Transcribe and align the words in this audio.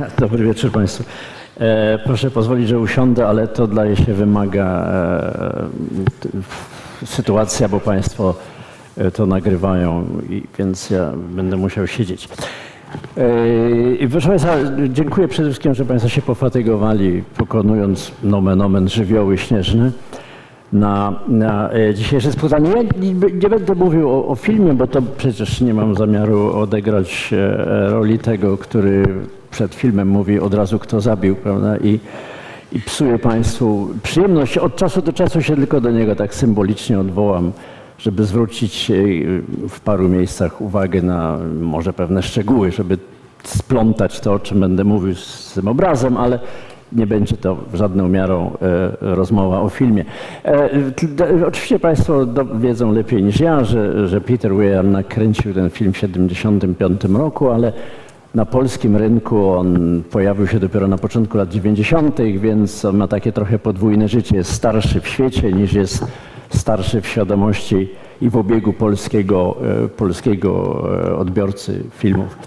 Dobry 0.20 0.44
wieczór 0.44 0.70
Państwu. 0.70 1.04
E, 1.60 1.98
proszę 2.04 2.30
pozwolić, 2.30 2.68
że 2.68 2.78
usiądę, 2.78 3.26
ale 3.26 3.48
to 3.48 3.66
dla 3.66 3.96
się 3.96 4.14
wymaga 4.14 4.84
e, 7.02 7.06
sytuacja, 7.06 7.68
bo 7.68 7.80
Państwo 7.80 8.34
e, 8.96 9.10
to 9.10 9.26
nagrywają, 9.26 10.06
i, 10.30 10.42
więc 10.58 10.90
ja 10.90 11.12
będę 11.30 11.56
musiał 11.56 11.86
siedzieć. 11.86 12.28
Proszę 14.10 14.28
Państwa, 14.28 14.54
dziękuję 14.88 15.28
przede 15.28 15.48
wszystkim, 15.48 15.74
że 15.74 15.84
Państwo 15.84 16.08
się 16.08 16.22
pofatygowali, 16.22 17.22
pokonując 17.36 18.12
nomen 18.22 18.60
omen 18.60 18.88
żywioły 18.88 19.38
śnieżne 19.38 19.92
na, 20.72 21.20
na 21.28 21.70
dzisiejsze 21.94 22.32
spotkanie. 22.32 22.70
Ja 22.70 22.82
nie, 23.00 23.14
nie 23.14 23.48
będę 23.48 23.74
mówił 23.74 24.10
o, 24.10 24.28
o, 24.28 24.34
filmie, 24.34 24.74
bo 24.74 24.86
to 24.86 25.02
przecież 25.18 25.60
nie 25.60 25.74
mam 25.74 25.94
zamiaru 25.94 26.52
odegrać 26.52 27.34
roli 27.90 28.18
tego, 28.18 28.58
który 28.58 29.04
przed 29.50 29.74
filmem 29.74 30.08
mówi 30.08 30.40
od 30.40 30.54
razu, 30.54 30.78
kto 30.78 31.00
zabił, 31.00 31.36
prawda? 31.36 31.76
I, 31.76 32.00
i 32.72 32.80
psuje 32.80 33.18
Państwu 33.18 33.88
przyjemność. 34.02 34.58
Od 34.58 34.76
czasu 34.76 35.02
do 35.02 35.12
czasu 35.12 35.42
się 35.42 35.56
tylko 35.56 35.80
do 35.80 35.90
niego 35.90 36.16
tak 36.16 36.34
symbolicznie 36.34 36.98
odwołam, 37.00 37.52
żeby 37.98 38.24
zwrócić 38.24 38.92
w 39.68 39.80
paru 39.80 40.08
miejscach 40.08 40.60
uwagę 40.60 41.02
na 41.02 41.38
może 41.60 41.92
pewne 41.92 42.22
szczegóły, 42.22 42.72
żeby 42.72 42.98
splątać 43.44 44.20
to, 44.20 44.32
o 44.32 44.38
czym 44.38 44.60
będę 44.60 44.84
mówił 44.84 45.14
z 45.14 45.52
tym 45.54 45.68
obrazem, 45.68 46.16
ale 46.16 46.38
nie 46.92 47.06
będzie 47.06 47.36
to 47.36 47.56
żadną 47.74 48.08
miarą 48.08 48.56
e, 48.62 49.14
rozmowa 49.14 49.60
o 49.60 49.68
filmie. 49.68 50.04
E, 50.44 50.70
oczywiście 51.46 51.78
Państwo 51.78 52.26
wiedzą 52.54 52.92
lepiej 52.92 53.22
niż 53.22 53.40
ja, 53.40 53.64
że, 53.64 54.08
że 54.08 54.20
Peter 54.20 54.54
Weir 54.54 54.84
nakręcił 54.84 55.54
ten 55.54 55.70
film 55.70 55.92
w 55.92 56.00
1975 56.00 57.18
roku, 57.18 57.50
ale 57.50 57.72
na 58.34 58.46
polskim 58.46 58.96
rynku 58.96 59.48
on 59.48 60.02
pojawił 60.10 60.46
się 60.46 60.60
dopiero 60.60 60.88
na 60.88 60.98
początku 60.98 61.38
lat 61.38 61.48
90., 61.48 62.20
więc 62.20 62.84
on 62.84 62.96
ma 62.96 63.08
takie 63.08 63.32
trochę 63.32 63.58
podwójne 63.58 64.08
życie. 64.08 64.36
Jest 64.36 64.52
starszy 64.52 65.00
w 65.00 65.08
świecie 65.08 65.52
niż 65.52 65.72
jest 65.72 66.04
starszy 66.50 67.00
w 67.00 67.06
świadomości 67.06 67.88
i 68.20 68.30
w 68.30 68.36
obiegu 68.36 68.72
polskiego, 68.72 69.56
e, 69.84 69.88
polskiego 69.88 70.82
odbiorcy 71.18 71.84
filmów. 71.98 72.38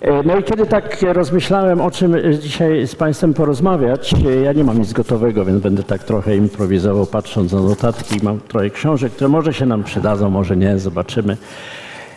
E, 0.00 0.22
no 0.22 0.38
i 0.38 0.42
kiedy 0.42 0.66
tak 0.66 1.02
rozmyślałem, 1.02 1.80
o 1.80 1.90
czym 1.90 2.16
dzisiaj 2.40 2.86
z 2.86 2.94
Państwem 2.94 3.34
porozmawiać, 3.34 4.14
e, 4.14 4.34
ja 4.34 4.52
nie 4.52 4.64
mam 4.64 4.78
nic 4.78 4.92
gotowego, 4.92 5.44
więc 5.44 5.62
będę 5.62 5.82
tak 5.82 6.04
trochę 6.04 6.36
improwizował, 6.36 7.06
patrząc 7.06 7.52
na 7.52 7.60
notatki. 7.60 8.20
Mam 8.22 8.40
trochę 8.40 8.70
książek, 8.70 9.12
które 9.12 9.28
może 9.28 9.54
się 9.54 9.66
nam 9.66 9.84
przydadzą, 9.84 10.30
może 10.30 10.56
nie, 10.56 10.78
zobaczymy. 10.78 11.36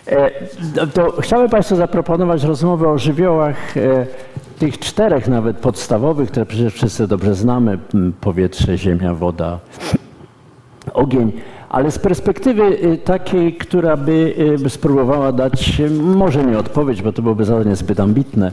E, 0.08 0.32
to 0.94 1.12
chciałem 1.22 1.50
Państwu 1.50 1.76
zaproponować 1.76 2.44
rozmowę 2.44 2.90
o 2.90 2.98
żywiołach, 2.98 3.74
tych 4.60 4.80
czterech 4.80 5.28
nawet 5.28 5.58
podstawowych, 5.58 6.32
które 6.32 6.46
przecież 6.46 6.74
wszyscy 6.74 7.08
dobrze 7.08 7.36
znamy: 7.36 7.80
powietrze, 8.22 8.78
ziemia, 8.78 9.14
woda, 9.14 9.60
ogień. 10.94 11.32
Ale 11.70 11.92
z 11.92 12.00
perspektywy 12.00 12.64
y, 12.64 12.98
takiej, 12.98 13.54
która 13.54 13.98
by 13.98 14.34
spróbowała 14.68 15.32
dać, 15.32 15.82
może 16.02 16.44
nie 16.44 16.58
odpowiedź, 16.58 17.02
bo 17.02 17.14
to 17.14 17.22
byłoby 17.22 17.46
zadanie 17.46 17.76
zbyt 17.76 18.00
ambitne, 18.00 18.52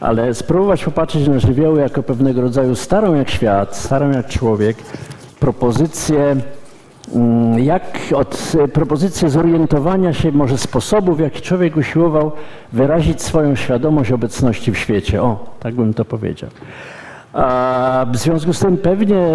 ale 0.00 0.34
spróbować 0.34 0.84
popatrzeć 0.84 1.28
na 1.28 1.38
żywioły 1.38 1.80
jako 1.80 2.02
pewnego 2.02 2.40
rodzaju 2.40 2.74
starą 2.74 3.14
jak 3.14 3.30
świat, 3.30 3.76
starą 3.76 4.10
jak 4.10 4.28
człowiek, 4.28 4.76
propozycję, 5.40 6.36
jak 7.56 7.98
od 8.14 8.52
propozycję 8.72 9.30
zorientowania 9.30 10.12
się, 10.12 10.32
może 10.32 10.58
sposobu, 10.58 11.14
w 11.14 11.20
jaki 11.20 11.42
człowiek 11.42 11.76
usiłował 11.76 12.32
wyrazić 12.72 13.22
swoją 13.22 13.54
świadomość 13.54 14.12
obecności 14.12 14.72
w 14.72 14.78
świecie. 14.78 15.22
O, 15.22 15.54
tak 15.60 15.74
bym 15.74 15.94
to 15.94 16.04
powiedział. 16.04 16.50
A 17.32 18.06
w 18.12 18.16
związku 18.16 18.52
z 18.52 18.60
tym 18.60 18.76
pewnie 18.76 19.26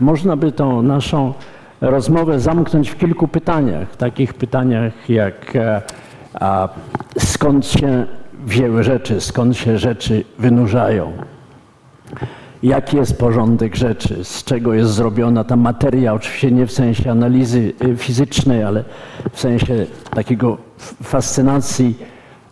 można 0.00 0.36
by 0.36 0.52
tą 0.52 0.82
naszą 0.82 1.32
rozmowę 1.80 2.40
zamknąć 2.40 2.90
w 2.90 2.98
kilku 2.98 3.28
pytaniach. 3.28 3.96
Takich 3.96 4.34
pytaniach 4.34 5.10
jak 5.10 5.56
e, 5.56 5.82
a, 6.34 6.68
skąd 7.18 7.66
się 7.66 8.06
wzięły 8.46 8.82
rzeczy, 8.82 9.20
skąd 9.20 9.56
się 9.56 9.78
rzeczy 9.78 10.24
wynurzają, 10.38 11.12
jaki 12.62 12.96
jest 12.96 13.18
porządek 13.18 13.76
rzeczy, 13.76 14.24
z 14.24 14.44
czego 14.44 14.74
jest 14.74 14.90
zrobiona 14.90 15.44
ta 15.44 15.56
materia, 15.56 16.14
oczywiście 16.14 16.50
nie 16.50 16.66
w 16.66 16.72
sensie 16.72 17.10
analizy 17.10 17.72
y, 17.84 17.96
fizycznej, 17.96 18.62
ale 18.62 18.84
w 19.32 19.40
sensie 19.40 19.86
takiego 20.14 20.58
fascynacji 21.02 21.94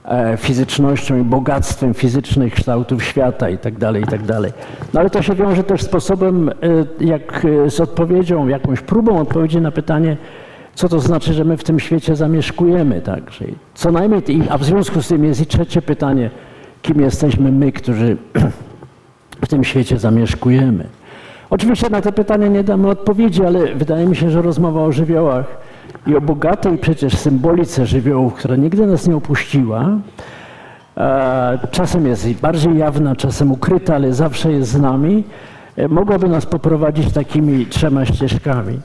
E, 0.05 0.37
fizycznością 0.37 1.19
i 1.19 1.23
bogactwem 1.23 1.95
fizycznych 1.95 2.55
kształtów 2.55 3.05
świata 3.05 3.51
itd., 3.51 3.79
tak 3.79 3.97
itd. 3.97 4.41
Tak 4.41 4.53
no 4.95 5.01
ale 5.01 5.11
to 5.11 5.23
się 5.23 5.35
wiąże 5.35 5.65
też 5.65 5.83
sposobem, 5.83 6.49
e, 6.49 6.53
jak 7.01 7.45
e, 7.45 7.71
z 7.71 7.81
odpowiedzią, 7.81 8.49
jakąś 8.49 8.81
próbą 8.81 9.21
odpowiedzi 9.21 9.61
na 9.61 9.71
pytanie, 9.71 10.17
co 10.75 10.89
to 10.89 11.01
znaczy, 11.01 11.33
że 11.33 11.45
my 11.45 11.57
w 11.57 11.65
tym 11.65 11.81
świecie 11.81 12.17
zamieszkujemy, 12.17 13.01
tak? 13.01 13.31
Czyli 13.31 13.55
co 13.75 13.93
najmniej, 13.93 14.23
a 14.51 14.59
w 14.59 14.65
związku 14.65 15.03
z 15.03 15.09
tym 15.09 15.25
jest 15.25 15.41
i 15.41 15.47
trzecie 15.47 15.83
pytanie, 15.83 16.31
kim 16.83 17.01
jesteśmy 17.01 17.53
my, 17.53 17.73
którzy 17.73 18.17
w 19.43 19.49
tym 19.49 19.65
świecie 19.65 19.99
zamieszkujemy. 19.99 20.85
Oczywiście 21.51 21.91
na 21.91 22.01
te 22.01 22.13
pytania 22.13 22.49
nie 22.49 22.65
damy 22.65 22.89
odpowiedzi, 22.89 23.45
ale 23.45 23.75
wydaje 23.75 24.07
mi 24.07 24.17
się, 24.17 24.31
że 24.31 24.43
rozmowa 24.43 24.81
o 24.81 24.93
żywiołach 24.93 25.47
i 26.07 26.17
o 26.17 26.21
bogatej 26.21 26.79
przecież 26.79 27.17
symbolice 27.17 27.87
żywiołów, 27.87 28.35
która 28.35 28.57
nigdy 28.57 28.87
nas 28.87 29.09
nie 29.09 29.17
opuściła. 29.17 29.89
E, 30.97 31.59
czasem 31.71 32.07
jest 32.07 32.33
bardziej 32.33 32.79
jawna, 32.79 33.17
czasem 33.17 33.53
ukryta, 33.53 33.95
ale 33.95 34.15
zawsze 34.15 34.53
jest 34.53 34.71
z 34.71 34.81
nami. 34.81 35.25
E, 35.77 35.89
mogłaby 35.89 36.29
nas 36.29 36.47
poprowadzić 36.47 37.13
takimi 37.13 37.67
trzema 37.67 38.05
ścieżkami. 38.05 38.81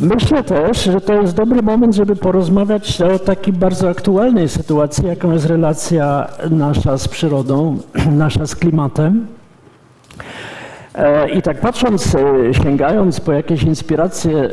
Myślę 0.00 0.44
też, 0.44 0.84
że 0.84 1.00
to 1.00 1.22
jest 1.22 1.36
dobry 1.36 1.62
moment, 1.62 1.94
żeby 1.94 2.16
porozmawiać 2.16 3.02
o 3.02 3.18
takiej 3.18 3.52
bardzo 3.52 3.88
aktualnej 3.88 4.48
sytuacji, 4.48 5.06
jaką 5.06 5.32
jest 5.32 5.46
relacja 5.46 6.28
nasza 6.50 6.98
z 6.98 7.08
przyrodą, 7.08 7.78
nasza 8.10 8.46
z 8.46 8.56
klimatem. 8.56 9.26
E, 10.94 11.30
I 11.30 11.42
tak 11.42 11.60
patrząc, 11.60 12.14
e, 12.14 12.54
sięgając 12.54 13.20
po 13.20 13.32
jakieś 13.32 13.62
inspiracje, 13.62 14.50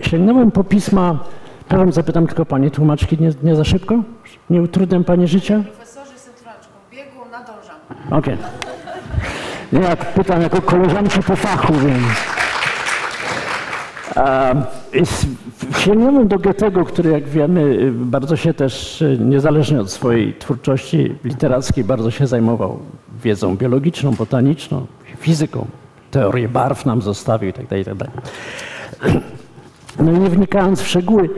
sięgnąłem 0.00 0.50
po 0.50 0.64
pisma, 0.64 1.18
przepraszam, 1.58 1.92
zapytam 1.92 2.26
tylko 2.26 2.46
Pani 2.46 2.70
tłumaczki, 2.70 3.18
nie, 3.20 3.30
nie 3.42 3.56
za 3.56 3.64
szybko? 3.64 4.02
Nie 4.50 4.62
utrudniam 4.62 5.04
Pani 5.04 5.28
życia? 5.28 5.62
Profesorze 5.76 6.12
Centralczką, 6.16 6.72
biegu 6.92 7.30
nadążam. 7.32 7.76
Okej. 8.10 8.34
Okay. 8.34 9.80
Ja 9.82 9.96
pytam 9.96 10.42
jako 10.42 10.62
koleżanki 10.62 11.22
po 11.22 11.36
fachu, 11.36 11.72
więc... 11.72 12.39
Sięgnąłem 15.78 16.28
do 16.28 16.38
Goethego, 16.38 16.84
który 16.84 17.10
jak 17.10 17.28
wiemy 17.28 17.92
bardzo 17.92 18.36
się 18.36 18.54
też, 18.54 19.04
niezależnie 19.18 19.80
od 19.80 19.90
swojej 19.90 20.34
twórczości 20.34 21.14
literackiej, 21.24 21.84
bardzo 21.84 22.10
się 22.10 22.26
zajmował 22.26 22.78
wiedzą 23.22 23.56
biologiczną, 23.56 24.10
botaniczną, 24.10 24.86
fizyką, 25.18 25.66
teorię 26.10 26.48
barw 26.48 26.86
nam 26.86 27.02
zostawił 27.02 27.46
itd. 27.46 27.66
Tak 27.68 27.78
itd. 27.78 28.04
Tak 28.04 29.12
no 29.98 30.12
i 30.12 30.18
nie 30.18 30.30
wnikając 30.30 30.80
w 30.80 30.88
szczegóły, 30.88 31.30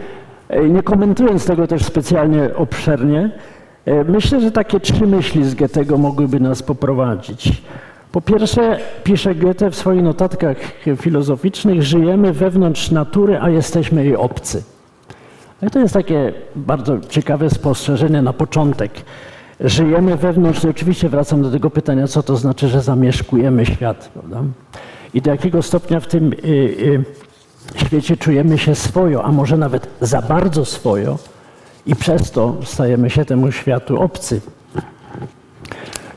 e, 0.48 0.68
nie 0.68 0.82
komentując 0.82 1.46
tego 1.46 1.66
też 1.66 1.84
specjalnie 1.84 2.54
obszernie, 2.54 3.30
e, 3.84 4.04
myślę, 4.04 4.40
że 4.40 4.50
takie 4.50 4.80
trzy 4.80 5.06
myśli 5.06 5.44
z 5.44 5.54
Goethego 5.54 5.98
mogłyby 5.98 6.40
nas 6.40 6.62
poprowadzić. 6.62 7.62
Po 8.12 8.20
pierwsze, 8.20 8.78
pisze 9.04 9.34
Goethe 9.34 9.70
w 9.70 9.76
swoich 9.76 10.02
notatkach 10.02 10.56
filozoficznych, 10.96 11.82
żyjemy 11.82 12.32
wewnątrz 12.32 12.90
natury, 12.90 13.38
a 13.40 13.50
jesteśmy 13.50 14.04
jej 14.04 14.16
obcy. 14.16 14.62
No 15.62 15.68
i 15.68 15.70
to 15.70 15.78
jest 15.78 15.94
takie 15.94 16.32
bardzo 16.56 17.00
ciekawe 17.00 17.50
spostrzeżenie 17.50 18.22
na 18.22 18.32
początek 18.32 18.92
żyjemy 19.64 20.16
wewnątrz, 20.16 20.64
i 20.64 20.68
oczywiście 20.68 21.08
wracam 21.08 21.42
do 21.42 21.50
tego 21.50 21.70
pytania, 21.70 22.08
co 22.08 22.22
to 22.22 22.36
znaczy, 22.36 22.68
że 22.68 22.82
zamieszkujemy 22.82 23.66
świat, 23.66 24.10
prawda? 24.14 24.42
I 25.14 25.22
do 25.22 25.30
jakiego 25.30 25.62
stopnia 25.62 26.00
w 26.00 26.06
tym 26.06 26.32
y, 26.32 26.46
y, 26.46 27.04
świecie 27.76 28.16
czujemy 28.16 28.58
się 28.58 28.74
swojo, 28.74 29.24
a 29.24 29.32
może 29.32 29.56
nawet 29.56 29.88
za 30.00 30.22
bardzo 30.22 30.64
swojo 30.64 31.18
i 31.86 31.96
przez 31.96 32.30
to 32.30 32.56
stajemy 32.64 33.10
się 33.10 33.24
temu 33.24 33.52
światu 33.52 34.00
obcy. 34.00 34.40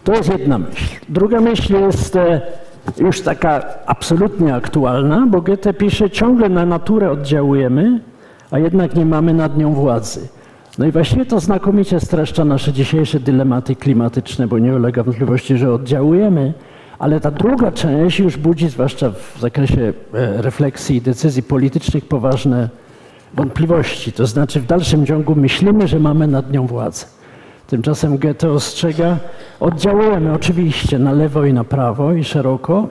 To 0.06 0.14
jest 0.14 0.30
jedna 0.30 0.58
myśl. 0.58 0.96
Druga 1.10 1.42
myśl 1.42 1.74
jest 1.74 2.16
e, 2.16 2.42
już 2.98 3.22
taka 3.22 3.64
absolutnie 3.86 4.56
aktualna, 4.56 5.28
bo 5.28 5.42
Goethe 5.42 5.74
pisze, 5.74 6.10
ciągle 6.10 6.50
na 6.50 6.66
naturę 6.66 7.12
oddziałujemy, 7.12 8.00
a 8.52 8.60
jednak 8.60 8.96
nie 8.96 9.06
mamy 9.06 9.34
nad 9.34 9.58
nią 9.58 9.74
władzy. 9.74 10.28
No 10.78 10.86
i 10.86 10.92
właściwie 10.92 11.26
to 11.26 11.40
znakomicie 11.40 12.00
streszcza 12.00 12.46
nasze 12.46 12.74
dzisiejsze 12.74 13.20
dylematy 13.20 13.76
klimatyczne, 13.76 14.48
bo 14.48 14.60
nie 14.60 14.76
ulega 14.76 15.04
wątpliwości, 15.04 15.58
że 15.58 15.74
oddziałujemy, 15.74 16.54
ale 17.00 17.20
ta 17.20 17.32
druga 17.32 17.72
część 17.72 18.20
już 18.20 18.38
budzi, 18.38 18.70
zwłaszcza 18.70 19.10
w 19.10 19.40
zakresie 19.40 19.94
e, 20.14 20.42
refleksji 20.42 20.96
i 20.96 21.02
decyzji 21.02 21.44
politycznych, 21.44 22.06
poważne 22.06 22.70
wątpliwości. 23.34 24.12
To 24.12 24.26
znaczy 24.26 24.60
w 24.60 24.66
dalszym 24.66 25.06
ciągu 25.06 25.36
myślimy, 25.36 25.88
że 25.88 26.00
mamy 26.00 26.28
nad 26.28 26.52
nią 26.52 26.68
władzę. 26.68 27.06
Tymczasem 27.68 28.18
Goethe 28.18 28.52
ostrzega, 28.52 29.18
oddziałujemy 29.60 30.34
oczywiście 30.34 31.00
na 31.00 31.12
lewo 31.12 31.46
i 31.46 31.54
na 31.54 31.64
prawo 31.64 32.14
i 32.14 32.24
szeroko, 32.24 32.88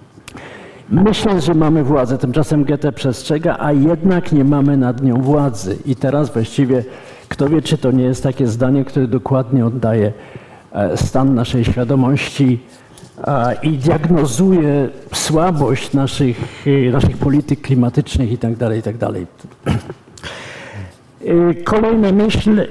myśląc, 0.90 1.44
że 1.44 1.54
mamy 1.54 1.84
władzę. 1.84 2.18
Tymczasem 2.18 2.64
Goethe 2.64 2.92
przestrzega, 2.92 3.56
a 3.58 3.72
jednak 3.72 4.32
nie 4.32 4.44
mamy 4.44 4.76
nad 4.76 5.02
nią 5.02 5.22
władzy. 5.22 5.76
I 5.86 5.96
teraz 5.96 6.32
właściwie 6.32 6.84
kto 7.28 7.48
wie, 7.48 7.62
czy 7.62 7.78
to 7.78 7.90
nie 7.90 8.04
jest 8.04 8.22
takie 8.22 8.46
zdanie, 8.46 8.84
które 8.84 9.06
dokładnie 9.06 9.66
oddaje 9.66 10.12
e, 10.72 10.96
stan 10.96 11.34
naszej 11.34 11.64
świadomości 11.64 12.60
i 13.62 13.70
diagnozuje 13.70 14.88
słabość 15.14 15.92
naszych, 15.92 16.66
e, 16.66 16.90
naszych 16.90 17.16
polityk 17.16 17.60
klimatycznych 17.60 18.30
itd. 18.30 18.56
Tak 18.56 18.76
itd. 18.76 19.12
Tak 19.64 19.74
e, 21.24 21.54
kolejna 21.54 22.12
myśl. 22.12 22.66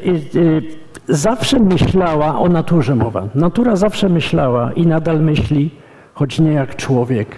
Zawsze 1.10 1.60
myślała 1.60 2.40
o 2.40 2.50
naturze 2.50 2.96
mowa. 2.96 3.28
Natura 3.36 3.76
zawsze 3.76 4.10
myślała 4.10 4.74
i 4.74 4.88
nadal 4.88 5.22
myśli, 5.22 5.72
choć 6.14 6.40
nie 6.40 6.52
jak 6.52 6.76
człowiek, 6.76 7.36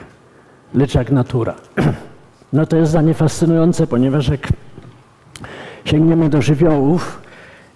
lecz 0.74 0.96
jak 0.96 1.12
natura. 1.12 1.56
No 2.54 2.66
to 2.66 2.78
jest 2.78 2.92
zdanie 2.92 3.14
fascynujące, 3.14 3.88
ponieważ 3.88 4.28
jak 4.28 4.48
sięgniemy 5.86 6.30
do 6.30 6.42
żywiołów, 6.42 7.22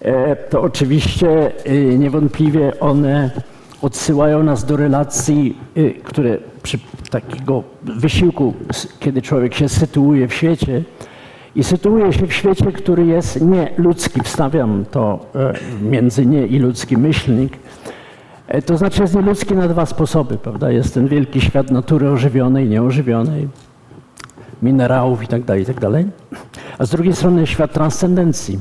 e, 0.01 0.36
to 0.36 0.62
oczywiście 0.62 1.51
e, 1.66 1.74
niewątpliwie 1.98 2.80
one 2.80 3.31
odsyłają 3.81 4.44
nas 4.44 4.66
do 4.66 4.78
relacji, 4.78 5.57
e, 5.75 5.89
które 5.89 6.38
przy 6.63 6.80
takiego 7.10 7.63
wysiłku, 7.84 8.54
kiedy 9.00 9.22
człowiek 9.22 9.54
się 9.54 9.69
sytuuje 9.69 10.28
w 10.28 10.34
świecie, 10.34 10.84
i 11.55 11.63
sytuuje 11.63 12.13
się 12.13 12.27
w 12.27 12.33
świecie, 12.33 12.71
który 12.71 13.05
jest 13.05 13.41
nieludzki, 13.41 14.21
wstawiam 14.21 14.85
to 14.91 15.25
między 15.81 16.25
nie 16.25 16.47
i 16.47 16.59
ludzki 16.59 16.97
myślnik, 16.97 17.57
to 18.65 18.77
znaczy 18.77 19.01
jest 19.01 19.15
nieludzki 19.15 19.55
na 19.55 19.67
dwa 19.67 19.85
sposoby, 19.85 20.38
prawda? 20.38 20.71
Jest 20.71 20.94
ten 20.94 21.07
wielki 21.07 21.41
świat 21.41 21.71
natury 21.71 22.09
ożywionej, 22.09 22.69
nieożywionej, 22.69 23.47
minerałów 24.61 25.21
itd., 25.21 25.45
tak 25.45 25.59
itd. 25.59 25.91
Tak 25.91 26.05
A 26.77 26.85
z 26.85 26.89
drugiej 26.89 27.13
strony 27.13 27.47
świat 27.47 27.73
transcendencji, 27.73 28.59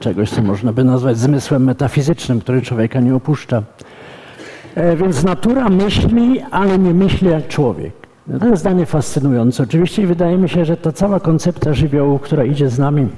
czegoś, 0.00 0.30
co 0.30 0.42
można 0.42 0.72
by 0.72 0.84
nazwać 0.84 1.18
zmysłem 1.18 1.64
metafizycznym, 1.64 2.40
który 2.40 2.62
człowieka 2.62 3.00
nie 3.00 3.14
opuszcza. 3.14 3.62
E, 4.74 4.96
więc 4.96 5.24
natura 5.24 5.68
myśli, 5.68 6.40
ale 6.50 6.78
nie 6.78 6.94
myśli 6.94 7.28
jak 7.28 7.48
człowiek. 7.48 8.05
No 8.28 8.38
to 8.38 8.46
jest 8.48 8.60
zdanie 8.60 8.86
fascynujące. 8.86 9.62
Oczywiście 9.62 10.06
wydaje 10.06 10.38
mi 10.38 10.48
się, 10.48 10.64
że 10.64 10.76
ta 10.76 10.92
cała 10.92 11.20
koncepcja 11.20 11.74
żywiołu, 11.74 12.18
która 12.18 12.44
idzie 12.44 12.68
z 12.68 12.78
nami 12.78 13.08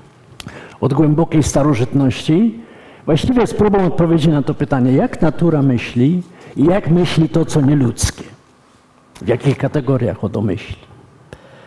od 0.80 0.94
głębokiej 0.94 1.42
starożytności, 1.42 2.60
właściwie 3.06 3.40
jest 3.40 3.56
próbą 3.56 3.86
odpowiedzi 3.86 4.28
na 4.28 4.42
to 4.42 4.54
pytanie, 4.54 4.92
jak 4.92 5.22
natura 5.22 5.62
myśli 5.62 6.22
i 6.56 6.64
jak 6.64 6.90
myśli 6.90 7.28
to, 7.28 7.44
co 7.44 7.60
nieludzkie. 7.60 8.24
W 9.22 9.28
jakich 9.28 9.58
kategoriach 9.58 10.24
o 10.24 10.40
myśli. 10.40 10.76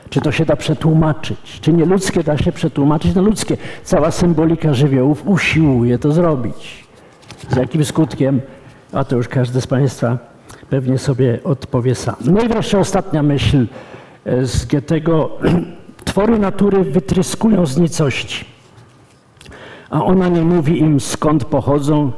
Czy 0.10 0.22
to 0.22 0.32
się 0.32 0.46
da 0.46 0.56
przetłumaczyć? 0.56 1.60
Czy 1.62 1.74
nieludzkie 1.74 2.24
da 2.24 2.38
się 2.38 2.52
przetłumaczyć 2.52 3.16
na 3.16 3.22
ludzkie? 3.22 3.58
Cała 3.84 4.12
symbolika 4.12 4.74
żywiołów 4.74 5.28
usiłuje 5.28 6.00
to 6.00 6.12
zrobić. 6.12 6.88
Z 7.50 7.56
jakim 7.56 7.86
skutkiem? 7.86 8.42
A 8.92 9.04
to 9.04 9.16
już 9.16 9.28
każdy 9.28 9.62
z 9.62 9.68
Państwa 9.68 10.33
pewnie 10.70 10.98
sobie 10.98 11.40
odpowie 11.44 11.96
sam. 11.96 12.16
No 12.26 12.42
i 12.42 12.48
wreszcie 12.48 12.80
ostatnia 12.80 13.24
myśl 13.24 13.68
e, 14.26 14.46
z 14.46 14.66
Goethego. 14.66 15.30
Twory 16.06 16.40
natury 16.40 16.84
wytryskują 16.84 17.66
z 17.66 17.78
nicości, 17.78 18.46
a 19.90 20.04
ona 20.04 20.30
nie 20.30 20.42
mówi 20.42 20.80
im 20.80 21.00
skąd 21.00 21.46
pochodzą 21.46 22.12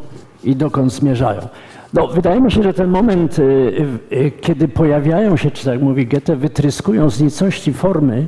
i 0.44 0.56
dokąd 0.56 0.94
zmierzają. 0.94 1.42
No, 1.94 2.08
wydaje 2.08 2.42
mi 2.42 2.52
się, 2.52 2.64
że 2.64 2.74
ten 2.74 2.90
moment, 2.90 3.40
y, 3.40 3.42
y, 4.12 4.32
kiedy 4.42 4.68
pojawiają 4.68 5.38
się, 5.38 5.52
czy 5.52 5.66
tak 5.66 5.82
mówi 5.82 6.08
Goethe, 6.08 6.36
wytryskują 6.36 7.10
z 7.10 7.22
nicości 7.22 7.74
formy, 7.74 8.28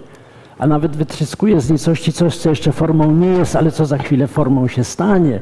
a 0.59 0.68
nawet 0.68 0.95
wytryskuje 0.95 1.62
z 1.62 1.71
nicości 1.71 2.13
coś, 2.13 2.38
co 2.38 2.50
jeszcze 2.50 2.71
formą 2.71 3.12
nie 3.12 3.27
jest, 3.27 3.56
ale 3.56 3.71
co 3.71 3.86
za 3.86 3.98
chwilę 3.98 4.27
formą 4.27 4.68
się 4.68 4.83
stanie. 4.83 5.42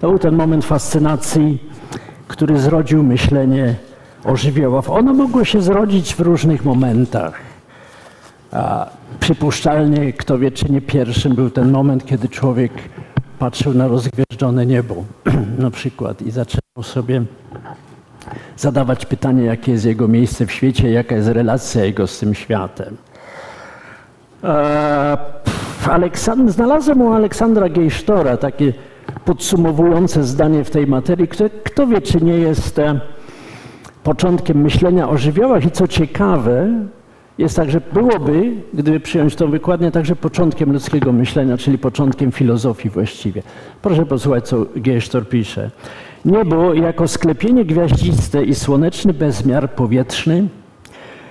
To 0.00 0.08
był 0.08 0.18
ten 0.18 0.34
moment 0.34 0.64
fascynacji, 0.64 1.58
który 2.28 2.58
zrodził 2.58 3.02
myślenie 3.02 3.74
o 4.26 4.36
żywiołach. 4.36 4.90
Ono 4.90 5.12
mogło 5.12 5.44
się 5.44 5.62
zrodzić 5.62 6.14
w 6.14 6.20
różnych 6.20 6.64
momentach. 6.64 7.40
A 8.52 8.90
przypuszczalnie, 9.20 10.12
kto 10.12 10.38
wie, 10.38 10.50
czy 10.50 10.72
nie 10.72 10.80
pierwszym 10.80 11.34
był 11.34 11.50
ten 11.50 11.70
moment, 11.70 12.06
kiedy 12.06 12.28
człowiek 12.28 12.72
patrzył 13.38 13.74
na 13.74 13.88
rozgwieżdżone 13.88 14.66
niebo 14.66 15.04
na 15.58 15.70
przykład 15.70 16.22
i 16.22 16.30
zaczynał 16.30 16.82
sobie 16.82 17.22
zadawać 18.56 19.06
pytanie, 19.06 19.42
jakie 19.42 19.72
jest 19.72 19.84
jego 19.84 20.08
miejsce 20.08 20.46
w 20.46 20.52
świecie, 20.52 20.90
jaka 20.90 21.16
jest 21.16 21.28
relacja 21.28 21.84
jego 21.84 22.06
z 22.06 22.18
tym 22.18 22.34
światem. 22.34 22.96
E, 24.44 25.16
znalazłem 26.46 27.00
u 27.00 27.12
Aleksandra 27.12 27.68
Gejsztora 27.68 28.36
takie 28.36 28.72
podsumowujące 29.24 30.24
zdanie 30.24 30.64
w 30.64 30.70
tej 30.70 30.86
materii, 30.86 31.28
które 31.28 31.50
kto 31.50 31.86
wie, 31.86 32.00
czy 32.00 32.20
nie 32.20 32.38
jest 32.38 32.78
e, 32.78 33.00
początkiem 34.06 34.60
myślenia 34.60 35.08
o 35.08 35.18
żywiołach 35.18 35.64
i 35.64 35.70
co 35.70 35.88
ciekawe, 35.88 36.68
jest 37.38 37.56
tak, 37.56 37.70
że 37.70 37.80
byłoby, 37.92 38.52
gdyby 38.74 39.00
przyjąć 39.00 39.36
tą 39.36 39.50
wykładnię, 39.50 39.90
także 39.90 40.16
początkiem 40.16 40.72
ludzkiego 40.72 41.12
myślenia, 41.12 41.56
czyli 41.56 41.78
początkiem 41.78 42.32
filozofii 42.32 42.90
właściwie. 42.90 43.42
Proszę 43.82 44.06
posłuchać, 44.06 44.48
co 44.48 44.66
Gejsztor 44.76 45.28
pisze. 45.28 45.70
Niebo 46.24 46.74
jako 46.74 47.08
sklepienie 47.08 47.64
gwiaździste 47.64 48.44
i 48.44 48.54
słoneczny 48.54 49.12
bezmiar 49.12 49.70
powietrzny 49.70 50.48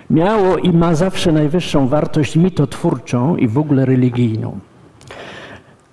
miało 0.09 0.57
i 0.57 0.73
ma 0.73 0.95
zawsze 0.95 1.31
najwyższą 1.31 1.87
wartość 1.87 2.35
mitotwórczą 2.35 3.35
i 3.35 3.47
w 3.47 3.57
ogóle 3.57 3.85
religijną. 3.85 4.59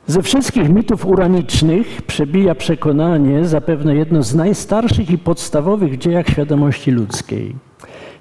Ze 0.06 0.22
wszystkich 0.22 0.68
mitów 0.68 1.06
uranicznych 1.06 2.02
przebija 2.02 2.54
przekonanie 2.54 3.44
zapewne 3.44 3.94
jedno 3.94 4.22
z 4.22 4.34
najstarszych 4.34 5.10
i 5.10 5.18
podstawowych 5.18 5.98
dziejach 5.98 6.28
świadomości 6.28 6.90
ludzkiej. 6.90 7.54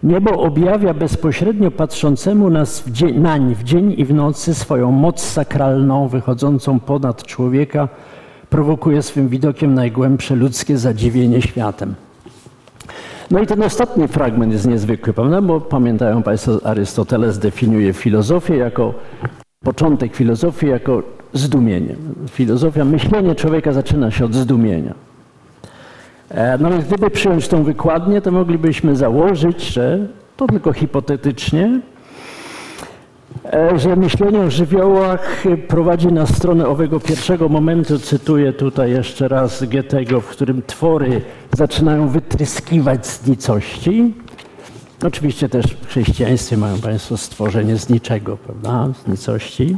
Niebo 0.03 0.31
objawia 0.31 0.93
bezpośrednio 0.93 1.71
patrzącemu 1.71 2.49
nas 2.49 2.79
w 2.79 2.91
dzień, 2.91 3.19
nań 3.19 3.55
w 3.55 3.63
dzień 3.63 3.93
i 3.97 4.05
w 4.05 4.13
nocy 4.13 4.55
swoją 4.55 4.91
moc 4.91 5.21
sakralną 5.21 6.07
wychodzącą 6.07 6.79
ponad 6.79 7.23
człowieka, 7.23 7.87
prowokuje 8.49 9.01
swym 9.01 9.29
widokiem 9.29 9.73
najgłębsze 9.73 10.35
ludzkie 10.35 10.77
zadziwienie 10.77 11.41
światem. 11.41 11.95
No 13.31 13.39
i 13.39 13.47
ten 13.47 13.63
ostatni 13.63 14.07
fragment 14.07 14.53
jest 14.53 14.67
niezwykły, 14.67 15.13
prawda? 15.13 15.41
Bo 15.41 15.61
pamiętają 15.61 16.23
Państwo, 16.23 16.51
Arystoteles 16.63 17.39
definiuje 17.39 17.93
filozofię 17.93 18.57
jako 18.57 18.93
początek 19.63 20.15
filozofii 20.15 20.67
jako 20.67 21.03
zdumienie. 21.33 21.95
Filozofia, 22.29 22.85
myślenie 22.85 23.35
człowieka 23.35 23.71
zaczyna 23.71 24.11
się 24.11 24.25
od 24.25 24.35
zdumienia. 24.35 24.93
E, 26.29 26.57
no 26.57 26.69
więc 26.69 26.85
gdyby 26.85 27.09
przyjąć 27.09 27.47
tą 27.47 27.63
wykładnię, 27.63 28.21
to 28.21 28.31
moglibyśmy 28.31 28.95
założyć, 28.95 29.61
że 29.61 30.07
to 30.37 30.47
tylko 30.47 30.73
hipotetycznie, 30.73 31.81
E, 33.45 33.79
że 33.79 33.95
myślenie 33.95 34.39
o 34.39 34.49
żywiołach 34.49 35.43
prowadzi 35.67 36.07
na 36.07 36.25
stronę 36.25 36.67
owego 36.67 36.99
pierwszego 36.99 37.49
momentu, 37.49 37.99
cytuję 37.99 38.53
tutaj 38.53 38.91
jeszcze 38.91 39.27
raz 39.27 39.63
Goethego, 39.63 40.21
w 40.21 40.27
którym 40.27 40.61
twory 40.67 41.21
zaczynają 41.57 42.07
wytryskiwać 42.07 43.07
z 43.07 43.27
nicości. 43.27 44.13
Oczywiście 45.07 45.49
też 45.49 45.65
w 45.65 45.87
chrześcijaństwie 45.87 46.57
mają 46.57 46.77
Państwo 46.79 47.17
stworzenie 47.17 47.77
z 47.77 47.89
niczego, 47.89 48.37
prawda, 48.37 48.87
z 49.03 49.07
nicości. 49.07 49.77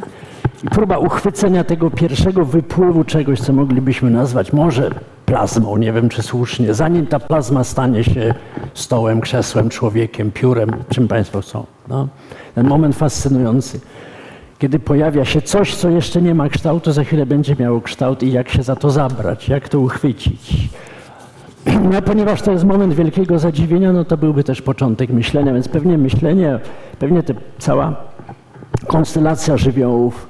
I 0.63 0.67
próba 0.67 0.97
uchwycenia 0.97 1.63
tego 1.63 1.91
pierwszego 1.91 2.45
wypływu 2.45 3.03
czegoś, 3.03 3.39
co 3.39 3.53
moglibyśmy 3.53 4.09
nazwać 4.09 4.53
może 4.53 4.89
plazmą, 5.25 5.77
nie 5.77 5.93
wiem 5.93 6.09
czy 6.09 6.21
słusznie, 6.21 6.73
zanim 6.73 7.07
ta 7.07 7.19
plazma 7.19 7.63
stanie 7.63 8.03
się 8.03 8.33
stołem, 8.73 9.21
krzesłem, 9.21 9.69
człowiekiem, 9.69 10.31
piórem, 10.31 10.69
czym 10.89 11.07
Państwo 11.07 11.41
chcą. 11.41 11.65
No 11.87 12.07
ten 12.55 12.67
moment 12.67 12.95
fascynujący, 12.95 13.79
kiedy 14.59 14.79
pojawia 14.79 15.25
się 15.25 15.41
coś, 15.41 15.75
co 15.75 15.89
jeszcze 15.89 16.21
nie 16.21 16.35
ma 16.35 16.49
kształtu, 16.49 16.91
za 16.91 17.03
chwilę 17.03 17.25
będzie 17.25 17.55
miało 17.59 17.81
kształt 17.81 18.23
i 18.23 18.31
jak 18.31 18.49
się 18.49 18.63
za 18.63 18.75
to 18.75 18.89
zabrać, 18.89 19.49
jak 19.49 19.69
to 19.69 19.79
uchwycić. 19.79 20.69
No, 21.91 22.01
ponieważ 22.01 22.41
to 22.41 22.51
jest 22.51 22.63
moment 22.63 22.93
wielkiego 22.93 23.39
zadziwienia, 23.39 23.93
no 23.93 24.05
to 24.05 24.17
byłby 24.17 24.43
też 24.43 24.61
początek 24.61 25.09
myślenia, 25.09 25.53
więc 25.53 25.67
pewnie 25.67 25.97
myślenie, 25.97 26.59
pewnie 26.99 27.23
te, 27.23 27.33
cała 27.59 27.95
konstelacja 28.87 29.57
żywiołów 29.57 30.27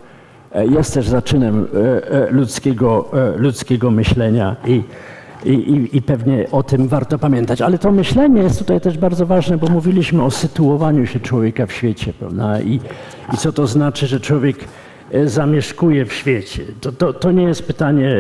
e, 0.52 0.66
jest 0.68 0.94
też 0.94 1.08
zaczynem 1.08 1.68
e, 1.74 2.12
e, 2.12 2.32
ludzkiego, 2.32 3.12
ludzkiego 3.38 3.92
myślenia 3.92 4.56
i 4.66 4.84
i, 5.46 5.90
i, 5.94 6.02
pewnie 6.02 6.46
o 6.52 6.64
tym 6.64 6.88
warto 6.88 7.20
pamiętać. 7.20 7.62
Ale 7.62 7.78
to 7.78 7.92
myślenie 7.92 8.42
jest 8.42 8.60
tutaj 8.60 8.82
też 8.82 8.98
bardzo 8.98 9.26
ważne, 9.26 9.58
bo 9.58 9.68
mówiliśmy 9.68 10.24
o 10.24 10.32
sytuowaniu 10.32 11.06
się 11.06 11.20
człowieka 11.20 11.66
w 11.66 11.72
świecie, 11.72 12.14
prawda? 12.20 12.62
I, 12.62 12.80
i 13.34 13.38
co 13.38 13.52
to 13.54 13.68
znaczy, 13.68 14.08
że 14.08 14.20
człowiek 14.20 14.58
zamieszkuje 15.26 16.06
w 16.06 16.14
świecie? 16.14 16.64
To, 16.82 16.92
to, 16.92 17.14
to 17.14 17.32
nie 17.32 17.44
jest 17.44 17.68
pytanie 17.68 18.16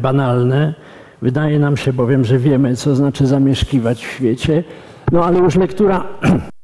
banalne. 0.00 0.74
Wydaje 1.22 1.58
nam 1.58 1.76
się 1.76 1.92
bowiem, 1.92 2.24
że 2.24 2.38
wiemy, 2.38 2.76
co 2.76 2.96
znaczy 2.96 3.26
zamieszkiwać 3.26 4.06
w 4.06 4.10
świecie. 4.10 4.64
No 5.12 5.24
ale 5.24 5.38
już 5.38 5.56
lektura 5.56 6.04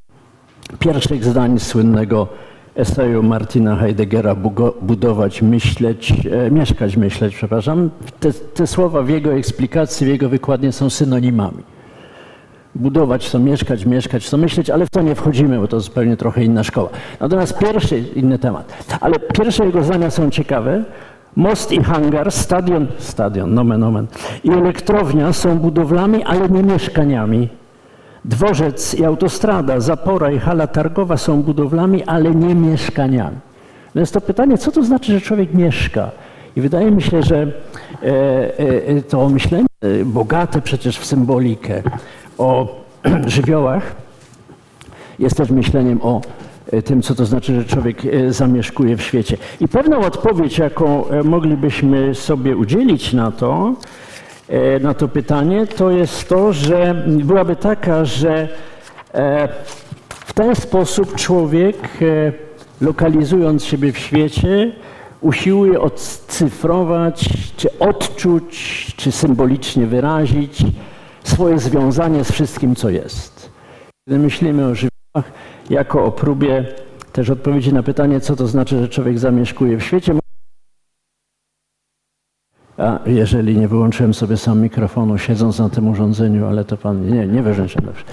pierwszych 0.79 1.25
zdań 1.25 1.59
słynnego 1.59 2.29
eseju 2.75 3.23
Martina 3.23 3.77
Heideggera 3.77 4.35
budować, 4.83 5.43
myśleć, 5.43 6.13
e, 6.47 6.51
mieszkać, 6.51 6.97
myśleć, 6.97 7.35
przepraszam. 7.35 7.91
Te, 8.21 8.33
te, 8.33 8.67
słowa 8.67 9.03
w 9.03 9.09
jego 9.09 9.33
eksplikacji, 9.33 10.07
w 10.07 10.11
jego 10.11 10.29
wykładnie 10.29 10.73
są 10.73 10.91
synonimami. 10.91 11.63
Budować 12.75 13.31
to 13.31 13.39
mieszkać, 13.39 13.87
mieszkać 13.87 14.31
to 14.31 14.37
myśleć, 14.37 14.71
ale 14.71 14.87
w 14.87 14.91
to 14.91 15.03
nie 15.03 15.15
wchodzimy, 15.15 15.59
bo 15.59 15.69
to 15.69 15.81
zupełnie 15.81 16.17
trochę 16.17 16.45
inna 16.45 16.65
szkoła. 16.65 16.89
Natomiast 17.21 17.59
pierwszy, 17.59 17.99
inny 17.99 18.39
temat, 18.39 18.97
ale 19.01 19.19
pierwsze 19.19 19.67
jego 19.67 19.85
zdania 19.85 20.11
są 20.11 20.31
ciekawe. 20.31 20.85
Most 21.37 21.73
i 21.73 21.83
hangar, 21.83 22.33
stadion, 22.33 22.87
stadion, 22.99 23.55
nomen, 23.55 23.81
nomen, 23.81 24.07
i 24.45 24.51
elektrownia 24.51 25.33
są 25.33 25.59
budowlami, 25.59 26.25
ale 26.25 26.49
nie 26.49 26.63
mieszkaniami. 26.63 27.49
Dworzec 28.25 28.95
i 28.95 29.05
autostrada, 29.05 29.81
zapora 29.81 30.31
i 30.31 30.39
hala 30.39 30.67
targowa 30.67 31.17
są 31.17 31.43
budowlami, 31.43 32.05
ale 32.05 32.35
nie 32.35 32.55
mieszkaniami. 32.55 33.37
No 33.95 34.07
to 34.07 34.21
pytanie, 34.21 34.59
co 34.59 34.73
to 34.73 34.85
znaczy, 34.85 35.13
że 35.13 35.21
człowiek 35.21 35.55
mieszka? 35.55 36.11
I 36.57 36.61
wydaje 36.61 36.91
mi 36.91 37.03
się, 37.03 37.23
że 37.23 37.43
e, 37.43 37.49
e, 38.89 39.03
to 39.03 39.29
myślenie 39.29 39.67
e, 39.81 40.05
bogate 40.05 40.61
przecież 40.61 40.99
w 40.99 41.07
symbolikę 41.07 41.83
o 42.39 42.81
żywiołach 43.27 43.95
jest 45.19 45.37
też 45.37 45.51
myśleniem 45.51 46.03
o 46.03 46.21
tym, 46.85 47.03
co 47.03 47.15
to 47.15 47.27
znaczy, 47.27 47.55
że 47.55 47.65
człowiek 47.65 48.03
zamieszkuje 48.29 48.97
w 48.97 49.03
świecie. 49.03 49.37
I 49.61 49.69
pewną 49.69 49.99
odpowiedź, 50.01 50.59
jaką 50.59 51.05
moglibyśmy 51.25 52.15
sobie 52.15 52.57
udzielić 52.57 53.13
na 53.13 53.31
to, 53.31 53.75
E, 54.51 54.79
na 54.81 54.95
to 54.95 55.09
pytanie, 55.09 55.67
to 55.67 55.91
jest 55.91 56.29
to, 56.29 56.53
że 56.53 57.05
byłaby 57.07 57.57
taka, 57.57 58.05
że 58.05 58.49
e, 59.15 59.49
w 60.09 60.33
ten 60.33 60.57
sposób 60.57 61.17
człowiek, 61.17 61.77
e, 62.03 62.33
lokalizując 62.81 63.65
siebie 63.65 63.93
w 63.93 63.99
świecie, 63.99 64.73
usiłuje 65.21 65.81
odcyfrować, 65.81 67.29
czy 67.57 67.79
odczuć, 67.79 68.87
czy 68.97 69.13
symbolicznie 69.13 69.87
wyrazić 69.87 70.63
swoje 71.25 71.59
związanie 71.59 72.25
z 72.25 72.31
wszystkim, 72.33 72.77
co 72.77 72.91
jest. 72.91 73.51
Kiedy 74.09 74.19
myślimy 74.19 74.67
o 74.67 74.75
żywiołach 74.75 75.00
jako 75.71 76.05
o 76.05 76.13
próbie 76.13 76.65
też 77.13 77.31
odpowiedzi 77.31 77.75
na 77.75 77.83
pytanie, 77.83 78.21
co 78.21 78.37
to 78.37 78.47
znaczy, 78.47 78.79
że 78.81 78.89
człowiek 78.89 79.19
zamieszkuje 79.19 79.77
w 79.77 79.83
świecie, 79.83 80.15
a 82.79 82.99
jeżeli 83.07 83.59
nie 83.59 83.69
wyłączyłem 83.69 84.15
sobie 84.15 84.37
sam 84.37 84.61
mikrofonu, 84.61 85.19
siedząc 85.19 85.59
na 85.59 85.69
tym 85.69 85.89
urządzeniu, 85.89 86.47
ale 86.47 86.65
to 86.65 86.77
pan 86.77 87.11
nie, 87.11 87.27
nie 87.27 87.43
wyrzęczę 87.43 87.83
dobrze. 87.83 88.05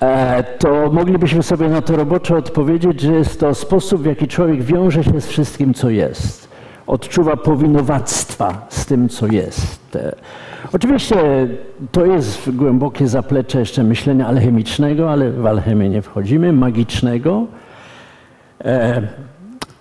E, 0.00 0.42
to 0.58 0.92
moglibyśmy 0.92 1.42
sobie 1.42 1.68
na 1.68 1.82
to 1.82 1.96
roboczo 1.96 2.36
odpowiedzieć, 2.36 3.00
że 3.00 3.12
jest 3.12 3.40
to 3.40 3.54
sposób, 3.54 4.02
w 4.02 4.06
jaki 4.06 4.28
człowiek 4.28 4.62
wiąże 4.62 5.04
się 5.04 5.20
z 5.20 5.26
wszystkim, 5.26 5.74
co 5.74 5.90
jest. 5.90 6.41
Odczuwa 6.86 7.36
powinowactwa 7.36 8.66
z 8.68 8.86
tym, 8.86 9.08
co 9.08 9.26
jest. 9.26 9.96
E, 9.96 10.16
oczywiście 10.72 11.16
to 11.92 12.06
jest 12.06 12.50
głębokie 12.50 13.08
zaplecze 13.08 13.60
jeszcze 13.60 13.84
myślenia 13.84 14.26
alchemicznego, 14.26 15.10
ale 15.10 15.30
w 15.30 15.46
alchemię 15.46 15.88
nie 15.88 16.02
wchodzimy, 16.02 16.52
magicznego. 16.52 17.46
E, 18.64 19.02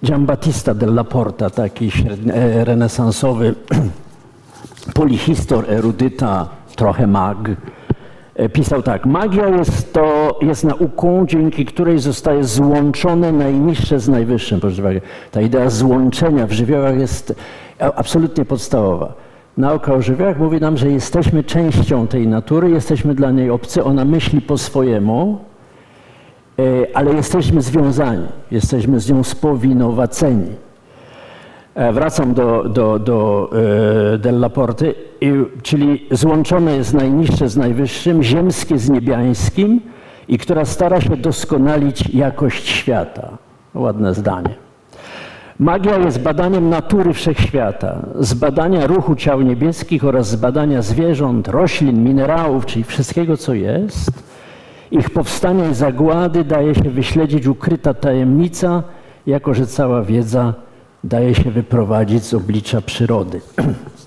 Giambattista 0.06 0.74
della 0.74 1.04
Porta, 1.04 1.50
taki 1.50 1.92
renesansowy 2.64 3.56
polihistor, 4.94 5.66
erudyta, 5.72 6.50
trochę 6.76 7.08
mag, 7.08 7.38
e, 7.50 7.56
pisał 8.54 8.82
tak. 8.82 9.06
Magia 9.06 9.48
jest, 9.48 9.94
to, 9.94 10.40
jest 10.42 10.64
nauką, 10.64 11.26
dzięki 11.28 11.66
której 11.66 12.00
zostaje 12.00 12.44
złączone 12.44 13.32
najniższe 13.32 14.00
z 14.00 14.10
najwyższym. 14.10 14.60
Proszę 14.60 14.82
uwagi, 14.82 15.02
ta 15.32 15.42
idea 15.42 15.70
złączenia 15.70 16.48
w 16.48 16.52
żywiołach 16.52 17.00
jest 17.00 17.36
absolutnie 17.80 18.46
podstawowa. 18.46 19.14
Nauka 19.58 19.94
o 19.94 20.02
żywiołach 20.02 20.40
mówi 20.40 20.60
nam, 20.60 20.78
że 20.78 20.90
jesteśmy 20.90 21.44
częścią 21.44 22.08
tej 22.08 22.28
natury, 22.28 22.70
jesteśmy 22.70 23.16
dla 23.16 23.32
niej 23.32 23.50
obcy, 23.50 23.84
ona 23.84 24.06
myśli 24.06 24.42
po 24.42 24.58
swojemu, 24.58 25.40
e, 26.60 26.64
ale 26.94 27.14
jesteśmy 27.14 27.62
związani, 27.62 28.28
jesteśmy 28.52 29.00
z 29.00 29.10
nią 29.10 29.24
spowinowaceni. 29.24 30.56
E, 31.76 31.94
wracam 31.94 32.34
do, 32.34 32.64
do, 32.64 33.00
do 33.00 33.50
e, 34.14 34.18
Della 34.18 34.50
Porty, 34.50 34.94
czyli 35.64 36.08
złączone 36.12 36.76
jest 36.78 36.94
najniższe 36.94 37.50
z 37.50 37.58
najwyższym, 37.58 38.24
ziemskie 38.24 38.78
z 38.78 38.90
niebiańskim 38.90 39.82
i 40.28 40.38
która 40.38 40.66
stara 40.66 41.02
się 41.02 41.18
doskonalić 41.18 42.10
jakość 42.10 42.70
świata. 42.70 43.38
Ładne 43.74 44.14
zdanie. 44.14 44.56
Magia 45.60 45.98
jest 45.98 46.22
badaniem 46.22 46.70
natury 46.70 47.14
wszechświata, 47.14 48.06
z 48.20 48.34
badania 48.34 48.88
ruchu 48.88 49.16
ciał 49.16 49.42
niebieskich 49.42 50.06
oraz 50.06 50.30
z 50.30 50.36
badania 50.36 50.82
zwierząt, 50.82 51.48
roślin, 51.48 52.04
minerałów, 52.04 52.66
czyli 52.66 52.84
wszystkiego, 52.84 53.38
co 53.38 53.54
jest. 53.54 54.12
Ich 54.92 55.10
powstania 55.10 55.70
i 55.70 55.74
zagłady 55.74 56.44
daje 56.44 56.76
się 56.76 56.90
wyśledzić 56.90 57.48
ukryta 57.48 57.94
tajemnica, 57.94 58.84
jako 59.28 59.54
że 59.54 59.68
cała 59.68 60.02
wiedza 60.04 60.54
daje 61.04 61.36
się 61.36 61.52
wyprowadzić 61.52 62.24
z 62.24 62.34
oblicza 62.34 62.82
przyrody. 62.82 63.42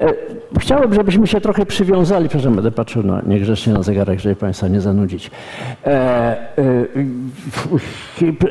E, 0.00 0.14
chciałbym, 0.58 0.94
żebyśmy 0.94 1.26
się 1.26 1.40
trochę 1.40 1.66
przywiązali, 1.66 2.28
przepraszam, 2.28 2.54
będę 2.54 2.70
patrzył 2.70 3.02
na, 3.02 3.22
niegrzecznie 3.26 3.72
na 3.72 3.82
zegarek, 3.82 4.20
żeby 4.20 4.36
Państwa 4.36 4.68
nie 4.68 4.80
zanudzić. 4.80 5.30
E, 5.86 5.90
e, 5.90 6.86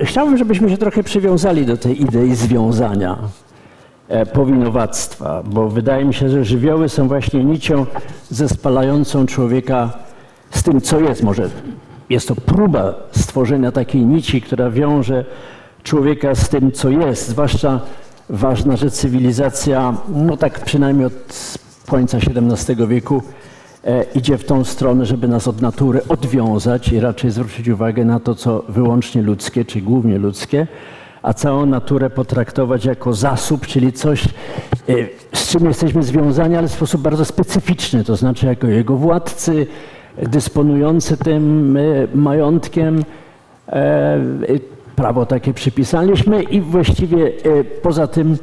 chciałbym, 0.02 0.38
żebyśmy 0.38 0.70
się 0.70 0.78
trochę 0.78 1.04
przywiązali 1.04 1.66
do 1.66 1.78
tej 1.78 2.02
idei 2.02 2.36
związania, 2.36 3.18
powinowactwa, 4.34 5.44
bo 5.46 5.70
wydaje 5.70 6.06
mi 6.06 6.14
się, 6.14 6.30
że 6.30 6.46
żywioły 6.46 6.90
są 6.90 7.08
właśnie 7.08 7.44
nicią 7.44 7.86
zespalającą 8.30 9.26
człowieka 9.26 9.90
z 10.52 10.64
tym, 10.64 10.82
co 10.82 11.00
jest. 11.00 11.24
Może 11.24 11.50
jest 12.10 12.28
to 12.28 12.36
próba 12.36 12.94
stworzenia 13.12 13.72
takiej 13.72 14.06
nici, 14.06 14.42
która 14.42 14.70
wiąże 14.70 15.26
człowieka 15.84 16.36
z 16.36 16.50
tym, 16.50 16.72
co 16.72 16.90
jest. 16.90 17.28
Zwłaszcza 17.28 17.80
ważna, 18.30 18.76
że 18.76 18.92
cywilizacja, 18.92 19.98
no 20.10 20.38
tak 20.38 20.66
przynajmniej 20.66 21.06
od 21.06 21.58
końca 21.88 22.18
XVII 22.18 22.88
wieku, 22.88 23.22
e, 23.84 24.04
idzie 24.16 24.38
w 24.38 24.46
tą 24.46 24.64
stronę, 24.64 25.06
żeby 25.06 25.28
nas 25.28 25.48
od 25.48 25.62
natury 25.62 26.02
odwiązać 26.10 26.90
i 26.92 27.00
raczej 27.00 27.32
zwrócić 27.32 27.68
uwagę 27.68 28.06
na 28.06 28.20
to, 28.20 28.36
co 28.36 28.64
wyłącznie 28.70 29.22
ludzkie, 29.22 29.66
czy 29.66 29.82
głównie 29.82 30.18
ludzkie, 30.18 30.68
a 31.24 31.34
całą 31.34 31.66
naturę 31.66 32.10
potraktować 32.10 32.86
jako 32.86 33.14
zasób, 33.14 33.68
czyli 33.68 33.94
coś, 33.94 34.26
e, 34.26 34.28
z 35.34 35.50
czym 35.52 35.66
jesteśmy 35.66 36.04
związani, 36.04 36.56
ale 36.56 36.68
w 36.68 36.72
sposób 36.72 37.02
bardzo 37.02 37.26
specyficzny, 37.26 38.04
to 38.04 38.16
znaczy 38.16 38.46
jako 38.46 38.68
jego 38.68 38.98
władcy, 38.98 39.68
dysponujący 40.24 41.18
tym 41.18 41.78
e, 41.78 41.82
majątkiem, 42.14 43.04
e, 43.68 44.20
prawo 44.98 45.26
takie 45.26 45.54
przypisaliśmy 45.54 46.44
i 46.44 46.62
właściwie 46.62 47.26
e, 47.28 47.64
poza 47.64 48.08
tym 48.08 48.38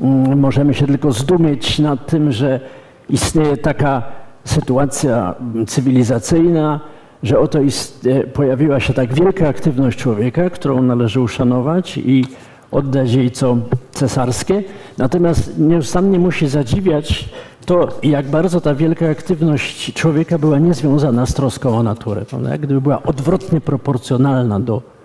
mm, 0.00 0.38
możemy 0.38 0.74
się 0.74 0.86
tylko 0.86 1.12
zdumieć 1.12 1.78
nad 1.78 2.06
tym, 2.06 2.32
że 2.32 2.60
istnieje 3.08 3.56
taka 3.56 4.02
sytuacja 4.44 5.34
cywilizacyjna, 5.66 6.80
że 7.22 7.38
oto 7.38 7.58
e, 7.58 8.26
pojawiła 8.26 8.80
się 8.80 8.94
tak 8.94 9.14
wielka 9.14 9.48
aktywność 9.48 9.98
człowieka, 9.98 10.50
którą 10.50 10.82
należy 10.82 11.20
uszanować 11.20 11.98
i 11.98 12.24
oddać 12.70 13.12
jej 13.12 13.30
co 13.30 13.56
cesarskie. 13.90 14.62
Natomiast 14.98 15.58
nieustannie 15.58 16.18
musi 16.18 16.48
zadziwiać 16.48 17.28
to, 17.66 17.88
jak 18.02 18.26
bardzo 18.26 18.60
ta 18.60 18.74
wielka 18.74 19.08
aktywność 19.08 19.94
człowieka 19.94 20.38
była 20.38 20.58
niezwiązana 20.58 21.26
z 21.26 21.34
troską 21.34 21.78
o 21.78 21.82
naturę. 21.82 22.24
Jak 22.50 22.60
gdyby 22.60 22.80
była 22.80 23.02
odwrotnie 23.02 23.60
proporcjonalna 23.60 24.60
do 24.60 24.99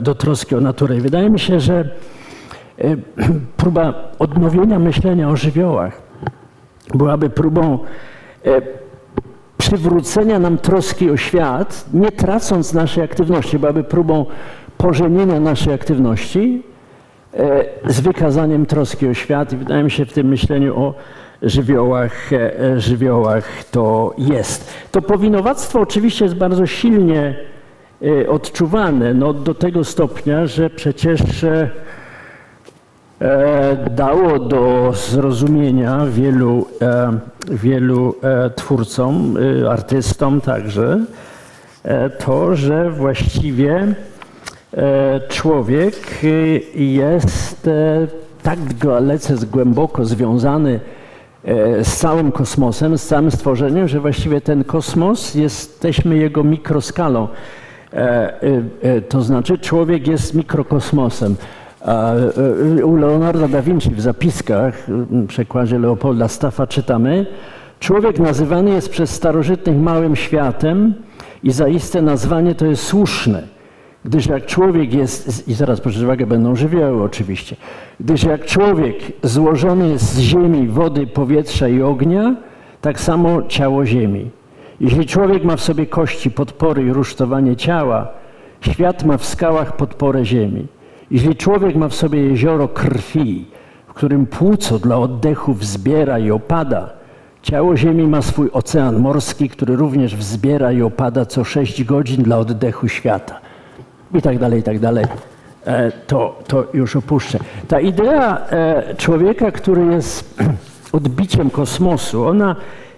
do 0.00 0.14
troski 0.14 0.54
o 0.54 0.60
naturę. 0.60 0.96
I 0.96 1.00
wydaje 1.00 1.30
mi 1.30 1.38
się, 1.38 1.60
że 1.60 1.88
e, 2.78 2.96
próba 3.56 3.94
odnowienia 4.18 4.78
myślenia 4.78 5.28
o 5.28 5.36
żywiołach 5.36 6.02
byłaby 6.94 7.30
próbą 7.30 7.78
e, 8.44 8.62
przywrócenia 9.58 10.38
nam 10.38 10.58
troski 10.58 11.10
o 11.10 11.16
świat, 11.16 11.84
nie 11.92 12.12
tracąc 12.12 12.74
naszej 12.74 13.04
aktywności, 13.04 13.58
byłaby 13.58 13.84
próbą 13.84 14.26
pożenienia 14.76 15.40
naszej 15.40 15.74
aktywności 15.74 16.62
z 17.86 18.00
wykazaniem 18.00 18.66
troski 18.66 19.08
o 19.08 19.14
świat 19.14 19.52
i 19.52 19.56
wydaje 19.56 19.82
mi 19.82 19.90
się 19.90 20.06
w 20.06 20.12
tym 20.12 20.26
myśleniu 20.26 20.80
o 20.80 20.94
żywiołach, 21.42 22.30
żywiołach 22.76 23.64
to 23.70 24.14
jest. 24.18 24.74
To 24.90 25.02
powinowactwo 25.02 25.80
oczywiście 25.80 26.24
jest 26.24 26.36
bardzo 26.36 26.66
silnie 26.66 27.34
odczuwane 28.28 29.14
no, 29.14 29.32
do 29.32 29.54
tego 29.54 29.84
stopnia, 29.84 30.46
że 30.46 30.70
przecież 30.70 31.44
e, 31.44 31.70
e, 33.20 33.90
dało 33.90 34.38
do 34.38 34.92
zrozumienia 34.94 36.06
wielu, 36.06 36.66
e, 36.82 37.18
wielu 37.50 38.14
twórcom, 38.56 39.36
e, 39.62 39.70
artystom 39.70 40.40
także, 40.40 41.04
to, 42.18 42.56
że 42.56 42.90
właściwie 42.90 43.94
człowiek 45.28 45.94
e, 46.24 46.28
jest 46.82 47.70
tak 48.42 48.74
dalece 48.74 49.34
głęboko 49.52 50.04
związany 50.04 50.80
z 51.82 51.96
całym 51.96 52.32
kosmosem, 52.32 52.98
z 52.98 53.06
całym 53.06 53.30
stworzeniem, 53.30 53.88
że 53.88 54.00
właściwie 54.00 54.40
ten 54.40 54.64
kosmos 54.64 55.34
jesteśmy 55.34 56.16
jego 56.16 56.44
mikroskalą. 56.44 57.28
E, 57.96 58.42
e, 58.42 58.62
e, 58.82 59.00
To 59.00 59.22
znaczy 59.22 59.58
człowiek 59.58 60.08
jest 60.08 60.34
mikrokosmosem. 60.34 61.36
U 62.84 62.96
Leonarda 62.96 63.48
da 63.48 63.62
Vinci 63.62 63.90
w 63.90 64.00
zapiskach, 64.00 64.84
w 64.88 65.26
przekładzie 65.26 65.78
Leopolda 65.78 66.28
Staffa 66.28 66.66
czytamy, 66.66 67.26
człowiek 67.80 68.18
nazywany 68.18 68.70
jest 68.70 68.88
przez 68.90 69.10
starożytnych 69.10 69.76
małym 69.76 70.16
światem 70.16 70.94
i 71.42 71.52
zaiste 71.52 72.02
nazwanie 72.02 72.54
to 72.54 72.66
jest 72.66 72.82
słuszne. 72.82 73.42
Gdyż 74.04 74.26
jak 74.26 74.46
człowiek 74.46 74.94
jest, 74.94 75.48
i 75.48 75.54
zaraz 75.54 75.80
proszę 75.80 76.04
uwagę, 76.04 76.26
będą 76.26 76.56
żywioły 76.56 77.02
oczywiście, 77.02 77.56
gdyż 78.00 78.24
jak 78.24 78.44
człowiek 78.44 78.96
złożony 79.22 79.88
jest 79.88 80.04
z 80.04 80.18
ziemi, 80.18 80.68
wody, 80.68 81.06
powietrza 81.06 81.68
i 81.68 81.82
ognia, 81.82 82.36
tak 82.80 83.00
samo 83.00 83.42
ciało 83.42 83.86
ziemi. 83.86 84.30
Jeśli 84.80 85.06
człowiek 85.06 85.44
ma 85.44 85.56
w 85.56 85.60
sobie 85.60 85.86
kości, 85.86 86.30
podpory 86.30 86.82
i 86.82 86.92
rusztowanie 86.92 87.56
ciała, 87.56 88.08
świat 88.60 89.04
ma 89.04 89.16
w 89.18 89.24
skałach 89.24 89.76
podporę 89.76 90.24
ziemi. 90.24 90.66
Jeśli 91.10 91.36
człowiek 91.36 91.76
ma 91.76 91.88
w 91.88 91.94
sobie 91.94 92.22
jezioro 92.22 92.68
krwi, 92.68 93.46
w 93.86 93.94
którym 93.94 94.26
płuco 94.26 94.78
dla 94.78 94.98
oddechu 94.98 95.54
wzbiera 95.54 96.18
i 96.18 96.30
opada, 96.30 96.90
ciało 97.42 97.76
ziemi 97.76 98.06
ma 98.06 98.22
swój 98.22 98.50
ocean 98.52 98.98
morski, 98.98 99.48
który 99.48 99.76
również 99.76 100.16
wzbiera 100.16 100.72
i 100.72 100.82
opada 100.82 101.26
co 101.26 101.44
6 101.44 101.84
godzin 101.84 102.22
dla 102.22 102.38
oddechu 102.38 102.88
świata 102.88 103.40
i 104.14 104.22
tak 104.22 104.38
dalej, 104.38 104.60
i 104.60 104.62
tak 104.62 104.78
dalej. 104.78 105.04
E, 105.66 105.92
To, 106.06 106.38
to 106.46 106.64
już 106.74 106.96
opuszczę. 106.96 107.38
Ta 107.68 107.80
idea 107.80 108.38
e, 108.50 108.94
człowieka, 108.96 109.50
który 109.50 109.86
jest 109.86 110.42
odbiciem 110.92 111.50
kosmosu, 111.50 112.26
ona 112.26 112.56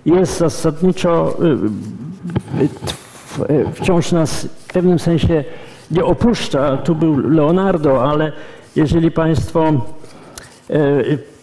jest 0.09 0.39
zasadniczo 0.39 1.37
y, 1.43 2.63
y, 2.63 3.55
y, 3.55 3.73
wciąż 3.73 4.13
nas 4.13 4.45
w 4.45 4.73
pewnym 4.73 4.99
sensie 4.99 5.45
nie 5.91 6.05
opuszcza. 6.05 6.77
Tu 6.77 6.95
był 6.95 7.17
Leonardo, 7.17 8.11
ale 8.11 8.33
jeżeli 8.77 9.11
Państwo 9.11 9.73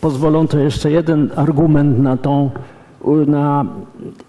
pozwolą, 0.01 0.47
to 0.47 0.59
jeszcze 0.59 0.91
jeden 0.91 1.31
argument 1.35 1.99
na 1.99 2.17
tą, 2.17 2.49
na 3.27 3.65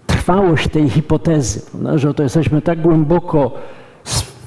trwałość 0.07 0.67
tej 0.67 0.89
hipotezy, 0.89 1.61
że 1.95 2.13
to 2.13 2.23
jesteśmy 2.23 2.61
tak 2.61 2.81
głęboko 2.81 3.51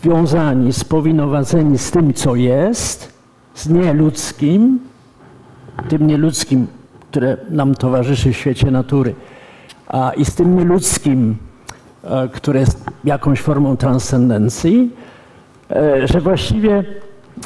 związani, 0.03 0.73
spowinowaceni 0.73 1.79
z 1.79 1.91
tym, 1.91 2.15
co 2.15 2.37
jest, 2.37 3.13
z 3.55 3.69
nieludzkim, 3.69 4.79
tym 5.89 6.07
nieludzkim, 6.07 6.67
które 7.11 7.37
nam 7.51 7.75
towarzyszy 7.75 8.33
w 8.33 8.37
świecie 8.37 8.71
natury, 8.71 9.15
a 9.91 10.13
i 10.17 10.25
z 10.25 10.35
tym 10.35 10.59
nieludzkim, 10.59 11.37
e, 12.05 12.29
które 12.29 12.61
jest 12.61 12.85
jakąś 13.05 13.41
formą 13.41 13.77
transcendencji, 13.77 14.91
e, 15.71 16.07
że 16.07 16.21
właściwie 16.21 16.85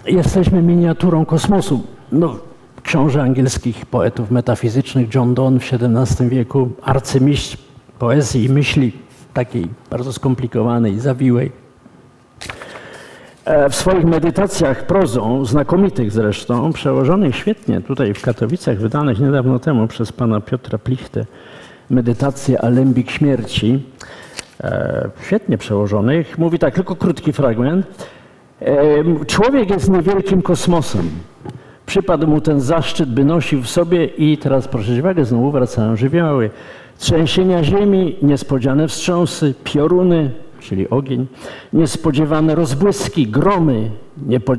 jesteśmy 0.06 0.62
miniaturą 0.62 1.24
kosmosu. 1.24 1.82
No, 2.12 2.36
książę 2.82 3.22
angielskich 3.22 3.86
poetów 3.86 4.30
metafizycznych 4.30 5.14
John 5.14 5.34
Donne 5.34 5.60
w 5.60 5.72
XVII 5.72 6.28
wieku, 6.28 6.70
arcymistrz 6.82 7.56
poezji 7.98 8.44
i 8.44 8.48
myśli 8.48 8.92
takiej 9.34 9.66
bardzo 9.90 10.12
skomplikowanej, 10.12 11.00
zawiłej. 11.00 11.52
E, 13.44 13.68
W 13.70 13.74
swoich 13.74 14.04
medytacjach 14.04 14.86
prozą, 14.86 15.44
znakomitych 15.44 16.12
zresztą, 16.12 16.72
przełożonych 16.72 17.36
świetnie 17.36 17.80
tutaj 17.80 18.14
w 18.14 18.22
Katowicach, 18.22 18.78
wydanych 18.78 19.20
niedawno 19.20 19.58
temu 19.58 19.88
przez 19.88 20.12
pana 20.12 20.40
Piotra 20.40 20.78
Plichtę, 20.78 21.26
medytacje 21.90 22.62
Alembik 22.62 23.10
śmierci, 23.10 23.82
e, 24.64 25.10
świetnie 25.22 25.58
przełożonych, 25.58 26.38
mówi 26.38 26.58
tak, 26.58 26.74
tylko 26.74 26.96
krótki 26.96 27.32
fragment. 27.32 27.86
E, 28.60 29.24
Człowiek 29.26 29.70
jest 29.70 29.90
niewielkim 29.90 30.42
kosmosem. 30.42 31.10
Przypadł 31.86 32.26
mu 32.26 32.40
ten 32.40 32.60
zaszczyt, 32.60 33.10
by 33.10 33.24
nosił 33.24 33.62
w 33.62 33.68
sobie 33.68 34.04
i 34.04 34.38
teraz 34.38 34.68
proszę 34.68 34.92
uwagę, 35.00 35.24
znowu 35.24 35.50
wracają 35.50 35.96
żywioły. 35.96 36.50
Trzęsienia 36.98 37.64
ziemi, 37.64 38.16
niespodziane 38.22 38.88
wstrząsy, 38.88 39.54
pioruny, 39.64 40.30
czyli 40.60 40.90
ogień, 40.90 41.26
niespodziewane 41.72 42.54
rozbłyski, 42.54 43.26
gromy, 43.26 43.90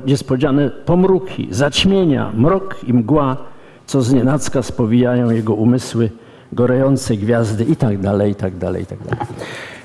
niespodziane 0.05 0.69
pomruki, 0.69 1.47
zaćmienia, 1.51 2.31
mrok 2.33 2.75
i 2.87 2.93
mgła, 2.93 3.37
co 3.85 4.01
znienacka 4.01 4.63
spowijają 4.63 5.29
jego 5.29 5.53
umysły, 5.53 6.09
gorejące 6.55 7.15
gwiazdy 7.15 7.63
i 7.63 7.75
tak 7.75 7.97
dalej, 7.97 8.31
i 8.31 8.35
tak 8.35 8.57
dalej, 8.57 8.83
i 8.83 8.85
tak 8.85 8.99
dalej. 8.99 9.19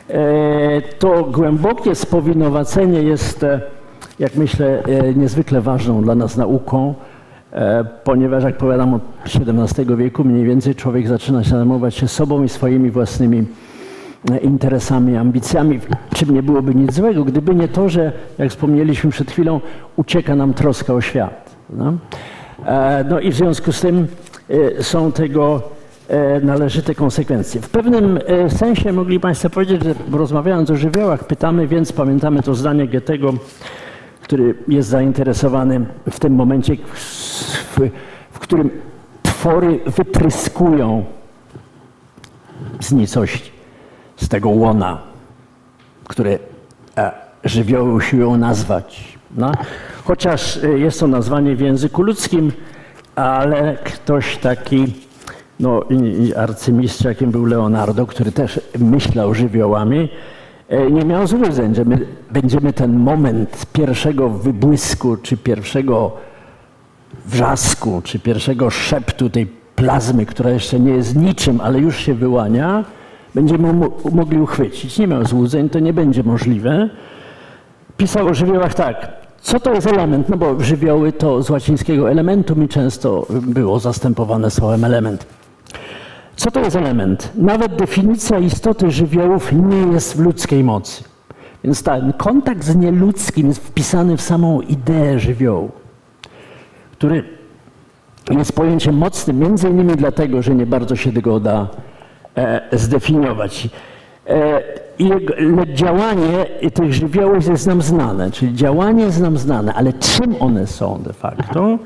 E, 0.08 0.82
To 0.98 1.24
głębokie 1.24 1.94
spowinowacenie 1.94 3.02
jest, 3.02 3.42
e, 3.42 3.60
jak 4.18 4.34
myślę, 4.36 4.82
e, 4.82 5.14
niezwykle 5.14 5.60
ważną 5.60 6.02
dla 6.02 6.14
nas 6.14 6.36
nauką, 6.36 6.94
ponieważ, 8.04 8.44
jak 8.44 8.56
powiadam, 8.56 8.94
od 8.94 9.02
XVII 9.24 9.96
wieku 9.96 10.24
mniej 10.24 10.44
więcej 10.44 10.74
człowiek 10.74 11.08
zaczyna 11.08 11.44
się 11.44 11.50
zajmować 11.50 11.94
się 11.94 12.08
sobą 12.08 12.42
i 12.42 12.48
swoimi 12.48 12.90
własnymi 12.90 13.44
interesami, 14.42 15.16
ambicjami, 15.16 15.80
czym 16.14 16.34
nie 16.34 16.42
byłoby 16.42 16.74
nic 16.74 16.94
złego, 16.94 17.24
gdyby 17.24 17.54
nie 17.54 17.68
to, 17.68 17.88
że, 17.88 18.12
jak 18.38 18.50
wspomnieliśmy 18.50 19.10
przed 19.10 19.30
chwilą, 19.30 19.60
ucieka 19.96 20.36
nam 20.36 20.54
troska 20.54 20.94
o 20.94 21.00
świat. 21.00 21.56
No, 21.70 21.92
no 23.10 23.20
i 23.20 23.30
w 23.30 23.34
związku 23.34 23.72
z 23.72 23.80
tym 23.80 24.06
są 24.80 25.12
tego 25.12 25.62
należyte 26.42 26.94
konsekwencje. 26.94 27.60
W 27.60 27.68
pewnym 27.68 28.18
e, 28.26 28.50
sensie 28.50 28.92
mogli 28.92 29.20
Państwo 29.20 29.50
powiedzieć, 29.50 29.84
że 29.84 29.94
rozmawiając 30.12 30.70
o 30.70 30.76
żywiołach, 30.76 31.24
pytamy, 31.24 31.66
więc 31.66 31.92
pamiętamy 31.92 32.42
to 32.42 32.54
zdanie 32.54 32.88
Goethego, 32.88 33.34
który 34.22 34.54
jest 34.68 34.88
zainteresowany 34.88 35.86
w 36.10 36.20
tym 36.20 36.34
momencie, 36.34 36.76
w, 36.76 37.78
w 38.32 38.38
którym 38.38 38.70
twory 39.22 39.80
wytryskują 39.86 41.04
z 42.80 42.92
nicości, 42.92 43.50
z 44.16 44.28
tego 44.28 44.48
łona, 44.48 44.98
które 46.04 46.38
e, 46.96 47.12
żywioły 47.44 47.94
usiłują 47.94 48.36
nazwać. 48.36 49.18
No, 49.36 49.52
chociaż 50.04 50.64
e, 50.64 50.78
jest 50.78 51.00
to 51.00 51.06
nazwanie 51.06 51.56
w 51.56 51.60
języku 51.60 52.02
ludzkim, 52.02 52.52
ale 53.14 53.76
ktoś 53.84 54.36
taki, 54.36 54.94
no 55.60 55.82
i- 55.90 56.22
i 56.26 56.34
arcymistrz, 56.34 57.04
jakim 57.04 57.30
był 57.30 57.44
Leonardo, 57.46 58.06
który 58.06 58.32
też 58.32 58.60
myślał 58.78 59.34
żywiołami, 59.34 60.08
e, 60.68 60.90
nie 60.90 61.04
miał 61.04 61.26
złudzeń, 61.26 61.74
że 61.74 61.84
my 61.84 62.06
będziemy 62.30 62.72
ten 62.72 62.96
moment 62.98 63.66
pierwszego 63.72 64.28
wybłysku, 64.28 65.16
czy 65.22 65.36
pierwszego 65.36 66.12
wrzasku, 67.26 68.00
czy 68.04 68.18
pierwszego 68.18 68.70
szeptu 68.70 69.30
tej 69.30 69.46
plazmy, 69.76 70.26
która 70.26 70.50
jeszcze 70.50 70.80
nie 70.80 70.92
jest 70.92 71.16
niczym, 71.16 71.60
ale 71.60 71.78
już 71.78 71.96
się 71.96 72.14
wyłania, 72.14 72.84
będziemy 73.34 73.72
mo- 73.72 73.90
mogli 74.12 74.38
uchwycić. 74.40 74.98
Nie 74.98 75.06
miał 75.06 75.24
złudzeń, 75.24 75.68
to 75.68 75.78
nie 75.78 75.92
będzie 75.92 76.22
możliwe. 76.22 76.90
Pisał 77.96 78.26
o 78.28 78.34
żywiołach 78.34 78.74
tak. 78.74 79.20
Co 79.40 79.60
to 79.60 79.74
jest 79.74 79.86
element? 79.86 80.28
No 80.28 80.36
bo 80.36 80.60
żywioły 80.60 81.12
to 81.12 81.42
z 81.42 81.50
łacińskiego 81.50 82.10
elementum 82.10 82.64
i 82.64 82.68
często 82.68 83.26
było 83.30 83.78
zastępowane 83.78 84.50
słowem 84.50 84.84
element. 84.84 85.26
Co 86.40 86.50
to 86.50 86.60
jest 86.60 86.76
element? 86.76 87.32
Nawet 87.34 87.76
definicja 87.76 88.38
istoty 88.38 88.90
żywiołów 88.90 89.52
nie 89.52 89.92
jest 89.92 90.16
w 90.16 90.20
ludzkiej 90.20 90.64
mocy. 90.64 91.04
Więc 91.64 91.82
ten 91.82 92.12
kontakt 92.12 92.64
z 92.64 92.76
nieludzkim 92.76 93.48
jest 93.48 93.66
wpisany 93.66 94.16
w 94.16 94.20
samą 94.22 94.60
ideę 94.60 95.18
żywiołu, 95.18 95.70
który 96.92 97.24
jest 98.30 98.52
pojęciem 98.52 98.94
mocnym, 98.94 99.38
między 99.38 99.68
innymi 99.68 99.96
dlatego, 99.96 100.42
że 100.42 100.54
nie 100.54 100.66
bardzo 100.66 100.96
się 100.96 101.12
tego 101.12 101.40
da 101.40 101.68
e, 102.36 102.78
zdefiniować. 102.78 103.68
E, 104.28 104.62
jego- 104.98 105.66
działanie 105.74 106.46
tych 106.74 106.94
żywiołów 106.94 107.46
jest 107.46 107.66
nam 107.66 107.82
znane, 107.82 108.30
czyli 108.30 108.54
działanie 108.54 109.04
jest 109.04 109.20
nam 109.20 109.38
znane, 109.38 109.74
ale 109.74 109.92
czym 109.92 110.34
one 110.40 110.66
są 110.66 111.02
de 111.02 111.12
facto, 111.12 111.78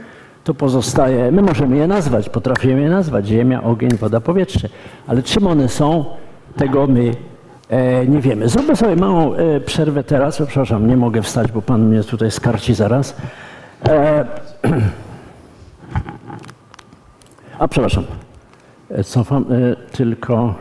to 0.45 0.55
pozostaje, 0.55 1.33
my 1.33 1.43
możemy 1.43 1.77
je 1.77 1.87
nazwać, 1.87 2.29
potrafimy 2.29 2.81
je 2.81 2.91
nazwać, 2.91 3.27
ziemia, 3.27 3.63
ogień, 3.63 3.91
woda, 3.91 4.21
powietrze, 4.21 4.69
ale 5.07 5.23
czym 5.23 5.47
one 5.47 5.69
są, 5.69 6.05
tego 6.57 6.87
my 6.87 7.15
e, 7.69 8.07
nie 8.07 8.21
wiemy. 8.21 8.49
Zrobię 8.49 8.77
sobie 8.77 8.97
małą 8.97 9.35
e, 9.35 9.61
przerwę 9.61 10.05
teraz, 10.05 10.37
przepraszam, 10.37 10.87
nie 10.87 10.97
mogę 10.97 11.23
wstać, 11.23 11.53
bo 11.53 11.63
pan 11.63 11.89
mnie 11.89 12.05
tutaj 12.05 12.31
skarci 12.31 12.75
zaraz. 12.75 13.17
E, 13.89 14.25
A 17.59 17.69
przepraszam, 17.69 18.05
E, 18.91 19.05
cofam 19.05 19.45
e, 19.51 19.77
tylko, 19.97 20.55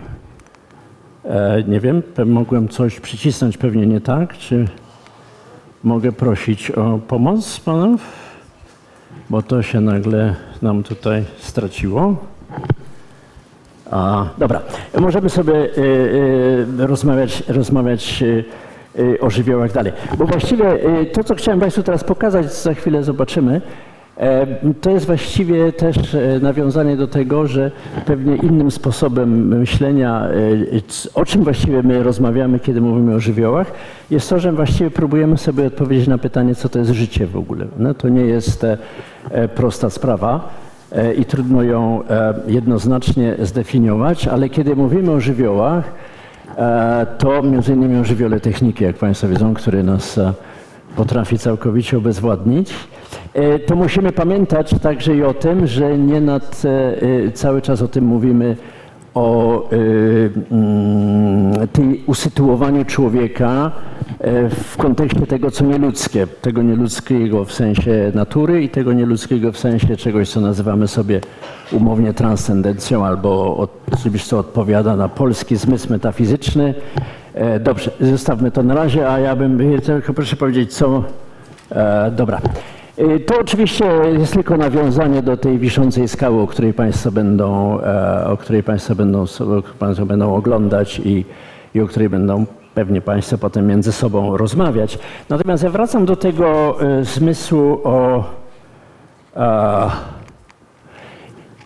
e, 1.25 1.63
nie 1.67 1.79
wiem, 1.79 2.01
mogłem 2.25 2.69
coś 2.69 2.99
przycisnąć, 2.99 3.57
pewnie 3.57 3.87
nie 3.87 4.01
tak, 4.01 4.37
czy 4.37 4.67
mogę 5.83 6.11
prosić 6.11 6.71
o 6.71 6.99
pomoc 7.07 7.59
panów? 7.59 8.22
Bo 9.33 9.41
to 9.41 9.63
się 9.63 9.81
nagle 9.81 10.35
nam 10.61 10.83
tutaj 10.83 11.23
straciło. 11.39 12.15
A, 13.91 14.25
dobra, 14.37 14.61
możemy 14.99 15.29
sobie 15.29 15.53
y, 15.53 15.77
y, 16.79 16.87
rozmawiać, 16.87 17.43
rozmawiać 17.47 18.21
y, 18.21 18.45
y, 18.99 19.19
o 19.19 19.29
żywiołach 19.29 19.71
dalej. 19.71 19.93
Bo 20.17 20.25
właściwie 20.25 20.73
y, 21.01 21.05
to, 21.05 21.23
co 21.23 21.35
chciałem 21.35 21.59
Państwu 21.59 21.83
teraz 21.83 22.03
pokazać, 22.03 22.53
za 22.53 22.73
chwilę 22.73 23.03
zobaczymy, 23.03 23.61
to 24.81 24.89
jest 24.89 25.05
właściwie 25.05 25.71
też 25.71 26.15
e, 26.15 26.39
nawiązanie 26.39 26.97
do 26.97 27.07
tego, 27.07 27.47
że 27.47 27.71
pewnie 28.05 28.35
innym 28.35 28.71
sposobem 28.71 29.47
myślenia, 29.47 30.27
e, 30.27 31.13
o 31.13 31.25
czym 31.25 31.43
właściwie 31.43 31.83
my 31.83 32.03
rozmawiamy, 32.03 32.59
kiedy 32.59 32.81
mówimy 32.81 33.15
o 33.15 33.19
żywiołach, 33.19 33.71
jest 34.11 34.29
to, 34.29 34.39
że 34.39 34.51
właściwie 34.51 34.91
próbujemy 34.91 35.37
sobie 35.37 35.67
odpowiedzieć 35.67 36.07
na 36.07 36.17
pytanie, 36.17 36.55
co 36.55 36.69
to 36.69 36.79
jest 36.79 36.91
życie 36.91 37.27
w 37.27 37.37
ogóle. 37.37 37.65
No, 37.77 37.93
to 37.93 38.09
nie 38.09 38.21
jest 38.21 38.63
e, 38.63 38.77
e, 39.31 39.47
prosta 39.47 39.89
sprawa 39.89 40.49
e, 40.91 41.13
i 41.13 41.25
trudno 41.25 41.63
ją 41.63 42.03
e, 42.09 42.33
jednoznacznie 42.47 43.35
zdefiniować, 43.41 44.27
ale 44.27 44.49
kiedy 44.49 44.75
mówimy 44.75 45.11
o 45.11 45.19
żywiołach, 45.19 45.91
e, 46.57 47.05
to 47.17 47.43
między 47.43 47.73
innymi 47.73 47.99
o 47.99 48.03
żywiole 48.03 48.39
techniki, 48.39 48.83
jak 48.83 48.95
Państwo 48.95 49.27
wiedzą, 49.27 49.53
który 49.53 49.83
nas 49.83 50.17
e, 50.17 50.33
potrafi 50.95 51.37
całkowicie 51.37 51.97
obezwładnić, 51.97 52.73
e, 53.33 53.59
to 53.59 53.75
musimy 53.75 54.11
pamiętać 54.11 54.75
także 54.81 55.15
i 55.15 55.23
o 55.23 55.33
tym, 55.33 55.67
że 55.67 55.97
nie 55.97 56.21
nad, 56.21 56.63
e, 56.65 57.01
e, 57.27 57.31
cały 57.31 57.61
czas 57.61 57.81
o 57.81 57.87
tym 57.87 58.05
mówimy 58.05 58.55
o 59.13 59.69
mm, 60.51 61.67
tej 61.67 62.03
usytuowaniu 62.07 62.85
człowieka 62.85 63.71
w 64.49 64.77
kontekście 64.77 65.27
tego, 65.27 65.51
co 65.51 65.65
nieludzkie. 65.65 66.27
Tego 66.27 66.61
nieludzkiego 66.61 67.45
w 67.45 67.53
sensie 67.53 68.11
natury 68.15 68.63
i 68.63 68.69
tego 68.69 68.93
nieludzkiego 68.93 69.51
w 69.51 69.57
sensie 69.57 69.97
czegoś, 69.97 70.29
co 70.29 70.41
nazywamy 70.41 70.87
sobie 70.87 71.21
umownie 71.71 72.13
transcendencją 72.13 73.05
albo 73.05 73.57
od, 73.57 73.71
czymś, 74.03 74.25
co 74.25 74.39
odpowiada 74.39 74.95
na 74.95 75.09
polski 75.09 75.55
zmysł 75.55 75.89
metafizyczny. 75.89 76.73
E, 77.33 77.59
Dobrze, 77.59 77.91
zostawmy 78.01 78.51
to 78.51 78.63
na 78.63 78.73
razie, 78.73 79.09
a 79.09 79.19
ja 79.19 79.35
bym 79.35 79.81
tylko 79.81 80.13
proszę 80.13 80.35
powiedzieć, 80.35 80.73
co. 80.73 81.03
E, 81.71 82.11
dobra. 82.11 82.41
E, 82.97 83.19
To 83.19 83.39
oczywiście 83.39 83.85
jest 84.19 84.33
tylko 84.33 84.57
nawiązanie 84.57 85.21
do 85.21 85.37
tej 85.37 85.59
wiszącej 85.59 86.07
skały, 86.07 86.41
o 86.41 86.47
której 86.47 86.73
Państwo 86.73 87.11
będą, 87.11 87.79
o 88.25 88.37
której 88.37 88.63
Państwo 88.63 88.95
będą, 88.95 89.25
państwo 89.79 90.05
będą 90.05 90.35
oglądać 90.35 90.99
i, 90.99 91.25
i 91.75 91.81
o 91.81 91.87
której 91.87 92.09
będą 92.09 92.45
pewnie 92.75 93.01
Państwo 93.01 93.37
potem 93.37 93.67
między 93.67 93.91
sobą 93.91 94.37
rozmawiać. 94.37 94.99
Natomiast 95.29 95.63
ja 95.63 95.69
wracam 95.69 96.05
do 96.05 96.15
tego 96.15 96.77
zmysłu 97.01 97.79
o. 97.83 98.23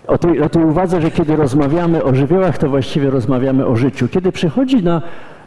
o 0.08 0.18
tej, 0.18 0.42
o 0.42 0.50
tej 0.50 0.64
uwadze, 0.64 1.02
że 1.02 1.12
kiedy 1.12 1.36
rozmawiamy 1.36 2.04
o 2.04 2.16
żywiołach, 2.16 2.58
to 2.58 2.70
właściwie 2.70 3.10
rozmawiamy 3.10 3.66
o 3.66 3.76
życiu. 3.76 4.08
Kiedy 4.08 4.32
przychodzi 4.32 4.84
na, 4.84 5.02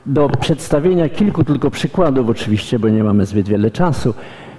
do 0.07 0.29
przedstawienia 0.29 1.09
kilku 1.09 1.45
tylko 1.45 1.71
przykładów, 1.71 2.29
oczywiście, 2.29 2.79
bo 2.79 2.89
nie 2.89 3.05
mamy 3.05 3.27
zbyt 3.27 3.49
wiele 3.49 3.71
czasu, 3.71 4.15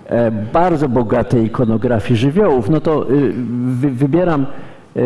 e, 0.06 0.32
bardzo 0.32 0.90
bogatej 0.90 1.46
ikonografii 1.46 2.20
żywiołów, 2.20 2.70
no 2.70 2.82
to 2.82 3.12
y, 3.12 3.34
wy, 3.66 3.90
wybieram 3.90 4.46
y, 4.96 5.02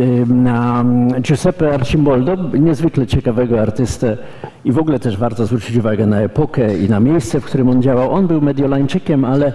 y, 0.00 0.26
na 0.26 0.84
Giuseppe 1.20 1.74
Arcimboldo, 1.74 2.36
niezwykle 2.58 3.06
ciekawego 3.06 3.60
artystę 3.60 4.16
i 4.64 4.72
w 4.72 4.78
ogóle 4.78 4.98
też 4.98 5.16
warto 5.16 5.46
zwrócić 5.46 5.76
uwagę 5.76 6.06
na 6.06 6.20
epokę 6.20 6.78
i 6.78 6.88
na 6.88 7.00
miejsce, 7.00 7.40
w 7.40 7.44
którym 7.44 7.68
on 7.68 7.82
działał. 7.82 8.12
On 8.12 8.26
był 8.26 8.40
mediolańczykiem, 8.40 9.24
ale 9.24 9.52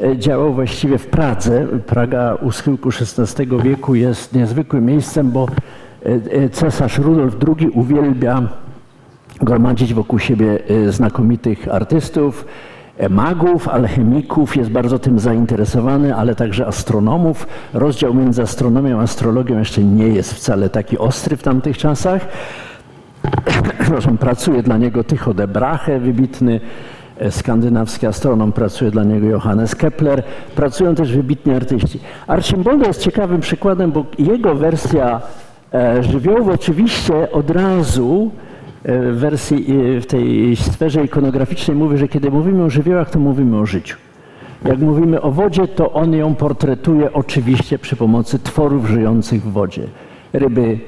e, 0.00 0.18
działał 0.18 0.54
właściwie 0.54 0.98
w 0.98 1.06
Pradze. 1.06 1.66
Praga 1.86 2.34
u 2.34 2.52
schyłku 2.52 2.88
XVI 2.88 3.46
wieku 3.62 3.94
jest 3.94 4.34
niezwykłym 4.34 4.84
miejscem, 4.84 5.30
bo 5.30 5.46
cesarz 6.52 6.98
Rudolf 6.98 7.36
II 7.58 7.70
uwielbia 7.70 8.48
gromadzić 9.42 9.94
wokół 9.94 10.18
siebie 10.18 10.58
e, 10.68 10.92
znakomitych 10.92 11.68
artystów, 11.70 12.46
e, 12.98 13.08
magów, 13.08 13.68
alchemików, 13.68 14.56
jest 14.56 14.70
bardzo 14.70 14.98
tym 14.98 15.18
zainteresowany, 15.18 16.14
ale 16.14 16.34
także 16.34 16.66
astronomów. 16.66 17.46
Rozdział 17.74 18.14
między 18.14 18.42
astronomią 18.42 18.98
a 19.00 19.02
astrologią 19.02 19.58
jeszcze 19.58 19.84
nie 19.84 20.08
jest 20.08 20.34
wcale 20.34 20.70
taki 20.70 20.98
ostry 20.98 21.36
w 21.36 21.42
tamtych 21.42 21.78
czasach. 21.78 22.28
Pracuje 24.20 24.62
dla 24.62 24.78
niego 24.78 25.04
Tycho 25.04 25.34
de 25.34 25.48
Brahe, 25.48 26.00
wybitny 26.00 26.60
e, 27.18 27.30
skandynawski 27.30 28.06
astronom, 28.06 28.52
pracuje 28.52 28.90
dla 28.90 29.04
niego 29.04 29.26
Johannes 29.26 29.74
Kepler, 29.74 30.22
pracują 30.54 30.94
też 30.94 31.12
wybitni 31.12 31.54
artyści. 31.54 32.00
Archimboldo 32.26 32.86
jest 32.86 33.00
ciekawym 33.00 33.40
przykładem, 33.40 33.92
bo 33.92 34.04
jego 34.18 34.54
wersja 34.54 35.16
e, 35.16 35.49
żywiołów 36.00 36.48
oczywiście 36.48 37.32
od 37.32 37.50
razu 37.50 38.30
e, 38.84 39.12
w 39.12 39.18
wersji, 39.18 39.66
e, 39.96 40.00
w 40.00 40.06
tej 40.06 40.56
sferze 40.56 41.04
ikonograficznej 41.04 41.76
mówi, 41.76 41.98
że 41.98 42.08
kiedy 42.08 42.30
mówimy 42.30 42.64
o 42.64 42.70
żywiołach, 42.70 43.10
to 43.10 43.18
mówimy 43.18 43.58
o 43.58 43.66
życiu. 43.66 43.96
Jak 44.64 44.78
mówimy 44.78 45.20
o 45.20 45.30
wodzie, 45.30 45.68
to 45.68 45.92
on 45.92 46.12
ją 46.12 46.34
portretuje 46.34 47.12
oczywiście 47.12 47.78
przy 47.78 47.96
pomocy 47.96 48.38
tworów 48.38 48.88
żyjących 48.88 49.42
w 49.42 49.52
wodzie. 49.52 49.82
Ryby, 50.32 50.78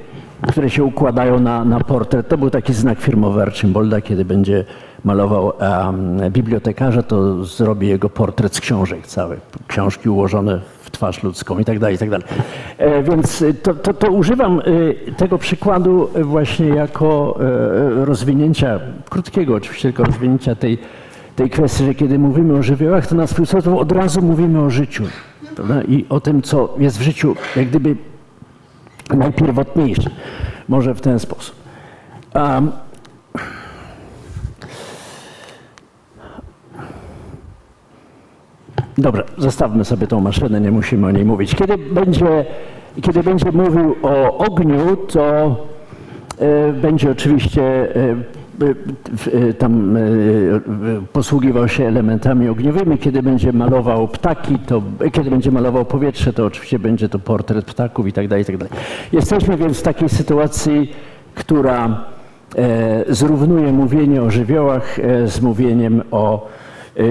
które 0.47 0.69
się 0.69 0.83
układają 0.83 1.39
na, 1.39 1.65
na 1.65 1.79
portret. 1.79 2.27
To 2.27 2.37
był 2.37 2.49
taki 2.49 2.73
znak 2.73 2.99
firmowy 2.99 3.41
Archimbolda, 3.41 4.01
kiedy 4.01 4.25
będzie 4.25 4.65
malował 5.03 5.53
em, 5.59 6.31
bibliotekarza, 6.31 7.03
to 7.03 7.45
zrobi 7.45 7.87
jego 7.87 8.09
portret 8.09 8.55
z 8.55 8.59
książek 8.59 9.07
całych. 9.07 9.39
Książki 9.67 10.09
ułożone 10.09 10.61
twarz 10.93 11.23
ludzką 11.23 11.59
i 11.59 11.65
tak 11.65 11.79
dalej, 11.79 11.95
i 11.95 11.99
tak 11.99 12.09
dalej. 12.09 12.27
E, 12.77 13.03
Więc 13.03 13.43
to, 13.63 13.73
to, 13.73 13.93
to 13.93 14.11
używam 14.11 14.59
e, 14.59 14.63
tego 15.11 15.37
przykładu 15.37 16.09
właśnie 16.21 16.67
jako 16.67 17.39
e, 18.01 18.05
rozwinięcia, 18.05 18.79
krótkiego 19.09 19.55
oczywiście, 19.55 19.93
tylko 19.93 20.03
rozwinięcia 20.03 20.55
tej, 20.55 20.77
tej 21.35 21.49
kwestii, 21.49 21.85
że 21.85 21.95
kiedy 21.95 22.19
mówimy 22.19 22.53
o 22.53 22.63
żywiołach, 22.63 23.07
to 23.07 23.15
na 23.15 23.27
swój 23.27 23.45
sposób 23.45 23.73
od 23.73 23.91
razu 23.91 24.21
mówimy 24.21 24.61
o 24.61 24.69
życiu. 24.69 25.03
Prawda? 25.55 25.81
I 25.81 26.05
o 26.09 26.19
tym, 26.19 26.41
co 26.41 26.75
jest 26.77 26.97
w 26.99 27.01
życiu 27.01 27.35
jak 27.55 27.67
gdyby 27.67 27.95
najpierwotniejsze. 29.09 30.09
Może 30.69 30.93
w 30.95 31.01
ten 31.01 31.19
sposób. 31.19 31.55
Um, 32.35 32.71
Dobra, 38.97 39.23
zostawmy 39.37 39.85
sobie 39.85 40.07
tą 40.07 40.21
maszynę, 40.21 40.61
nie 40.61 40.71
musimy 40.71 41.07
o 41.07 41.11
niej 41.11 41.25
mówić. 41.25 41.55
Kiedy 41.55 41.77
będzie, 41.77 42.45
kiedy 43.01 43.23
będzie 43.23 43.51
mówił 43.51 43.95
o 44.03 44.37
ogniu, 44.37 44.97
to 44.97 45.55
e, 46.39 46.73
będzie 46.73 47.11
oczywiście 47.11 47.61
e, 47.63 48.15
e, 49.49 49.53
tam 49.53 49.97
posługiwał 51.13 51.67
się 51.67 51.85
elementami 51.85 52.49
ogniowymi. 52.49 52.97
Kiedy 52.97 53.23
będzie 53.23 53.53
malował 53.53 54.07
ptaki, 54.07 54.59
to 54.59 54.81
kiedy 55.11 55.29
będzie 55.29 55.51
malował 55.51 55.85
powietrze, 55.85 56.33
to 56.33 56.45
oczywiście 56.45 56.79
będzie 56.79 57.09
to 57.09 57.19
portret 57.19 57.65
ptaków 57.65 58.07
i 58.07 58.13
tak 58.13 58.27
dalej, 58.27 58.43
i 58.43 58.45
tak 58.45 58.57
dalej. 58.57 58.73
Jesteśmy 59.13 59.57
więc 59.57 59.79
w 59.79 59.83
takiej 59.83 60.09
sytuacji, 60.09 60.91
która 61.35 62.05
zrównuje 63.09 63.71
mówienie 63.71 64.21
o 64.21 64.31
żywiołach 64.31 64.99
z 65.25 65.41
mówieniem 65.41 66.01
o 66.11 66.47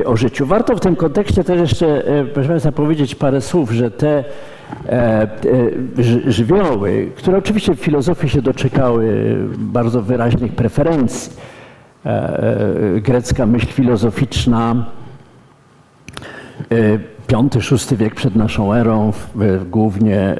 o 0.05 0.17
życiu. 0.17 0.47
Warto 0.47 0.77
w 0.77 0.81
tym 0.81 0.97
kontekście 0.97 1.45
też 1.45 1.61
jeszcze, 1.61 2.07
e, 2.07 2.25
proszę 2.25 2.49
Państwa, 2.49 2.73
powiedzieć 2.73 3.15
parę 3.15 3.41
słów, 3.41 3.71
że 3.71 3.91
te 3.91 4.25
e, 4.89 5.29
żywioły, 6.27 7.09
które 7.17 7.39
oczywiście 7.39 7.75
w 7.75 7.81
filozofii 7.81 8.29
się 8.29 8.43
doczekały 8.43 9.37
bardzo 9.59 10.03
wyraźnych 10.03 10.53
preferencji, 10.53 11.33
e, 12.05 13.01
grecka 13.01 13.47
myśl 13.47 13.67
filozoficzna, 13.67 14.87
V-VI 17.31 17.97
wiek 17.97 18.15
przed 18.15 18.37
naszą 18.37 18.75
erą, 18.75 19.13
głównie, 19.71 20.37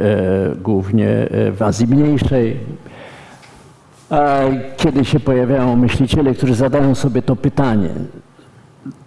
głównie 0.63 1.29
w 1.53 1.63
Azji 1.63 1.87
Mniejszej, 1.87 2.57
kiedy 4.77 5.05
się 5.05 5.21
pojawiają 5.21 5.77
myśliciele, 5.77 6.35
którzy 6.35 6.55
zadają 6.55 6.95
sobie 6.95 7.23
to 7.23 7.37
pytanie, 7.37 7.89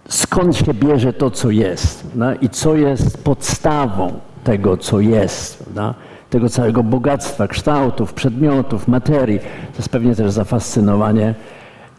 skąd 0.08 0.56
się 0.56 0.74
bierze 0.74 1.12
to, 1.12 1.30
co 1.30 1.50
jest 1.50 2.06
no, 2.14 2.34
i 2.34 2.48
co 2.48 2.74
jest 2.74 3.24
podstawą 3.24 4.12
tego, 4.44 4.76
co 4.76 5.00
jest, 5.00 5.58
prawda? 5.58 5.94
tego 6.30 6.48
całego 6.48 6.82
bogactwa, 6.82 7.48
kształtów, 7.48 8.12
przedmiotów, 8.12 8.88
materii. 8.88 9.38
To 9.38 9.78
jest 9.78 9.88
pewnie 9.88 10.14
też 10.14 10.32
zafascynowanie 10.32 11.34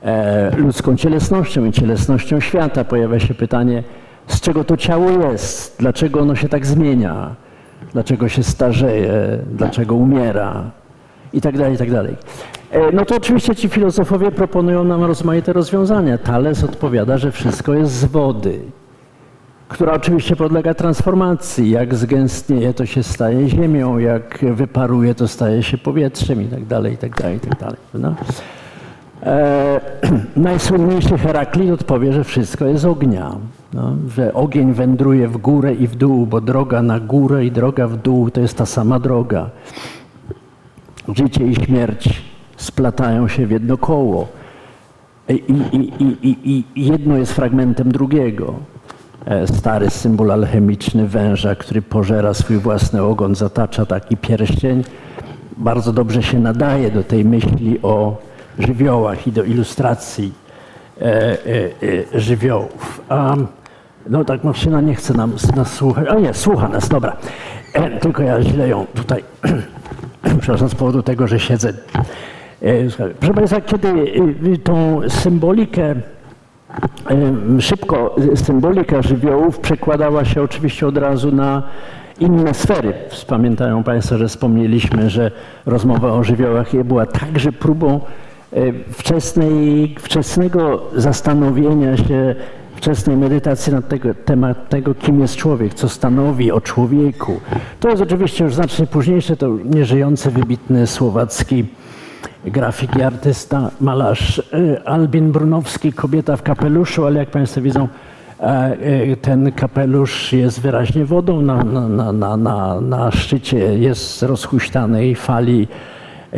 e, 0.02 0.56
ludzką 0.58 0.96
cielesnością 0.96 1.66
i 1.66 1.72
cielesnością 1.72 2.40
świata. 2.40 2.84
Pojawia 2.84 3.20
się 3.20 3.34
pytanie, 3.34 3.84
z 4.28 4.42
czego 4.42 4.64
to 4.64 4.78
ciało 4.78 5.10
jest, 5.10 5.76
dlaczego 5.80 6.20
ono 6.20 6.36
się 6.36 6.50
tak 6.50 6.66
zmienia, 6.66 7.36
dlaczego 7.94 8.30
się 8.30 8.44
starzeje, 8.44 9.40
dlaczego 9.52 9.96
umiera 9.96 10.72
i 11.34 11.42
tak 11.42 11.58
dalej, 11.58 11.76
i 11.76 11.78
tak 11.78 11.92
dalej. 11.92 12.16
E, 12.72 12.92
no 12.92 13.06
to 13.06 13.16
oczywiście 13.16 13.56
ci 13.56 13.70
filozofowie 13.70 14.32
proponują 14.32 14.84
nam 14.84 15.04
rozmaite 15.04 15.54
rozwiązania. 15.54 16.18
Thales 16.18 16.64
odpowiada, 16.64 17.18
że 17.18 17.32
wszystko 17.32 17.74
jest 17.74 17.92
z 17.92 18.06
wody, 18.06 18.60
która 19.68 19.94
oczywiście 19.94 20.36
podlega 20.36 20.74
transformacji. 20.74 21.70
Jak 21.70 21.96
zgęstnieje, 21.96 22.74
to 22.74 22.86
się 22.86 23.04
staje 23.04 23.50
ziemią, 23.50 23.98
jak 23.98 24.46
wyparuje, 24.54 25.16
to 25.16 25.28
staje 25.28 25.64
się 25.64 25.78
powietrzem 25.78 26.42
i 26.42 26.46
tak 26.46 26.66
dalej, 26.66 26.94
i 26.94 26.98
tak 26.98 27.22
dalej, 27.22 27.38
i 27.38 27.40
tak 27.40 27.60
dalej. 27.60 27.78
No. 27.94 28.16
E, 29.24 29.82
najsłynniejszy 30.36 31.18
Heraklit 31.18 31.72
odpowie, 31.72 32.14
że 32.14 32.24
wszystko 32.24 32.66
jest 32.66 32.86
ognia. 32.86 33.36
No, 33.74 33.96
że 34.16 34.34
ogień 34.34 34.74
wędruje 34.74 35.28
w 35.28 35.38
górę 35.38 35.74
i 35.74 35.88
w 35.88 35.96
dół, 35.96 36.26
bo 36.26 36.42
droga 36.42 36.82
na 36.82 37.00
górę 37.00 37.46
i 37.46 37.52
droga 37.52 37.88
w 37.88 37.98
dół 37.98 38.30
to 38.30 38.42
jest 38.42 38.58
ta 38.58 38.66
sama 38.66 39.00
droga. 39.00 39.50
Życie 41.16 41.48
i 41.48 41.56
śmierć 41.56 42.24
splatają 42.58 43.28
się 43.28 43.48
w 43.48 43.52
jedno 43.52 43.78
koło. 43.78 44.28
I, 45.30 45.34
i, 45.34 46.30
i, 46.30 46.64
i 46.76 46.86
jedno 46.86 47.18
jest 47.18 47.34
fragmentem 47.34 47.92
drugiego. 47.92 48.54
E, 49.26 49.48
stary 49.48 49.90
symbol 49.90 50.32
alchemiczny 50.32 51.08
węża, 51.08 51.56
który 51.56 51.82
pożera 51.82 52.34
swój 52.34 52.58
własny 52.58 53.04
ogon, 53.04 53.36
zatacza 53.36 53.86
taki 53.86 54.18
pierścień, 54.18 54.84
bardzo 55.58 55.94
dobrze 55.94 56.24
się 56.24 56.40
nadaje 56.40 56.92
do 56.92 57.04
tej 57.04 57.26
myśli 57.26 57.80
o 57.82 58.18
żywiołach 58.60 59.28
i 59.28 59.32
do 59.32 59.44
ilustracji 59.44 60.34
e, 61.02 61.04
e, 61.04 61.36
e, 62.16 62.20
żywiołów. 62.20 63.02
A, 63.10 63.36
no 64.10 64.26
tak 64.26 64.44
maszyna 64.44 64.82
nie 64.82 64.96
chce 64.96 65.14
nam, 65.14 65.34
nas 65.56 65.74
słuchać. 65.74 66.08
A 66.10 66.16
nie, 66.16 66.34
słucha 66.34 66.68
nas, 66.68 66.90
dobra. 66.90 67.18
E, 67.74 68.00
tylko 68.00 68.24
ja 68.24 68.42
źle 68.42 68.68
ją 68.68 68.86
tutaj, 68.96 69.24
przepraszam, 70.42 70.70
z 70.70 70.76
powodu 70.76 71.04
tego, 71.04 71.28
że 71.28 71.40
siedzę. 71.40 71.74
E, 72.62 73.14
proszę 73.20 73.34
Państwa, 73.34 73.62
kiedy 73.62 73.88
e, 74.54 74.58
tą 74.58 75.02
symbolikę 75.10 75.96
szybko 77.60 78.16
symbolika 78.36 79.02
żywiołów 79.02 79.60
przekładała 79.60 80.26
się 80.26 80.42
oczywiście 80.42 80.88
od 80.88 80.98
razu 80.98 81.32
na 81.32 81.64
inne 82.20 82.54
sfery. 82.54 82.94
Pamiętają 83.28 83.84
Państwo, 83.84 84.18
że 84.18 84.28
wspomnieliśmy, 84.28 85.10
że 85.10 85.32
rozmowa 85.66 86.14
o 86.14 86.24
żywiołach 86.24 86.84
była 86.84 87.06
także 87.06 87.52
próbą 87.52 88.02
E, 88.54 88.74
wczesnej, 88.94 89.96
wczesnego 90.00 90.82
zastanowienia 90.96 91.98
się, 91.98 92.36
wczesnej 92.76 93.18
medytacji 93.18 93.74
na 93.74 93.82
tego, 93.82 94.14
temat 94.14 94.70
tego, 94.70 94.96
kim 94.96 95.20
jest 95.20 95.36
człowiek, 95.36 95.74
co 95.74 95.90
stanowi 95.90 96.52
o 96.52 96.62
człowieku. 96.62 97.40
To 97.80 97.90
jest 97.90 98.02
oczywiście 98.02 98.44
już 98.44 98.56
znacznie 98.56 98.88
późniejsze, 98.88 99.38
to 99.38 99.58
nieżyjący, 99.66 100.32
wybitny 100.32 100.88
słowacki 100.88 101.66
grafik 102.52 102.96
i 102.96 103.02
artysta, 103.02 103.72
malarz 103.82 104.40
e, 104.40 104.88
Albin 104.88 105.32
Brunowski, 105.32 105.94
kobieta 105.94 106.38
w 106.38 106.44
kapeluszu, 106.44 107.06
ale 107.06 107.20
jak 107.20 107.30
Państwo 107.30 107.62
widzą, 107.62 107.88
e, 108.40 109.16
ten 109.16 109.52
kapelusz 109.52 110.34
jest 110.34 110.62
wyraźnie 110.62 111.06
wodą, 111.06 111.42
na, 111.42 111.64
na, 111.64 112.12
na, 112.14 112.38
na, 112.38 112.82
na 112.82 113.12
szczycie 113.12 113.58
jest 113.58 114.24
rozhuśtanej 114.24 115.16
fali 115.16 115.68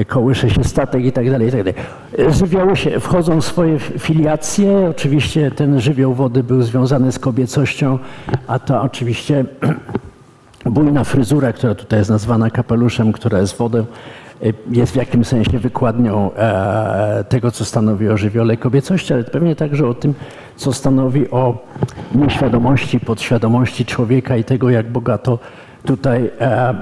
kołysze 0.08 0.50
się 0.50 0.63
statek 0.63 1.06
i 1.06 1.12
tak 1.12 1.32
dalej, 1.32 1.48
i 1.48 1.52
tak 1.52 1.63
dalej. 1.63 1.74
Żywioły 2.34 2.76
się, 2.76 3.00
wchodzą 3.00 3.41
w 3.41 3.45
swoje 3.45 3.80
filiacje. 3.80 4.88
Oczywiście 4.89 5.52
ten 5.52 5.82
żywioł 5.82 6.13
wody 6.13 6.43
był 6.43 6.62
związany 6.62 7.12
z 7.12 7.19
kobiecością, 7.19 8.00
a 8.48 8.60
to 8.60 8.82
oczywiście 8.82 9.45
bujna 10.65 11.04
fryzura, 11.04 11.54
która 11.54 11.76
tutaj 11.76 12.00
jest 12.00 12.10
nazwana 12.10 12.50
kapeluszem, 12.50 13.12
która 13.12 13.39
jest 13.39 13.58
wodą, 13.58 13.86
jest 14.71 14.93
w 14.93 14.95
jakimś 14.95 15.28
sensie 15.28 15.60
wykładnią 15.60 16.34
e, 16.34 17.23
tego, 17.30 17.52
co 17.52 17.65
stanowi 17.65 18.10
o 18.10 18.17
żywiole 18.17 18.58
kobiecości, 18.58 19.13
ale 19.13 19.23
pewnie 19.23 19.56
także 19.56 19.88
o 19.88 19.93
tym, 19.93 20.13
co 20.56 20.73
stanowi 20.73 21.32
o 21.32 21.58
nieświadomości, 22.15 22.99
podświadomości 22.99 23.86
człowieka 23.86 24.38
i 24.38 24.43
tego, 24.43 24.69
jak 24.69 24.91
bogato 24.91 25.39
tutaj, 25.86 26.32
e, 26.41 26.75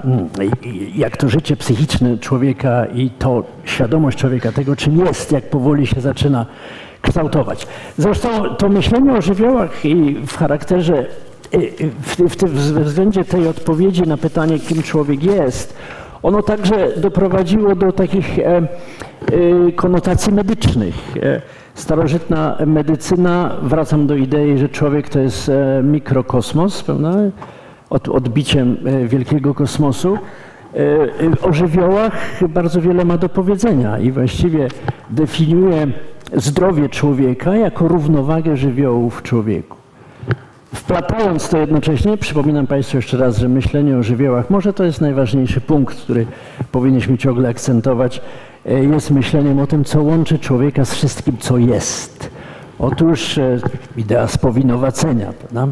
jak 0.96 1.18
to 1.18 1.30
życie 1.30 1.56
psychiczne 1.56 2.18
człowieka 2.18 2.86
i 2.86 3.10
to 3.10 3.44
świadomość 3.66 4.18
człowieka, 4.18 4.52
tego 4.52 4.76
czym 4.76 4.98
jest, 5.06 5.32
jak 5.32 5.50
powoli 5.50 5.88
się 5.88 6.02
zaczyna 6.02 6.46
kształtować. 7.02 7.68
Zresztą 7.98 8.56
to 8.56 8.70
myślenie 8.70 9.14
o 9.14 9.22
żywiołach 9.22 9.86
i 9.86 10.16
w 10.28 10.38
charakterze, 10.38 11.06
e, 11.52 11.60
w, 12.02 12.16
w, 12.16 12.36
w 12.44 12.84
względzie 12.84 13.26
tej 13.26 13.48
odpowiedzi 13.48 14.02
na 14.02 14.18
pytanie, 14.18 14.60
kim 14.60 14.84
człowiek 14.84 15.24
jest, 15.24 15.78
ono 16.24 16.42
także 16.42 16.98
doprowadziło 16.98 17.76
do 17.76 17.92
takich 17.92 18.40
e, 18.40 18.68
konotacji 19.76 20.34
medycznych. 20.34 20.96
Starożytna 21.74 22.58
medycyna, 22.66 23.56
wracam 23.62 24.08
do 24.08 24.16
idei, 24.16 24.58
że 24.58 24.70
człowiek 24.70 25.10
to 25.10 25.20
jest 25.20 25.52
mikrokosmos, 25.84 26.84
prawda? 26.84 27.14
od, 27.90 28.10
odbiciem 28.10 28.78
e, 28.86 29.08
wielkiego 29.08 29.54
kosmosu. 29.54 30.18
E, 30.74 30.78
e, 30.78 31.42
o 31.42 31.54
żywiołach 31.54 32.40
bardzo 32.50 32.82
wiele 32.82 33.06
ma 33.06 33.18
do 33.18 33.30
powiedzenia 33.30 34.00
i 34.00 34.12
właściwie 34.12 34.68
definiuje 35.10 35.88
zdrowie 36.34 36.90
człowieka 36.90 37.56
jako 37.56 37.88
równowagę 37.88 38.58
żywiołów 38.58 39.20
w 39.20 39.24
człowieku. 39.24 39.77
Wplatając 40.76 41.50
to 41.50 41.58
jednocześnie, 41.58 42.18
przypominam 42.18 42.68
Państwu 42.68 42.98
jeszcze 42.98 43.18
raz, 43.18 43.38
że 43.38 43.50
myślenie 43.50 43.98
o 43.98 44.04
żywiołach, 44.04 44.50
może 44.50 44.74
to 44.74 44.84
jest 44.84 45.02
najważniejszy 45.02 45.62
punkt, 45.62 46.02
który 46.02 46.26
powinniśmy 46.72 47.18
ciągle 47.18 47.50
akcentować, 47.50 48.22
jest 48.66 49.12
myśleniem 49.12 49.60
o 49.60 49.68
tym, 49.68 49.84
co 49.84 50.04
łączy 50.04 50.40
człowieka 50.40 50.86
z 50.86 50.94
wszystkim, 50.94 51.38
co 51.38 51.58
jest. 51.58 52.30
Otóż 52.80 53.40
idea 53.98 54.28
spowinowacenia, 54.28 55.34
prawda? 55.34 55.68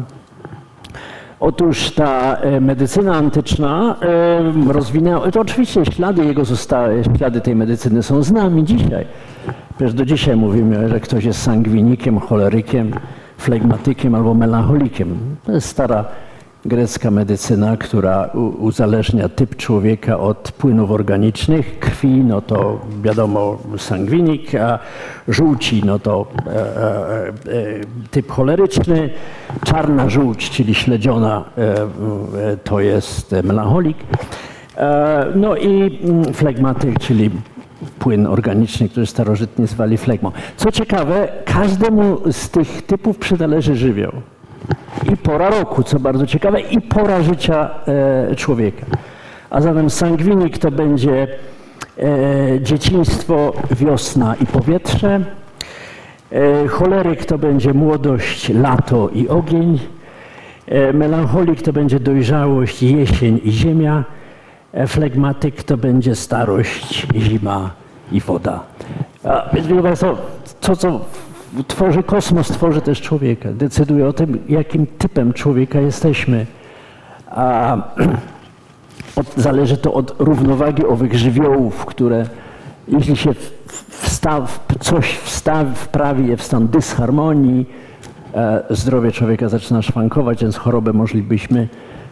Otóż 1.40 1.90
ta 1.90 2.36
e, 2.36 2.60
medycyna 2.60 3.16
antyczna 3.16 3.96
e, 4.02 4.72
rozwinęła, 4.72 5.30
to 5.30 5.40
oczywiście 5.40 5.84
ślady 5.84 6.24
jego 6.24 6.44
zostały, 6.44 7.02
ślady 7.16 7.40
tej 7.40 7.56
medycyny 7.56 8.02
są 8.02 8.22
z 8.22 8.32
nami 8.32 8.64
dzisiaj. 8.64 9.06
Przecież 9.76 9.94
do 9.94 10.04
dzisiaj 10.04 10.36
mówimy, 10.36 10.88
że 10.88 11.00
ktoś 11.00 11.24
jest 11.24 11.42
sangwinikiem, 11.42 12.18
cholerykiem, 12.18 12.92
flegmatykiem 13.46 14.14
albo 14.14 14.34
melancholikiem. 14.34 15.36
To 15.44 15.52
jest 15.52 15.68
stara 15.68 16.04
grecka 16.64 17.10
medycyna, 17.10 17.76
która 17.76 18.30
uzależnia 18.58 19.28
typ 19.28 19.56
człowieka 19.56 20.18
od 20.18 20.52
płynów 20.52 20.90
organicznych. 20.90 21.78
Krwi, 21.78 22.08
no 22.08 22.40
to 22.40 22.80
wiadomo 23.02 23.58
sangwinik, 23.78 24.54
a 24.54 24.78
żółci, 25.28 25.82
no 25.84 25.98
to 25.98 26.26
e, 26.46 26.50
e, 26.50 27.28
e, 27.28 27.32
typ 28.10 28.30
choleryczny. 28.30 29.10
Czarna 29.64 30.08
żółć, 30.08 30.50
czyli 30.50 30.74
śledziona, 30.74 31.44
e, 31.58 31.82
e, 32.52 32.56
to 32.56 32.80
jest 32.80 33.34
melancholik. 33.42 33.96
E, 34.76 35.26
no 35.34 35.56
i 35.56 36.00
mm, 36.04 36.34
flegmatyk, 36.34 36.98
czyli 36.98 37.30
płyn 37.98 38.26
organiczny, 38.26 38.88
który 38.88 39.06
starożytnie 39.06 39.66
zwali 39.66 39.96
flegmą. 39.96 40.32
Co 40.56 40.72
ciekawe, 40.72 41.28
każdemu 41.44 42.32
z 42.32 42.50
tych 42.50 42.82
typów 42.82 43.18
przynależy 43.18 43.76
żywioł 43.76 44.12
i 45.12 45.16
pora 45.16 45.50
roku, 45.50 45.82
co 45.82 46.00
bardzo 46.00 46.26
ciekawe, 46.26 46.60
i 46.60 46.80
pora 46.80 47.22
życia 47.22 47.70
e, 48.30 48.36
człowieka. 48.36 48.86
A 49.50 49.60
zatem 49.60 49.90
sangwinik 49.90 50.58
to 50.58 50.70
będzie 50.70 51.26
e, 51.98 52.60
dzieciństwo, 52.60 53.52
wiosna 53.70 54.34
i 54.40 54.46
powietrze. 54.46 55.20
E, 56.32 56.68
choleryk 56.68 57.24
to 57.24 57.38
będzie 57.38 57.74
młodość, 57.74 58.48
lato 58.48 59.08
i 59.08 59.28
ogień. 59.28 59.78
E, 60.66 60.92
melancholik 60.92 61.62
to 61.62 61.72
będzie 61.72 62.00
dojrzałość, 62.00 62.82
jesień 62.82 63.40
i 63.44 63.52
ziemia. 63.52 64.04
Flegmatyk 64.86 65.62
to 65.62 65.76
będzie 65.76 66.14
starość, 66.14 67.06
zima 67.16 67.70
i 68.12 68.20
woda. 68.20 68.60
A, 69.24 69.50
więc, 69.54 69.68
to, 70.60 70.76
co 70.76 71.00
tworzy 71.66 72.02
kosmos, 72.02 72.48
tworzy 72.48 72.80
też 72.80 73.00
człowieka. 73.00 73.48
Decyduje 73.52 74.06
o 74.08 74.12
tym, 74.12 74.38
jakim 74.48 74.86
typem 74.86 75.32
człowieka 75.32 75.80
jesteśmy. 75.80 76.46
A 77.30 77.76
od, 79.16 79.34
zależy 79.36 79.76
to 79.76 79.92
od 79.92 80.14
równowagi 80.18 80.86
owych 80.86 81.14
żywiołów, 81.14 81.86
które 81.86 82.26
jeśli 82.88 83.16
się 83.16 83.30
wstaw, 83.88 84.66
coś 84.80 85.16
wstawi, 85.16 85.74
wprawi 85.74 86.28
je 86.28 86.36
w 86.36 86.42
stan 86.42 86.68
dysharmonii, 86.68 87.66
e, 88.34 88.62
zdrowie 88.70 89.12
człowieka 89.12 89.48
zaczyna 89.48 89.82
szwankować, 89.82 90.42
więc 90.42 90.56
chorobę 90.56 90.92
moglibyśmy 90.92 91.68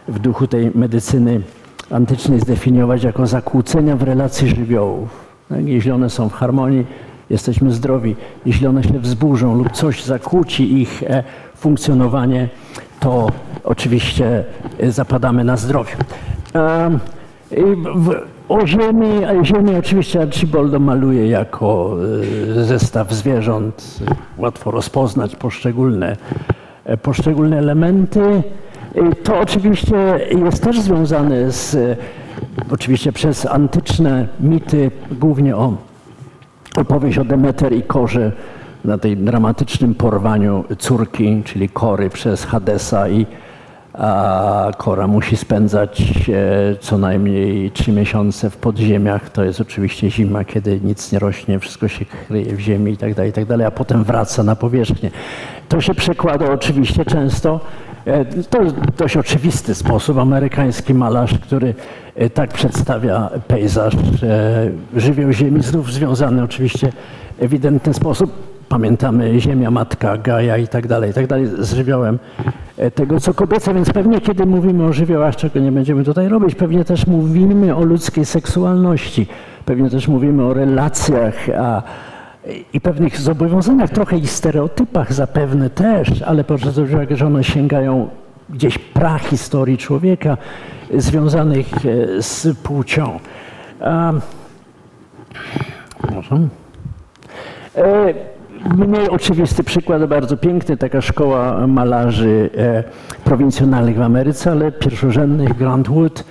w 0.07 0.19
duchu 0.19 0.47
tej 0.47 0.71
medycyny 0.75 1.41
antycznej 1.91 2.39
zdefiniować 2.39 3.03
jako 3.03 3.27
zakłócenia 3.27 3.95
w 3.95 4.03
relacji 4.03 4.49
żywiołów. 4.49 5.09
Tak? 5.49 5.67
Jeśli 5.67 5.91
one 5.91 6.09
są 6.09 6.29
w 6.29 6.33
harmonii, 6.33 6.85
jesteśmy 7.29 7.71
zdrowi. 7.71 8.15
Jeśli 8.45 8.67
one 8.67 8.83
się 8.83 8.99
wzburzą 8.99 9.55
lub 9.55 9.71
coś 9.71 10.03
zakłóci 10.03 10.81
ich 10.81 11.03
e, 11.03 11.23
funkcjonowanie, 11.55 12.49
to 12.99 13.31
oczywiście 13.63 14.43
e, 14.79 14.91
zapadamy 14.91 15.43
na 15.43 15.57
zdrowiu. 15.57 15.97
W, 17.95 18.15
o 18.49 18.67
ziemi, 18.67 19.07
ziemię 19.43 19.77
oczywiście 19.79 20.21
Archibaldo 20.21 20.79
maluje 20.79 21.27
jako 21.27 21.97
zestaw 22.55 23.13
zwierząt, 23.13 23.99
łatwo 24.37 24.71
rozpoznać 24.71 25.35
poszczególne, 25.35 26.17
e, 26.85 26.97
poszczególne 26.97 27.57
elementy. 27.57 28.43
To 29.23 29.39
oczywiście 29.39 29.95
jest 30.43 30.63
też 30.63 30.81
związane 30.81 31.51
z, 31.51 31.77
oczywiście 32.71 33.11
przez 33.11 33.45
antyczne 33.45 34.27
mity, 34.39 34.91
głównie 35.11 35.55
o 35.55 35.77
opowieść 36.77 37.17
o 37.17 37.25
Demeter 37.25 37.73
i 37.73 37.83
Korze, 37.83 38.31
na 38.85 38.97
tej 38.97 39.17
dramatycznym 39.17 39.95
porwaniu 39.95 40.63
córki, 40.77 41.41
czyli 41.45 41.69
Kory 41.69 42.09
przez 42.09 42.45
Hadesa 42.45 43.09
i 43.09 43.25
a 43.97 44.71
Kora 44.77 45.07
musi 45.07 45.37
spędzać 45.37 46.03
co 46.79 46.97
najmniej 46.97 47.71
trzy 47.71 47.91
miesiące 47.91 48.49
w 48.49 48.57
podziemiach. 48.57 49.29
To 49.29 49.43
jest 49.43 49.61
oczywiście 49.61 50.11
zima, 50.11 50.43
kiedy 50.43 50.79
nic 50.83 51.11
nie 51.11 51.19
rośnie, 51.19 51.59
wszystko 51.59 51.87
się 51.87 52.05
kryje 52.05 52.55
w 52.55 52.59
ziemi 52.59 52.91
i 52.91 52.97
tak 52.97 53.13
dalej, 53.13 53.31
i 53.31 53.33
tak 53.33 53.61
a 53.61 53.71
potem 53.71 54.03
wraca 54.03 54.43
na 54.43 54.55
powierzchnię. 54.55 55.11
To 55.69 55.81
się 55.81 55.93
przekłada 55.93 56.51
oczywiście 56.51 57.05
często, 57.05 57.59
e, 57.59 57.84
to 58.49 58.61
jest 58.61 58.75
dość 58.97 59.17
oczywisty 59.17 59.75
sposób, 59.75 60.17
amerykański 60.17 60.93
malarz, 60.93 61.39
który 61.39 61.73
e, 62.15 62.29
tak 62.29 62.53
przedstawia 62.53 63.29
pejzaż, 63.47 63.93
e, 64.23 64.69
żywioł 64.95 65.31
ziemi, 65.31 65.63
znów 65.63 65.93
związany 65.93 66.43
oczywiście 66.43 66.91
w 67.37 67.43
ewidentny 67.43 67.93
sposób. 67.93 68.31
Pamiętamy 68.69 69.39
Ziemia, 69.39 69.71
Matka, 69.71 70.17
Gaja 70.17 70.57
i 70.57 70.67
tak 70.67 70.87
dalej, 70.87 71.11
i 71.11 71.13
tak 71.13 71.27
dalej, 71.27 71.47
z 71.59 71.73
żywiołem 71.73 72.19
e, 72.77 72.91
tego, 72.91 73.19
co 73.19 73.33
kobiece, 73.33 73.73
więc 73.73 73.93
pewnie 73.93 74.21
kiedy 74.21 74.45
mówimy 74.45 74.85
o 74.85 74.93
żywiołach, 74.93 75.35
czego 75.35 75.59
nie 75.59 75.71
będziemy 75.71 76.03
tutaj 76.03 76.29
robić, 76.29 76.55
pewnie 76.55 76.85
też 76.85 77.07
mówimy 77.07 77.75
o 77.75 77.83
ludzkiej 77.83 78.25
seksualności, 78.25 79.27
pewnie 79.65 79.89
też 79.89 80.07
mówimy 80.07 80.43
o 80.43 80.53
relacjach 80.53 81.35
a, 81.57 81.83
i 82.73 82.81
pewnych 82.81 83.17
zobowiązaniach, 83.17 83.89
trochę 83.89 84.17
i 84.17 84.27
stereotypach 84.27 85.13
zapewne 85.13 85.69
też, 85.69 86.21
ale 86.21 86.43
że 87.17 87.25
one 87.25 87.43
sięgają 87.43 88.09
gdzieś 88.49 88.77
prahistorii 88.77 89.77
człowieka 89.77 90.37
związanych 90.93 91.67
e, 91.85 92.21
z 92.21 92.57
płcią. 92.57 93.19
Może? 96.11 96.47
Mniej 98.77 99.09
oczywisty 99.09 99.63
przykład, 99.63 100.05
bardzo 100.05 100.37
piękny, 100.37 100.77
taka 100.77 101.01
szkoła 101.01 101.67
malarzy 101.67 102.49
e, 102.57 102.83
prowincjonalnych 103.23 103.97
w 103.97 104.01
Ameryce, 104.01 104.51
ale 104.51 104.71
pierwszorzędnych, 104.71 105.57
Grant 105.57 105.87
Wood, 105.87 106.23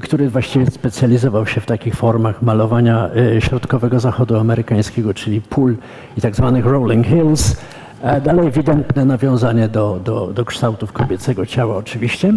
który 0.00 0.30
właściwie 0.30 0.66
specjalizował 0.66 1.46
się 1.46 1.60
w 1.60 1.66
takich 1.66 1.94
formach 1.94 2.42
malowania 2.42 3.10
e, 3.36 3.40
środkowego 3.40 4.00
zachodu 4.00 4.36
amerykańskiego, 4.36 5.14
czyli 5.14 5.40
pól 5.40 5.76
i 6.16 6.20
tak 6.20 6.36
zwanych 6.36 6.66
rolling 6.66 7.06
hills. 7.06 7.56
E, 8.02 8.20
dalej 8.20 8.48
ewidentne 8.48 9.04
nawiązanie 9.04 9.68
do, 9.68 10.00
do, 10.04 10.26
do 10.26 10.44
kształtów 10.44 10.92
kobiecego 10.92 11.46
ciała 11.46 11.76
oczywiście. 11.76 12.34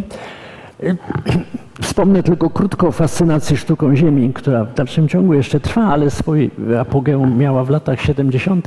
E, 0.84 0.96
wspomnę 1.82 2.24
tylko 2.24 2.50
krótko 2.50 2.88
o 2.88 2.91
fascynacji 2.91 3.58
sztuką 3.58 3.96
Ziemi, 3.96 4.34
która 4.34 4.65
w 4.65 4.74
dalszym 4.74 5.08
ciągu 5.08 5.34
jeszcze 5.34 5.60
trwa, 5.60 5.84
ale 5.84 6.12
swój 6.12 6.52
apogeum 6.80 7.38
miała 7.38 7.63
w 7.63 7.70
latach 7.70 8.02
70 8.02 8.65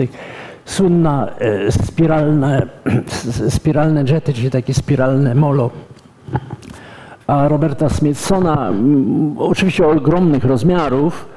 słynna 0.64 1.28
spiralne, 1.70 2.66
spiralne 3.48 4.04
jety, 4.04 4.32
czyli 4.32 4.50
takie 4.50 4.74
spiralne 4.74 5.34
molo 5.34 5.70
Roberta 7.48 7.88
Smithsona, 7.88 8.72
oczywiście 9.38 9.86
ogromnych 9.86 10.44
rozmiarów, 10.44 11.28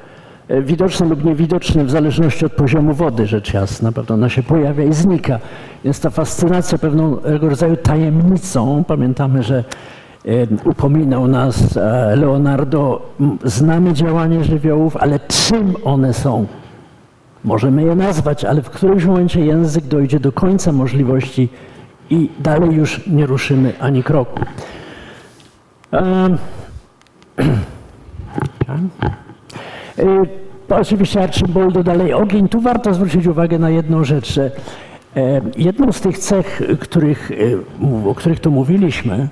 e, 0.48 0.62
widoczne 0.62 1.06
lub 1.06 1.24
niewidoczne 1.24 1.84
w 1.84 1.90
zależności 1.90 2.46
od 2.46 2.52
poziomu 2.52 2.94
wody, 2.94 3.26
rzecz 3.26 3.54
jasna, 3.54 3.92
prawda? 3.92 4.14
Ona 4.14 4.28
się 4.28 4.42
pojawia 4.42 4.84
i 4.84 4.92
znika. 4.92 5.38
Więc 5.84 6.00
ta 6.00 6.10
fascynacja 6.10 6.78
pewnego 6.78 7.20
rodzaju 7.48 7.76
tajemnicą, 7.76 8.84
pamiętamy, 8.84 9.42
że 9.42 9.64
e, 10.24 10.30
upominał 10.64 11.28
nas 11.28 11.78
Leonardo, 12.16 13.02
znamy 13.44 13.92
działanie 13.92 14.44
żywiołów, 14.44 14.96
ale 14.96 15.20
czym 15.20 15.74
one 15.84 16.14
są? 16.14 16.46
Możemy 17.44 17.82
je 17.82 17.94
nazwać, 17.94 18.44
ale 18.44 18.62
w 18.62 18.70
którymś 18.70 19.04
momencie 19.04 19.40
język 19.44 19.84
dojdzie 19.84 20.20
do 20.20 20.32
końca 20.32 20.72
możliwości 20.72 21.48
i 22.10 22.30
dalej 22.40 22.70
już 22.70 23.06
nie 23.06 23.26
ruszymy 23.26 23.72
ani 23.80 24.02
kroku. 24.02 24.40
E, 25.94 26.36
oczywiście 30.80 31.22
Archibaldo 31.22 31.82
dalej 31.82 32.12
ogień. 32.12 32.48
Tu 32.48 32.60
warto 32.60 32.94
zwrócić 32.94 33.26
uwagę 33.26 33.58
na 33.58 33.70
jedną 33.70 34.04
rzecz, 34.04 34.32
że 34.32 34.50
jedną 35.56 35.92
z 35.92 36.00
tych 36.00 36.18
cech, 36.18 36.62
których, 36.80 37.30
e, 37.30 38.08
o 38.08 38.14
których 38.14 38.40
tu 38.40 38.50
mówiliśmy, 38.50 39.28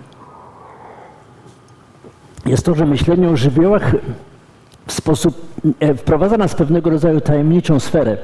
jest 2.46 2.66
to, 2.66 2.75
że 2.75 2.87
myślenie 2.87 3.29
o 3.29 3.37
żywiołach 3.37 3.96
w 4.87 4.92
sposób, 4.92 5.61
e, 5.81 5.94
wprowadza 5.94 6.37
nas 6.37 6.53
w 6.53 6.57
pewnego 6.57 6.90
rodzaju 6.90 7.20
tajemniczą 7.20 7.81
sferę. 7.81 8.16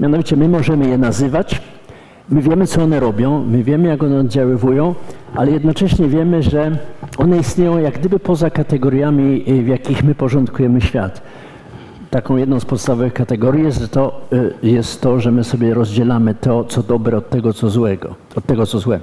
Mianowicie 0.00 0.36
my 0.36 0.48
możemy 0.48 0.88
je 0.88 0.98
nazywać, 0.98 1.62
my 2.28 2.42
wiemy, 2.42 2.66
co 2.66 2.82
one 2.82 3.00
robią, 3.00 3.44
my 3.44 3.62
wiemy, 3.62 3.88
jak 3.88 4.02
one 4.02 4.20
oddziaływują, 4.20 4.94
ale 5.34 5.50
jednocześnie 5.50 6.08
wiemy, 6.08 6.42
że 6.42 6.78
one 7.18 7.38
istnieją 7.38 7.78
jak 7.78 7.98
gdyby 7.98 8.18
poza 8.18 8.50
kategoriami, 8.50 9.44
e, 9.46 9.62
w 9.62 9.68
jakich 9.68 10.04
my 10.04 10.14
porządkujemy 10.14 10.80
świat. 10.80 11.22
Taką 12.10 12.36
jedną 12.36 12.60
z 12.60 12.64
podstawowych 12.64 13.12
kategorii 13.12 13.64
jest 13.64 13.92
to, 13.92 14.20
e, 14.32 14.66
jest 14.68 15.00
to, 15.00 15.20
że 15.20 15.32
my 15.32 15.44
sobie 15.44 15.74
rozdzielamy 15.74 16.34
to, 16.34 16.64
co 16.64 16.82
dobre 16.82 17.16
od 17.16 17.30
tego, 17.30 17.52
co 17.52 17.70
złego, 17.70 18.14
od 18.36 18.46
tego, 18.46 18.66
co 18.66 18.78
złe. 18.78 19.00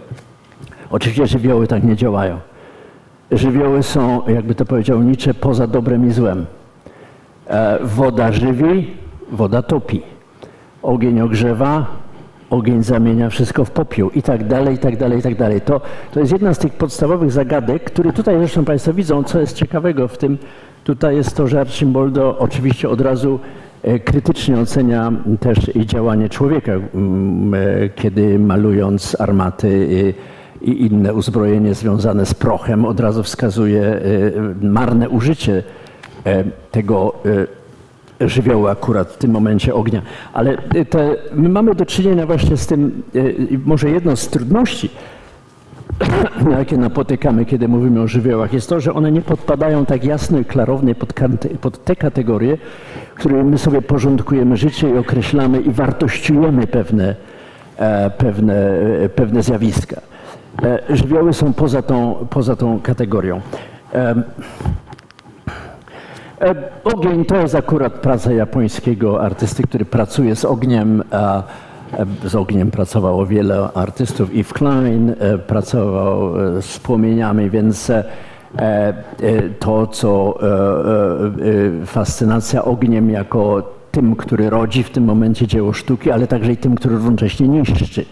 Oczywiście 0.90 1.28
żywioły 1.28 1.68
tak 1.68 1.84
nie 1.84 1.96
działają. 1.96 2.40
Żywioły 3.32 3.84
są, 3.84 4.28
jakby 4.28 4.56
to 4.56 4.66
powiedział 4.66 5.02
Nietzsche, 5.04 5.34
poza 5.34 5.68
dobrem 5.68 6.08
i 6.08 6.12
złem. 6.12 6.46
E, 7.48 7.80
woda 7.84 8.32
żywi, 8.32 8.88
woda 9.32 9.62
topi. 9.62 10.02
Ogień 10.82 11.22
ogrzewa, 11.22 11.86
ogień 12.50 12.84
zamienia 12.84 13.30
wszystko 13.30 13.66
w 13.66 13.72
popiół 13.72 14.10
i 14.10 14.22
tak 14.22 14.48
dalej, 14.48 14.76
i 14.76 14.78
tak 14.78 14.98
dalej, 14.98 15.20
i 15.20 15.22
tak 15.22 15.36
dalej. 15.36 15.62
To, 15.62 15.82
to 16.12 16.20
jest 16.20 16.32
jedna 16.32 16.54
z 16.54 16.58
tych 16.58 16.74
podstawowych 16.74 17.32
zagadek, 17.32 17.84
które 17.84 18.14
tutaj 18.14 18.38
zresztą 18.38 18.66
Państwo 18.66 18.94
widzą, 18.94 19.24
co 19.24 19.40
jest 19.40 19.56
ciekawego 19.56 20.08
w 20.08 20.18
tym, 20.18 20.38
tutaj 20.84 21.16
jest 21.16 21.38
to, 21.38 21.48
że 21.48 21.62
Archimboldo 21.62 22.38
oczywiście 22.40 22.90
od 22.90 23.02
razu 23.02 23.40
e, 23.84 24.00
krytycznie 24.00 24.60
ocenia 24.60 25.12
też 25.40 25.58
działanie 25.76 26.30
człowieka, 26.30 26.72
e, 26.72 26.80
kiedy 27.96 28.40
malując 28.40 29.22
armaty 29.22 30.14
i 30.62 30.86
inne 30.86 31.14
uzbrojenie 31.14 31.74
związane 31.74 32.26
z 32.26 32.34
prochem, 32.34 32.86
od 32.86 33.00
razu 33.00 33.24
wskazuje 33.24 34.02
marne 34.62 35.10
użycie 35.10 35.64
E, 36.26 36.44
tego 36.72 37.14
e, 37.26 37.59
żywiołu 38.20 38.68
akurat 38.68 39.12
w 39.12 39.18
tym 39.18 39.32
momencie 39.32 39.74
ognia. 39.74 40.02
Ale 40.34 40.58
te, 40.90 41.16
my 41.34 41.50
mamy 41.50 41.76
do 41.76 41.86
czynienia 41.86 42.26
właśnie 42.26 42.58
z 42.58 42.68
tym, 42.68 43.04
e, 43.16 43.20
może 43.66 43.90
jedną 43.90 44.16
z 44.16 44.28
trudności, 44.28 44.90
jakie 46.58 46.78
napotykamy, 46.78 47.46
kiedy 47.46 47.68
mówimy 47.68 48.02
o 48.02 48.08
żywiołach, 48.08 48.54
jest 48.54 48.70
to, 48.70 48.80
że 48.80 48.94
one 48.94 49.12
nie 49.12 49.22
podpadają 49.22 49.86
tak 49.86 50.04
jasno 50.04 50.40
i 50.40 50.46
klarownie 50.46 50.96
pod, 50.96 51.14
pod 51.62 51.84
te 51.84 51.96
kategorie, 51.96 52.58
które 53.16 53.44
my 53.44 53.58
sobie 53.58 53.82
porządkujemy 53.82 54.58
życie 54.58 54.90
i 54.90 54.98
określamy 54.98 55.62
i 55.62 55.72
wartościujemy 55.72 56.68
pewne, 56.68 57.16
pewne, 58.18 58.72
pewne 59.16 59.44
zjawiska. 59.44 60.02
Żywioły 60.90 61.34
są 61.34 61.54
poza 61.54 61.82
tą, 61.82 62.28
poza 62.30 62.56
tą 62.56 62.80
kategorią. 62.80 63.42
E, 66.42 66.56
ogień 66.84 67.26
to 67.26 67.36
jest 67.36 67.56
akurat 67.56 67.94
praca 67.94 68.32
japońskiego 68.32 69.22
artysty, 69.22 69.64
który 69.64 69.86
pracuje 69.86 70.36
z 70.36 70.46
ogniem. 70.46 71.04
E, 71.12 71.44
z 72.26 72.36
ogniem 72.36 72.72
pracowało 72.72 73.26
wiele 73.26 73.70
artystów. 73.74 74.34
Yves 74.34 74.54
Klein 74.54 75.16
e, 75.20 75.38
pracował 75.38 76.34
z 76.62 76.80
płomieniami, 76.80 77.50
więc 77.50 77.92
to, 79.60 79.88
co 79.88 80.40
fascynacja 81.86 82.66
ogniem 82.66 83.10
jako 83.10 83.72
tym, 83.92 84.16
który 84.16 84.50
rodzi 84.50 84.84
w 84.84 84.90
tym 84.90 85.04
momencie 85.04 85.48
dzieło 85.48 85.74
sztuki, 85.74 86.12
ale 86.12 86.28
także 86.28 86.52
i 86.52 86.58
tym, 86.58 86.76
który 86.76 86.96
równocześnie 86.96 87.48
niszczy. 87.48 88.06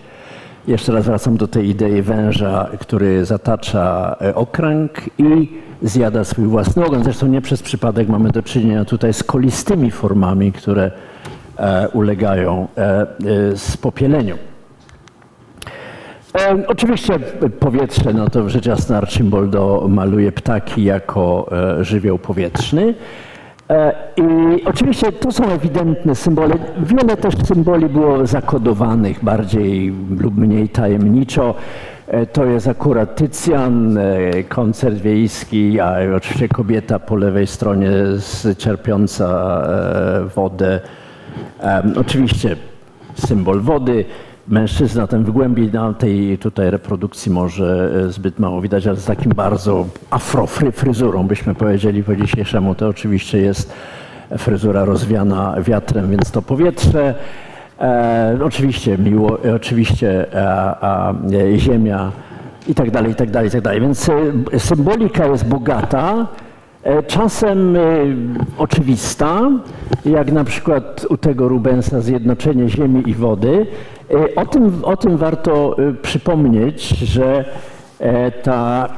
Jeszcze 0.67 0.91
raz 0.91 1.05
wracam 1.05 1.37
do 1.37 1.47
tej 1.47 1.69
idei 1.69 2.01
węża, 2.01 2.69
który 2.79 3.25
zatacza 3.25 4.15
okręg 4.35 4.91
i 5.17 5.49
zjada 5.81 6.23
swój 6.23 6.45
własny 6.45 6.85
ogon. 6.85 7.03
Zresztą 7.03 7.27
nie 7.27 7.41
przez 7.41 7.63
przypadek 7.63 8.07
mamy 8.07 8.29
do 8.29 8.43
czynienia 8.43 8.85
tutaj 8.85 9.13
z 9.13 9.23
kolistymi 9.23 9.91
formami, 9.91 10.51
które 10.51 10.91
e, 11.57 11.89
ulegają 11.89 12.67
e, 12.77 13.01
e, 13.51 13.57
spopieleniu. 13.57 14.37
E, 16.35 16.67
oczywiście 16.67 17.19
powietrze, 17.59 18.13
no 18.13 18.29
to 18.29 18.49
rzecz 18.49 18.65
jasna 18.65 18.97
Archimboldo 18.97 19.85
maluje 19.89 20.31
ptaki 20.31 20.83
jako 20.83 21.49
e, 21.79 21.83
żywioł 21.83 22.17
powietrzny. 22.17 22.93
E, 23.69 23.93
I 24.17 24.63
oczywiście 24.65 25.11
to 25.11 25.31
są 25.31 25.49
ewidentne 25.49 26.15
symbole. 26.15 26.55
Wiele 26.79 27.17
też 27.17 27.33
symboli 27.45 27.85
było 27.85 28.27
zakodowanych 28.27 29.23
bardziej 29.23 29.93
lub 30.19 30.37
mniej 30.37 30.69
tajemniczo. 30.69 31.55
E, 32.07 32.25
to 32.25 32.45
jest 32.45 32.67
akurat 32.67 33.15
Tycjan, 33.15 33.97
e, 33.97 34.43
koncert 34.43 34.95
wiejski, 34.95 35.79
a 35.79 35.95
oczywiście 36.15 36.47
kobieta 36.47 36.99
po 36.99 37.15
lewej 37.15 37.47
stronie 37.47 37.91
czerpiąca 38.57 39.61
wodę. 40.35 40.79
Oczywiście 41.99 42.55
symbol 43.15 43.59
wody. 43.61 44.05
Mężczyzna 44.49 45.07
ten 45.07 45.23
w 45.23 45.31
głębi 45.31 45.71
na 45.71 45.93
tej 45.93 46.37
tutaj 46.37 46.71
reprodukcji 46.71 47.31
może 47.31 47.91
zbyt 48.11 48.39
mało 48.39 48.61
widać, 48.61 48.87
ale 48.87 48.97
z 48.97 49.05
takim 49.05 49.31
bardzo 49.35 49.85
afrofryzurą 50.09 51.27
byśmy 51.27 51.55
powiedzieli 51.55 52.03
po 52.03 52.15
dzisiejszemu. 52.15 52.75
To 52.75 52.87
oczywiście 52.87 53.37
jest 53.37 53.73
fryzura 54.37 54.85
rozwiana 54.85 55.55
wiatrem, 55.61 56.11
więc 56.11 56.31
to 56.31 56.41
powietrze. 56.41 57.15
E, 57.79 58.39
oczywiście 58.43 58.97
miło, 58.97 59.37
oczywiście 59.55 60.33
e, 60.33 60.49
a, 60.81 61.13
e, 61.13 61.59
ziemia 61.59 62.11
i 62.67 62.75
tak 62.75 62.91
dalej, 62.91 63.11
i 63.11 63.15
tak 63.15 63.31
dalej, 63.31 63.47
i 63.47 63.51
tak 63.51 63.61
dalej. 63.61 63.81
Więc 63.81 64.09
e, 64.53 64.59
symbolika 64.59 65.25
jest 65.25 65.47
bogata, 65.47 66.27
e, 66.83 67.03
czasem 67.03 67.75
e, 67.75 67.79
oczywista, 68.57 69.41
jak 70.05 70.31
na 70.31 70.43
przykład 70.43 71.05
u 71.09 71.17
tego 71.17 71.47
Rubensa 71.47 72.01
zjednoczenie 72.01 72.69
ziemi 72.69 73.09
i 73.09 73.13
wody. 73.13 73.67
O 74.35 74.45
tym, 74.45 74.85
o 74.85 74.97
tym 74.97 75.17
warto 75.17 75.75
przypomnieć, 76.01 76.87
że 76.87 77.45
ta 78.43 78.89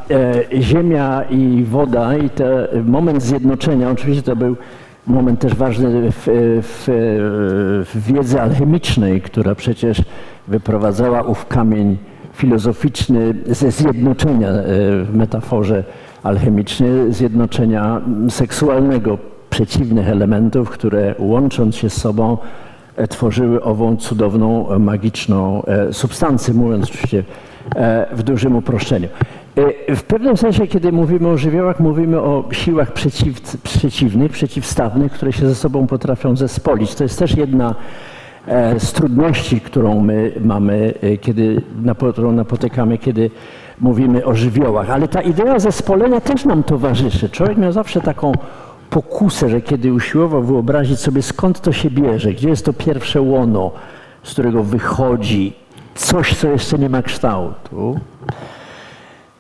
ziemia 0.59 1.23
i 1.29 1.63
woda 1.63 2.17
i 2.17 2.29
ten 2.29 2.49
moment 2.85 3.23
zjednoczenia, 3.23 3.89
oczywiście 3.89 4.23
to 4.23 4.35
był 4.35 4.55
moment 5.07 5.39
też 5.39 5.55
ważny 5.55 6.11
w, 6.11 6.23
w, 6.63 6.83
w 7.93 8.13
wiedzy 8.13 8.41
alchemicznej, 8.41 9.21
która 9.21 9.55
przecież 9.55 10.01
wyprowadzała 10.47 11.21
ów 11.21 11.47
kamień 11.47 11.97
filozoficzny 12.33 13.33
ze 13.47 13.71
zjednoczenia 13.71 14.47
e, 14.47 14.63
w 15.03 15.09
metaforze 15.13 15.83
alchemicznej, 16.23 16.89
zjednoczenia 17.13 18.01
seksualnego. 18.29 19.17
Przeciwnych 19.49 20.09
elementów, 20.09 20.69
które 20.69 21.15
łącząc 21.19 21.75
się 21.75 21.89
z 21.89 22.01
sobą 22.01 22.33
e, 22.33 22.68
tworzyły 23.09 23.63
ową 23.63 23.97
cudowną, 23.97 24.79
magiczną 24.79 25.63
e, 25.65 25.93
substancję, 25.93 26.53
mówiąc 26.53 26.85
oczywiście 26.85 27.23
w 28.11 28.23
dużym 28.23 28.55
uproszczeniu. 28.55 29.07
E, 29.87 29.95
w 29.95 30.03
pewnym 30.03 30.37
sensie, 30.37 30.67
kiedy 30.67 30.91
mówimy 30.91 31.27
o 31.27 31.37
żywiołach, 31.37 31.79
mówimy 31.79 32.21
o 32.21 32.43
siłach 32.51 32.93
przeciw, 32.93 33.57
przeciwnych, 33.63 34.31
przeciwstawnych, 34.31 35.11
które 35.11 35.33
się 35.33 35.47
ze 35.47 35.55
sobą 35.55 35.87
potrafią 35.87 36.35
zespolić. 36.35 36.95
To 36.95 37.03
jest 37.03 37.19
też 37.19 37.37
jedna 37.37 37.75
e, 38.47 38.79
z 38.79 38.93
trudności, 38.93 39.61
którą 39.61 40.01
my 40.01 40.31
mamy, 40.39 40.93
e, 41.01 41.17
kiedy, 41.17 41.61
którą 42.11 42.31
napotykamy, 42.31 42.97
kiedy 42.97 43.31
mówimy 43.79 44.25
o 44.25 44.35
żywiołach. 44.35 44.89
Ale 44.89 45.07
ta 45.07 45.21
idea 45.21 45.59
zespolenia 45.59 46.21
też 46.21 46.45
nam 46.45 46.63
towarzyszy. 46.63 47.29
Człowiek 47.29 47.57
miał 47.57 47.71
zawsze 47.71 48.01
taką 48.01 48.31
pokusę, 48.89 49.49
że 49.49 49.61
kiedy 49.61 49.93
usiłował 49.93 50.43
wyobrazić 50.43 50.99
sobie, 50.99 51.21
skąd 51.21 51.61
to 51.61 51.71
się 51.71 51.89
bierze, 51.89 52.33
gdzie 52.33 52.49
jest 52.49 52.65
to 52.65 52.73
pierwsze 52.73 53.21
łono, 53.21 53.71
z 54.23 54.31
którego 54.33 54.63
wychodzi 54.63 55.53
coś, 55.95 56.35
co 56.35 56.47
jeszcze 56.47 56.79
nie 56.79 56.89
ma 56.89 57.01
kształtu, 57.01 57.99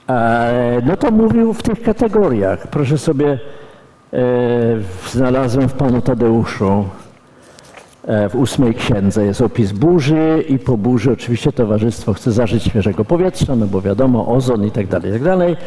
E, 0.09 0.81
no 0.85 0.97
to 0.97 1.11
mówił 1.11 1.53
w 1.53 1.63
tych 1.63 1.81
kategoriach. 1.81 2.67
Proszę 2.67 2.97
sobie, 2.97 3.39
e, 4.13 4.19
znalazłem 5.09 5.69
w 5.69 5.73
Panu 5.73 6.01
Tadeuszu 6.01 6.85
e, 8.07 8.29
w 8.29 8.35
ósmej 8.35 8.73
księdze 8.73 9.25
jest 9.25 9.41
opis 9.41 9.71
burzy 9.71 10.43
i 10.49 10.59
po 10.59 10.77
burzy 10.77 11.11
oczywiście 11.11 11.51
towarzystwo 11.51 12.13
chce 12.13 12.31
zażyć 12.31 12.63
świeżego 12.63 13.05
powietrza, 13.05 13.55
no 13.55 13.67
bo 13.67 13.81
wiadomo, 13.81 14.27
ozon 14.27 14.65
i 14.65 14.71
tak 14.71 14.87
dalej, 14.87 15.09
i 15.09 15.13
tak 15.13 15.23
dalej. 15.23 15.57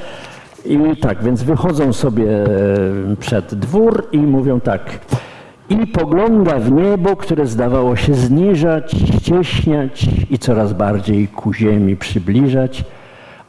I 0.64 0.96
tak, 0.96 1.22
więc 1.22 1.42
wychodzą 1.42 1.92
sobie 1.92 2.28
przed 3.20 3.54
dwór 3.54 4.08
i 4.12 4.18
mówią 4.18 4.60
tak. 4.60 4.98
I 5.68 5.86
pogląda 5.86 6.58
w 6.58 6.72
niebo, 6.72 7.16
które 7.16 7.46
zdawało 7.46 7.96
się 7.96 8.14
zniżać, 8.14 8.92
ścieśniać 8.92 10.06
i 10.30 10.38
coraz 10.38 10.72
bardziej 10.72 11.28
ku 11.28 11.54
ziemi 11.54 11.96
przybliżać 11.96 12.84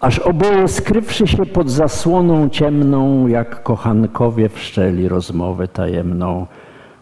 aż 0.03 0.19
oboje 0.19 0.67
skrywszy 0.67 1.27
się 1.27 1.45
pod 1.45 1.69
zasłoną 1.69 2.49
ciemną, 2.49 3.27
jak 3.27 3.63
kochankowie 3.63 4.49
wszczeli 4.49 5.07
rozmowę 5.07 5.67
tajemną, 5.67 6.47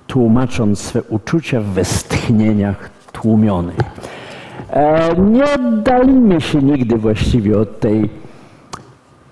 tłumacząc 0.08 0.80
swe 0.80 1.04
uczucia 1.04 1.62
w 1.62 1.66
westchnieniach 1.66 2.90
tłumionych. 3.12 3.78
E, 4.70 5.16
nie 5.16 5.44
oddalimy 5.44 6.42
się 6.42 6.62
nigdy 6.62 6.98
właściwie 6.98 7.60
od 7.60 7.80
tej 7.80 8.04
e, 8.04 8.10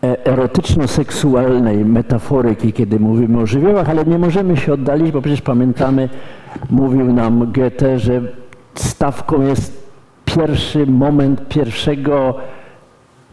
erotyczno-seksualnej 0.01 1.85
metaforyki, 1.85 2.73
kiedy 2.73 2.99
mówimy 2.99 3.39
o 3.39 3.45
żywiołach, 3.45 3.89
ale 3.89 4.05
nie 4.05 4.19
możemy 4.19 4.57
się 4.57 4.73
oddalić, 4.73 5.11
bo 5.11 5.21
przecież 5.21 5.41
pamiętamy, 5.41 6.09
mówił 6.69 7.13
nam 7.13 7.51
Goethe, 7.51 7.99
że 7.99 8.21
stawką 8.75 9.41
jest 9.41 9.89
pierwszy 10.25 10.85
moment 10.87 11.47
pierwszego 11.47 12.35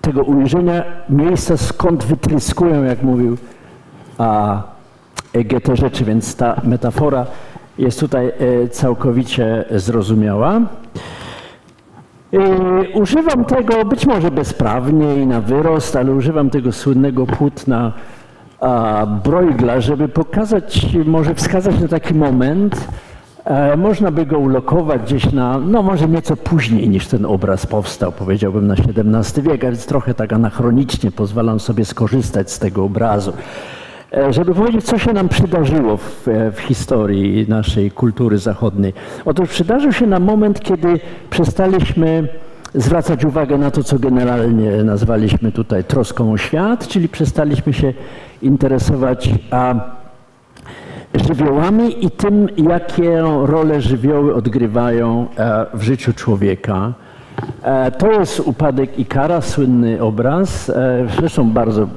tego 0.00 0.22
ujrzenia 0.22 0.84
miejsca, 1.10 1.56
skąd 1.56 2.04
wytryskują, 2.04 2.84
jak 2.84 3.02
mówił 3.02 3.36
a, 4.18 4.62
Goethe 5.34 5.76
rzeczy, 5.76 6.04
więc 6.04 6.36
ta 6.36 6.60
metafora 6.64 7.26
jest 7.78 8.00
tutaj 8.00 8.26
e, 8.28 8.68
całkowicie 8.68 9.64
zrozumiała. 9.70 10.60
E, 12.36 12.98
używam 13.00 13.44
tego 13.44 13.84
być 13.84 14.06
może 14.06 14.30
bezprawnie 14.30 15.16
i 15.16 15.26
na 15.26 15.40
wyrost, 15.40 15.96
ale 15.96 16.12
używam 16.12 16.50
tego 16.50 16.72
słynnego 16.72 17.26
płótna 17.26 17.92
Bruegla, 19.24 19.80
żeby 19.80 20.08
pokazać, 20.08 20.86
może 21.04 21.34
wskazać 21.34 21.80
na 21.80 21.88
taki 21.88 22.14
moment, 22.14 22.88
E, 23.46 23.76
można 23.76 24.10
by 24.10 24.26
go 24.26 24.38
ulokować 24.38 25.02
gdzieś 25.02 25.32
na, 25.32 25.58
no 25.58 25.82
może 25.82 26.08
nieco 26.08 26.36
później 26.36 26.88
niż 26.88 27.06
ten 27.06 27.26
obraz 27.26 27.66
powstał, 27.66 28.12
powiedziałbym 28.12 28.66
na 28.66 28.74
XVII 28.74 29.42
wiek, 29.42 29.62
więc 29.62 29.86
trochę 29.86 30.14
tak 30.14 30.32
anachronicznie 30.32 31.10
pozwalam 31.10 31.60
sobie 31.60 31.84
skorzystać 31.84 32.50
z 32.50 32.58
tego 32.58 32.84
obrazu. 32.84 33.32
E, 34.16 34.32
żeby 34.32 34.54
powiedzieć, 34.54 34.84
co 34.84 34.98
się 34.98 35.12
nam 35.12 35.28
przydarzyło 35.28 35.96
w, 35.96 36.28
e, 36.28 36.52
w 36.52 36.60
historii 36.60 37.46
naszej 37.48 37.90
kultury 37.90 38.38
zachodniej. 38.38 38.92
Otóż 39.24 39.48
przydarzył 39.48 39.92
się 39.92 40.06
nam 40.06 40.22
moment, 40.22 40.60
kiedy 40.60 41.00
przestaliśmy 41.30 42.28
zwracać 42.74 43.24
uwagę 43.24 43.58
na 43.58 43.70
to, 43.70 43.84
co 43.84 43.98
generalnie 43.98 44.84
nazwaliśmy 44.84 45.52
tutaj 45.52 45.84
troską 45.84 46.32
o 46.32 46.36
świat, 46.36 46.88
czyli 46.88 47.08
przestaliśmy 47.08 47.72
się 47.72 47.92
interesować 48.42 49.30
a 49.50 49.74
żywiołami 51.14 52.06
i 52.06 52.10
tym, 52.10 52.48
jakie 52.56 53.22
rolę 53.42 53.80
żywioły 53.80 54.34
odgrywają 54.34 55.26
e, 55.36 55.66
w 55.74 55.82
życiu 55.82 56.12
człowieka. 56.12 56.92
To 57.98 58.12
jest 58.12 58.40
upadek 58.40 58.98
Ikara, 58.98 59.40
słynny 59.40 60.02
obraz, 60.02 60.72
zresztą 61.18 61.50
bardzo 61.50 61.88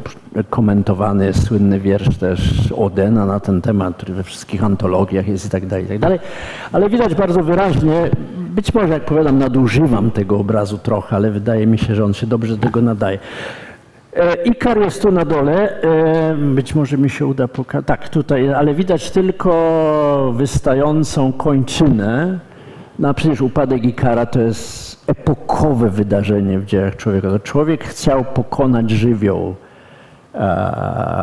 komentowany 0.49 1.33
słynny 1.33 1.79
wiersz 1.79 2.17
też 2.17 2.71
Odena 2.71 3.25
na 3.25 3.39
ten 3.39 3.61
temat, 3.61 3.95
który 3.95 4.13
we 4.13 4.23
wszystkich 4.23 4.63
antologiach 4.63 5.27
jest 5.27 5.45
i 5.45 5.49
tak 5.49 5.65
dalej, 5.65 5.85
i 5.85 5.87
tak 5.87 5.99
dalej. 5.99 6.19
Ale 6.71 6.89
widać 6.89 7.15
bardzo 7.15 7.43
wyraźnie, 7.43 8.09
być 8.37 8.73
może 8.73 8.93
jak 8.93 9.05
powiadam, 9.05 9.37
nadużywam 9.37 10.11
tego 10.11 10.37
obrazu 10.37 10.77
trochę, 10.77 11.15
ale 11.15 11.31
wydaje 11.31 11.67
mi 11.67 11.77
się, 11.77 11.95
że 11.95 12.05
on 12.05 12.13
się 12.13 12.27
dobrze 12.27 12.57
do 12.57 12.63
tego 12.63 12.81
nadaje. 12.81 13.19
E, 14.13 14.43
Ikar 14.43 14.79
jest 14.79 15.01
tu 15.01 15.11
na 15.11 15.25
dole. 15.25 15.81
E, 15.81 16.35
być 16.35 16.75
może 16.75 16.97
mi 16.97 17.09
się 17.09 17.25
uda 17.25 17.47
pokazać. 17.47 17.85
Tak, 17.85 18.09
tutaj, 18.09 18.53
ale 18.53 18.73
widać 18.73 19.11
tylko 19.11 20.33
wystającą 20.35 21.33
kończynę. 21.33 22.39
No 22.99 23.09
a 23.09 23.13
przecież 23.13 23.41
upadek 23.41 23.83
Ikara 23.83 24.25
to 24.25 24.41
jest 24.41 25.09
epokowe 25.09 25.89
wydarzenie 25.89 26.59
w 26.59 26.65
dziejach 26.65 26.95
człowieka. 26.95 27.27
Człowiek 27.43 27.83
chciał 27.83 28.25
pokonać 28.25 28.91
żywioł, 28.91 29.55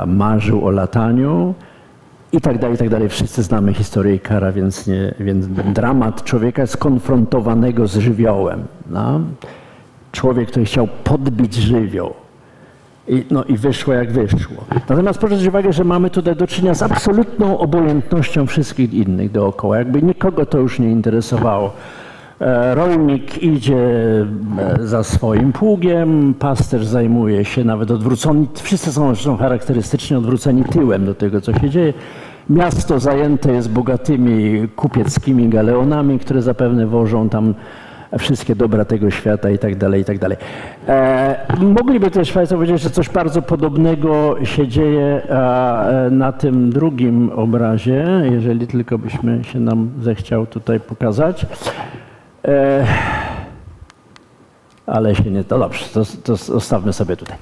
marzył 0.07 0.67
o 0.67 0.71
lataniu 0.71 1.55
i 2.33 2.41
tak 2.41 2.59
dalej, 2.59 2.75
i 2.75 2.79
tak 2.79 2.89
dalej. 2.89 3.09
Wszyscy 3.09 3.43
znamy 3.43 3.75
historię 3.75 4.15
Ikara, 4.15 4.53
więc, 4.53 4.87
nie, 4.87 5.15
więc 5.21 5.47
dramat 5.75 6.25
człowieka 6.25 6.67
skonfrontowanego 6.67 7.87
z 7.87 7.97
żywiołem. 7.97 8.65
No? 8.91 9.21
Człowiek, 10.13 10.49
który 10.49 10.65
chciał 10.65 10.89
podbić 11.05 11.55
żywioł. 11.55 12.15
I, 13.09 13.25
no 13.31 13.45
i 13.45 13.57
wyszło 13.57 13.95
jak 13.95 14.13
wyszło. 14.13 14.65
Natomiast 14.89 15.19
proszę 15.19 15.35
zwrócić 15.35 15.49
uwagę, 15.49 15.73
że 15.73 15.85
mamy 15.85 16.11
tutaj 16.11 16.37
do 16.37 16.47
czynienia 16.47 16.75
z 16.75 16.83
absolutną 16.83 17.59
obojętnością 17.59 18.47
wszystkich 18.47 18.95
innych 18.95 19.33
dookoła. 19.33 19.79
Jakby 19.79 20.03
nikogo 20.03 20.47
to 20.47 20.59
już 20.59 20.79
nie 20.79 20.91
interesowało. 20.91 21.73
E, 22.41 22.75
rolnik 22.75 23.43
idzie 23.43 23.77
e, 23.77 24.87
za 24.87 25.05
swoim 25.05 25.53
pługiem, 25.53 26.35
pasterz 26.39 26.87
zajmuje 26.87 27.45
się 27.45 27.65
nawet 27.65 27.91
odwrócony, 27.91 28.47
wszyscy 28.55 28.93
są 28.93 29.15
zresztą 29.15 29.37
charakterystycznie 29.37 30.19
odwróceni 30.19 30.65
tyłem 30.65 31.07
do 31.07 31.15
tego, 31.15 31.41
co 31.41 31.53
się 31.59 31.71
dzieje. 31.71 31.93
Miasto 32.51 33.01
zajęte 33.01 33.53
jest 33.53 33.71
bogatymi 33.71 34.69
kupieckimi 34.69 35.49
galeonami, 35.49 36.19
które 36.19 36.43
zapewne 36.43 36.87
wożą 36.87 37.29
tam 37.29 37.55
wszystkie 38.19 38.57
dobra 38.57 38.85
tego 38.85 39.11
świata 39.11 39.51
i 39.51 39.59
tak 39.59 39.77
dalej, 39.77 40.03
i 40.03 40.05
tak 40.05 40.19
dalej. 40.19 40.39
E, 40.89 41.47
mogliby 41.61 42.11
też 42.11 42.33
Państwo 42.33 42.57
powiedzieć, 42.57 42.81
że 42.81 42.91
coś 42.91 43.09
bardzo 43.09 43.43
podobnego 43.43 44.37
się 44.45 44.69
dzieje 44.69 45.23
na 46.11 46.33
tym 46.33 46.71
drugim 46.71 47.31
obrazie, 47.31 48.07
jeżeli 48.31 48.67
tylko 48.67 48.99
byśmy 48.99 49.45
się 49.45 49.61
nam 49.61 49.91
zechciał 50.01 50.47
tutaj 50.47 50.81
pokazać. 50.81 51.47
E, 52.47 52.87
ale 54.87 55.15
się 55.15 55.31
nie, 55.31 55.45
to 55.45 55.59
dobrze, 55.59 55.85
to, 55.95 56.03
to 56.25 56.37
zostawmy 56.37 56.93
sobie 56.93 57.17
tutaj. 57.17 57.37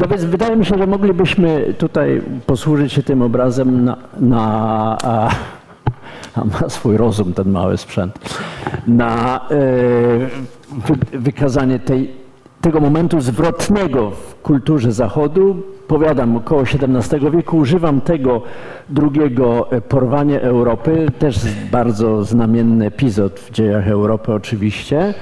No 0.00 0.08
więc 0.08 0.24
wydaje 0.24 0.56
mi 0.56 0.66
się, 0.66 0.78
że 0.78 0.86
moglibyśmy 0.86 1.74
tutaj 1.78 2.22
posłużyć 2.46 2.92
się 2.92 3.02
tym 3.02 3.22
obrazem 3.22 3.84
na, 3.84 3.96
na 4.20 4.46
a, 5.02 5.30
a 6.34 6.44
ma 6.44 6.68
swój 6.68 6.96
rozum 6.96 7.32
ten 7.32 7.50
mały 7.50 7.76
sprzęt, 7.76 8.18
na 8.86 9.36
e, 9.36 9.56
wy, 10.72 11.18
wykazanie 11.18 11.78
tej, 11.78 12.23
tego 12.64 12.80
momentu 12.80 13.20
zwrotnego 13.20 14.10
w 14.10 14.34
kulturze 14.42 14.92
Zachodu. 14.92 15.56
Powiadam, 15.88 16.36
około 16.36 16.62
XVII 16.62 17.30
wieku 17.30 17.56
używam 17.56 18.00
tego 18.00 18.42
drugiego 18.88 19.70
e, 19.70 19.80
porwania 19.80 20.40
Europy, 20.40 21.06
też 21.18 21.38
bardzo 21.70 22.24
znamienny 22.24 22.86
epizod 22.86 23.40
w 23.40 23.50
dziejach 23.50 23.88
Europy 23.88 24.32
oczywiście, 24.32 25.14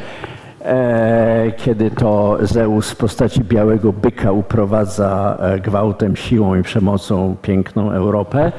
e, 0.65 1.53
kiedy 1.57 1.91
to 1.91 2.39
Zeus 2.43 2.91
w 2.91 2.97
postaci 2.97 3.41
białego 3.45 3.93
byka 3.93 4.33
uprowadza 4.33 5.37
e, 5.41 5.61
gwałtem, 5.61 6.17
siłą 6.17 6.55
i 6.55 6.63
przemocą 6.63 7.37
piękną 7.43 7.91
Europę. 7.91 8.53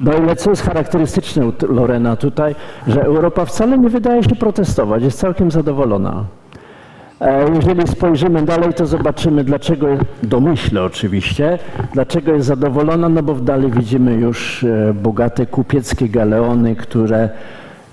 No 0.00 0.12
ile 0.12 0.36
co 0.36 0.50
jest 0.50 0.62
charakterystyczne 0.62 1.46
u 1.46 1.52
Lorena 1.68 2.16
tutaj, 2.16 2.54
że 2.86 3.02
Europa 3.02 3.44
wcale 3.44 3.78
nie 3.78 3.88
wydaje 3.88 4.22
się 4.22 4.36
protestować, 4.36 5.02
jest 5.02 5.18
całkiem 5.18 5.50
zadowolona. 5.50 6.24
E, 7.22 7.54
jeżeli 7.54 7.88
spojrzymy 7.88 8.42
dalej, 8.42 8.74
to 8.74 8.86
zobaczymy, 8.86 9.44
dlaczego, 9.44 9.86
domyślę 10.22 10.82
oczywiście, 10.82 11.58
dlaczego 11.92 12.32
jest 12.32 12.46
zadowolona, 12.46 13.08
no 13.08 13.22
bo 13.22 13.34
w 13.34 13.44
dalej 13.44 13.70
widzimy 13.70 14.14
już 14.14 14.64
e, 14.64 14.94
bogate 14.94 15.46
kupieckie 15.46 16.08
galeony, 16.08 16.76
które 16.76 17.28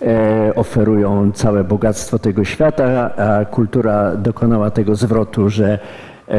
e, 0.01 0.55
oferują 0.55 1.31
całe 1.31 1.63
bogactwo 1.63 2.19
tego 2.19 2.43
świata, 2.43 3.15
a 3.17 3.45
kultura 3.45 4.15
dokonała 4.15 4.71
tego 4.71 4.95
zwrotu, 4.95 5.49
że 5.49 5.79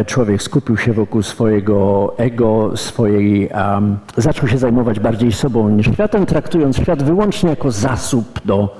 człowiek 0.06 0.42
skupił 0.42 0.76
się 0.76 0.92
wokół 0.92 1.22
swojego 1.22 2.12
ego, 2.16 2.76
swojej, 2.76 3.48
um, 3.48 3.98
zaczął 4.16 4.48
się 4.48 4.58
zajmować 4.58 5.00
bardziej 5.00 5.32
sobą 5.32 5.68
niż 5.68 5.86
światem, 5.86 6.26
traktując 6.26 6.76
świat 6.76 7.02
wyłącznie 7.02 7.50
jako 7.50 7.70
zasób 7.70 8.40
do 8.44 8.76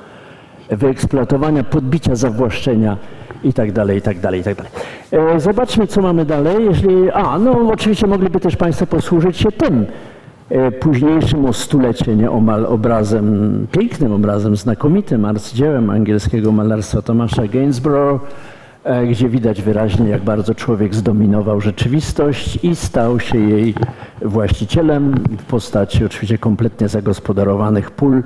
wyeksploatowania, 0.71 1.65
podbicia, 1.65 2.15
zawłaszczenia 2.15 2.97
i 3.45 3.53
tak 3.53 3.69
i 3.69 3.73
tak 4.03 4.19
dalej, 4.19 4.41
i 4.41 4.43
tak 4.43 4.57
dalej. 4.57 4.71
E, 5.35 5.41
zobaczmy, 5.41 5.87
co 5.87 6.03
mamy 6.03 6.25
dalej. 6.25 6.65
Jeżeli, 6.65 7.11
a, 7.11 7.39
no 7.39 7.53
oczywiście 7.73 8.07
mogliby 8.07 8.41
też 8.41 8.57
Państwo 8.57 8.87
posłużyć 8.87 9.37
się 9.37 9.53
tym 9.53 9.87
e, 10.51 10.71
późniejszym 10.71 11.45
o 11.45 11.53
stulecie 11.53 12.17
nieomal 12.17 12.67
obrazem, 12.67 13.67
pięknym 13.73 14.13
obrazem, 14.13 14.57
znakomitym 14.57 15.25
arcydziełem 15.25 15.91
angielskiego 15.91 16.53
malarstwa 16.53 17.03
Tomasza 17.03 17.47
Gainsborough, 17.47 18.21
E, 18.85 19.07
gdzie 19.07 19.29
widać 19.29 19.63
wyraźnie, 19.63 20.09
jak 20.09 20.23
bardzo 20.23 20.55
człowiek 20.55 20.95
zdominował 20.95 21.61
rzeczywistość 21.61 22.65
i 22.65 22.77
stał 22.77 23.21
się 23.21 23.39
jej 23.39 23.75
właścicielem 24.23 25.15
w 25.39 25.43
postaci 25.43 26.05
oczywiście 26.05 26.39
kompletnie 26.39 26.89
zagospodarowanych 26.89 27.91
pól. 27.91 28.23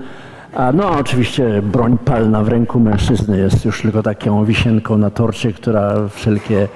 A 0.55 0.73
no 0.73 0.91
oczywiście 0.91 1.63
broń 1.63 1.99
palna 2.05 2.43
w 2.43 2.49
ręku 2.49 2.81
mężczyzny 2.81 3.39
jest 3.39 3.65
już 3.65 3.83
tylko 3.83 4.03
taką 4.03 4.45
wisienką 4.45 4.99
na 4.99 5.11
torcie, 5.11 5.53
która 5.53 6.09
wszelkie, 6.09 6.69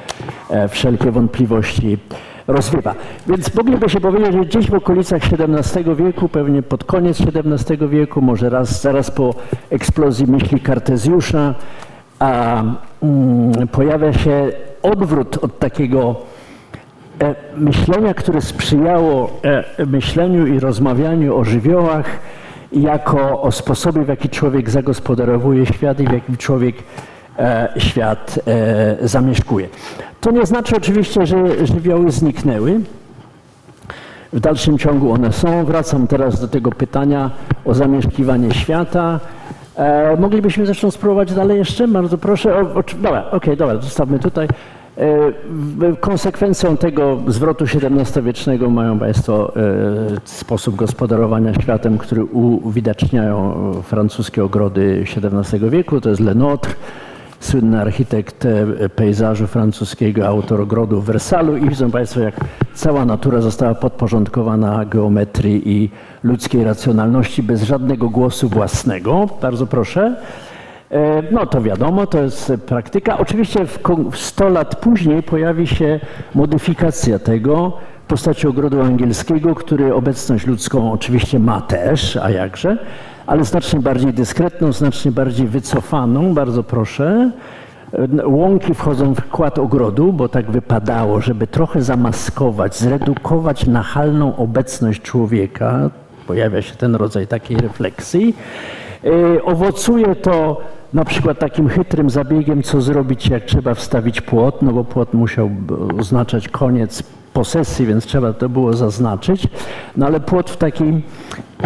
e, 0.50 0.68
wszelkie 0.68 1.10
wątpliwości 1.10 1.98
rozwiewa. 2.46 2.94
Więc 3.26 3.54
mogliby 3.54 3.88
się 3.88 4.00
powiedzieć, 4.00 4.32
że 4.32 4.40
gdzieś 4.40 4.70
w 4.70 4.74
okolicach 4.74 5.22
XVII 5.32 5.94
wieku, 5.94 6.28
pewnie 6.28 6.62
pod 6.62 6.84
koniec 6.84 7.18
XVII 7.20 7.88
wieku, 7.88 8.20
może 8.20 8.50
raz, 8.50 8.82
zaraz 8.82 9.10
po 9.10 9.34
eksplozji 9.70 10.26
myśli 10.26 10.60
Kartezjusza, 10.60 11.54
a, 12.18 12.62
mm, 13.02 13.68
pojawia 13.72 14.12
się 14.12 14.52
odwrót 14.82 15.36
od 15.36 15.58
takiego 15.58 16.16
e, 17.22 17.34
myślenia, 17.56 18.14
które 18.14 18.40
sprzyjało 18.40 19.30
e, 19.78 19.86
myśleniu 19.86 20.46
i 20.46 20.60
rozmawianiu 20.60 21.36
o 21.36 21.44
żywiołach 21.44 22.18
jako 22.72 23.42
o 23.42 23.52
sposobie, 23.52 24.04
w 24.04 24.08
jaki 24.08 24.28
człowiek 24.28 24.70
zagospodarowuje 24.70 25.66
świat 25.66 26.00
i 26.00 26.06
w 26.06 26.12
jakim 26.12 26.36
człowiek 26.36 26.76
e, 27.38 27.68
świat 27.78 28.38
e, 28.46 29.08
zamieszkuje. 29.08 29.68
To 30.20 30.30
nie 30.30 30.46
znaczy 30.46 30.76
oczywiście, 30.76 31.26
że 31.26 31.66
żywioły 31.66 32.10
zniknęły. 32.10 32.80
W 34.32 34.40
dalszym 34.40 34.78
ciągu 34.78 35.12
one 35.12 35.32
są. 35.32 35.64
Wracam 35.64 36.06
teraz 36.06 36.40
do 36.40 36.48
tego 36.48 36.70
pytania 36.70 37.30
o 37.64 37.74
zamieszkiwanie 37.74 38.54
świata. 38.54 39.20
E, 39.76 40.16
moglibyśmy 40.16 40.66
zresztą 40.66 40.90
spróbować 40.90 41.34
dalej 41.34 41.58
jeszcze? 41.58 41.88
Bardzo 41.88 42.18
proszę. 42.18 42.56
O, 42.56 42.60
o, 42.60 42.82
dobra, 43.02 43.20
okej, 43.26 43.38
okay, 43.38 43.56
dobra, 43.56 43.76
zostawmy 43.76 44.18
tutaj. 44.18 44.48
E, 44.98 45.96
konsekwencją 46.00 46.76
tego 46.76 47.18
zwrotu 47.26 47.64
XVII-wiecznego 47.64 48.70
mają 48.70 48.98
Państwo 48.98 49.52
e, 49.56 49.60
sposób 50.24 50.76
gospodarowania 50.76 51.54
światem, 51.54 51.98
który 51.98 52.24
uwidaczniają 52.24 53.54
francuskie 53.82 54.44
ogrody 54.44 55.04
XVII 55.16 55.70
wieku. 55.70 56.00
To 56.00 56.08
jest 56.08 56.20
Lenotre, 56.20 56.74
słynny 57.40 57.80
architekt 57.80 58.44
e, 58.44 58.88
pejzażu 58.88 59.46
francuskiego, 59.46 60.26
autor 60.26 60.60
ogrodu 60.60 61.00
w 61.00 61.04
Wersalu 61.04 61.56
i 61.56 61.68
widzą 61.68 61.90
Państwo, 61.90 62.20
jak 62.20 62.34
cała 62.74 63.04
natura 63.04 63.40
została 63.40 63.74
podporządkowana 63.74 64.84
geometrii 64.84 65.68
i 65.68 65.90
ludzkiej 66.22 66.64
racjonalności 66.64 67.42
bez 67.42 67.62
żadnego 67.62 68.08
głosu 68.08 68.48
własnego. 68.48 69.28
Bardzo 69.42 69.66
proszę. 69.66 70.16
E, 70.90 71.22
no 71.30 71.46
to 71.46 71.62
wiadomo, 71.62 72.06
to 72.06 72.22
jest 72.22 72.52
praktyka. 72.66 73.18
Oczywiście 73.18 73.66
w 73.66 74.18
100 74.18 74.48
lat 74.48 74.76
później 74.76 75.22
pojawi 75.22 75.66
się 75.66 76.00
modyfikacja 76.34 77.18
tego 77.18 77.72
w 78.04 78.06
postaci 78.08 78.46
ogrodu 78.46 78.82
angielskiego, 78.82 79.54
który 79.54 79.94
obecność 79.94 80.46
ludzką 80.46 80.92
oczywiście 80.92 81.38
ma 81.38 81.60
też, 81.60 82.16
a 82.16 82.30
jakże, 82.30 82.78
ale 83.26 83.44
znacznie 83.44 83.80
bardziej 83.80 84.12
dyskretną, 84.12 84.72
znacznie 84.72 85.12
bardziej 85.12 85.46
wycofaną. 85.46 86.34
Bardzo 86.34 86.62
proszę. 86.62 87.30
Łąki 88.24 88.74
wchodzą 88.74 89.14
w 89.14 89.28
kład 89.28 89.58
ogrodu, 89.58 90.12
bo 90.12 90.28
tak 90.28 90.50
wypadało, 90.50 91.20
żeby 91.20 91.46
trochę 91.46 91.82
zamaskować, 91.82 92.76
zredukować 92.78 93.66
nachalną 93.66 94.36
obecność 94.36 95.02
człowieka. 95.02 95.90
Pojawia 96.26 96.62
się 96.62 96.74
ten 96.74 96.94
rodzaj 96.94 97.26
takiej 97.26 97.56
refleksji. 97.56 98.36
E, 99.04 99.42
owocuje 99.42 100.14
to 100.14 100.60
na 100.92 101.04
przykład 101.04 101.38
takim 101.38 101.68
chytrym 101.68 102.10
zabiegiem, 102.10 102.62
co 102.62 102.80
zrobić, 102.80 103.28
jak 103.28 103.44
trzeba 103.44 103.74
wstawić 103.74 104.20
płot, 104.20 104.62
no 104.62 104.72
bo 104.72 104.84
płot 104.84 105.14
musiał 105.14 105.50
oznaczać 105.98 106.48
koniec 106.48 107.02
posesji, 107.32 107.86
więc 107.86 108.06
trzeba 108.06 108.32
to 108.32 108.48
było 108.48 108.72
zaznaczyć. 108.72 109.48
No 109.96 110.06
ale 110.06 110.20
płot 110.20 110.50
w 110.50 110.56
takiej 110.56 111.02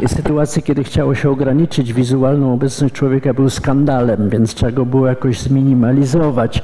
sytuacji, 0.06 0.62
kiedy 0.62 0.84
chciało 0.84 1.14
się 1.14 1.30
ograniczyć 1.30 1.92
wizualną 1.92 2.54
obecność 2.54 2.94
człowieka, 2.94 3.34
był 3.34 3.50
skandalem, 3.50 4.28
więc 4.30 4.54
trzeba 4.54 4.72
go 4.72 4.86
było 4.86 5.06
jakoś 5.06 5.40
zminimalizować. 5.40 6.62